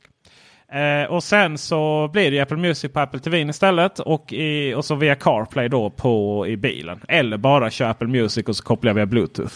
[0.73, 3.99] Eh, och sen så blir det Apple Music på Apple TV istället.
[3.99, 6.99] Och, i, och så via CarPlay då på, i bilen.
[7.07, 9.53] Eller bara kör Apple Music och så kopplar jag via Bluetooth.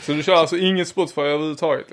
[0.00, 1.86] Så du kör alltså inget Spotify överhuvudtaget?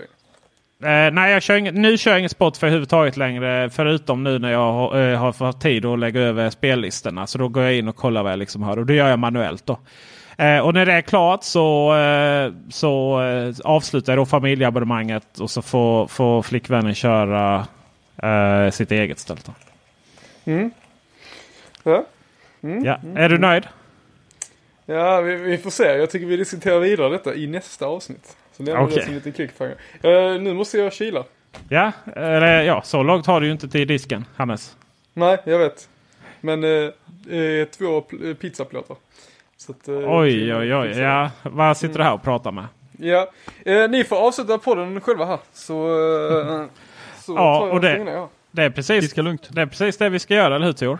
[0.83, 3.69] Eh, nej, jag kör inget, nu kör jag inget Spotify överhuvudtaget längre.
[3.69, 7.27] Förutom nu när jag har, eh, har fått tid att lägga över spellistorna.
[7.27, 8.79] Så då går jag in och kollar vad jag liksom har.
[8.79, 9.79] Och det gör jag manuellt då.
[10.37, 15.39] Eh, och när det är klart så, eh, så eh, avslutar jag då familjeabonnemanget.
[15.39, 17.67] Och så får, får flickvännen köra
[18.23, 19.45] eh, sitt eget istället.
[19.45, 19.53] Då.
[21.83, 22.05] Ja.
[22.61, 22.99] Ja.
[23.15, 23.67] Är du nöjd?
[24.85, 25.83] Ja, vi, vi får se.
[25.83, 28.37] Jag tycker vi diskuterar vidare detta i nästa avsnitt.
[28.57, 29.75] Så det som lite clickfire.
[30.05, 31.23] Uh, nu måste jag kila.
[31.69, 34.75] Ja, eller ja, så långt har du ju inte till disken, Hannes.
[35.13, 35.89] Nej, jag vet.
[36.41, 36.89] Men eh,
[37.77, 38.97] två pl- pizzaplåtar.
[39.65, 40.89] Så att, eh, Oj, oj, oj.
[40.99, 42.65] Ja, vad sitter du här och pratar med?
[42.97, 43.31] Ja,
[43.65, 45.39] eh, ni får avsluta podden själva här.
[45.53, 45.73] Så,
[46.39, 46.65] eh,
[47.19, 48.29] så Ja, tar jag och det- ja.
[48.51, 49.49] Det är precis, lugnt.
[49.51, 50.99] det, är precis det vi ska göra, eller hur Tor?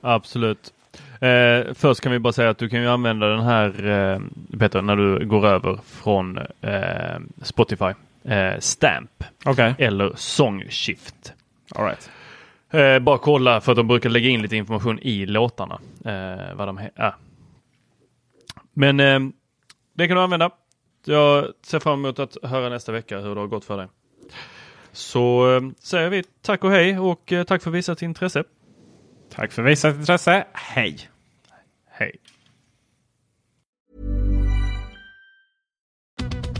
[0.00, 0.72] Absolut.
[1.20, 4.20] Eh, först kan vi bara säga att du kan ju använda den här eh,
[4.58, 7.84] Peter, när du går över från eh, Spotify.
[8.24, 11.32] Eh, Stamp Okej, eller Songshift.
[11.74, 12.10] all right.
[12.70, 15.78] Eh, bara kolla för att de brukar lägga in lite information i låtarna.
[16.04, 17.14] Eh, vad de är.
[18.78, 19.20] Men eh,
[19.94, 20.50] det kan du använda.
[21.04, 23.88] Jag ser fram emot att höra nästa vecka hur det har gått för dig.
[24.92, 28.44] Så eh, säger vi tack och hej och eh, tack för visat intresse.
[29.30, 30.46] Tack för visat intresse.
[30.52, 31.10] Hej!
[31.86, 32.12] Hej!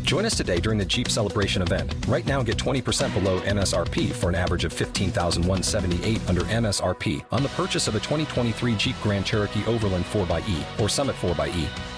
[0.02, 1.94] Join us today during the Jeep Celebration event.
[2.08, 7.48] Right now, get 20% below MSRP for an average of 15178 under MSRP on the
[7.50, 11.97] purchase of a 2023 Jeep Grand Cherokee Overland 4xE or Summit 4xE.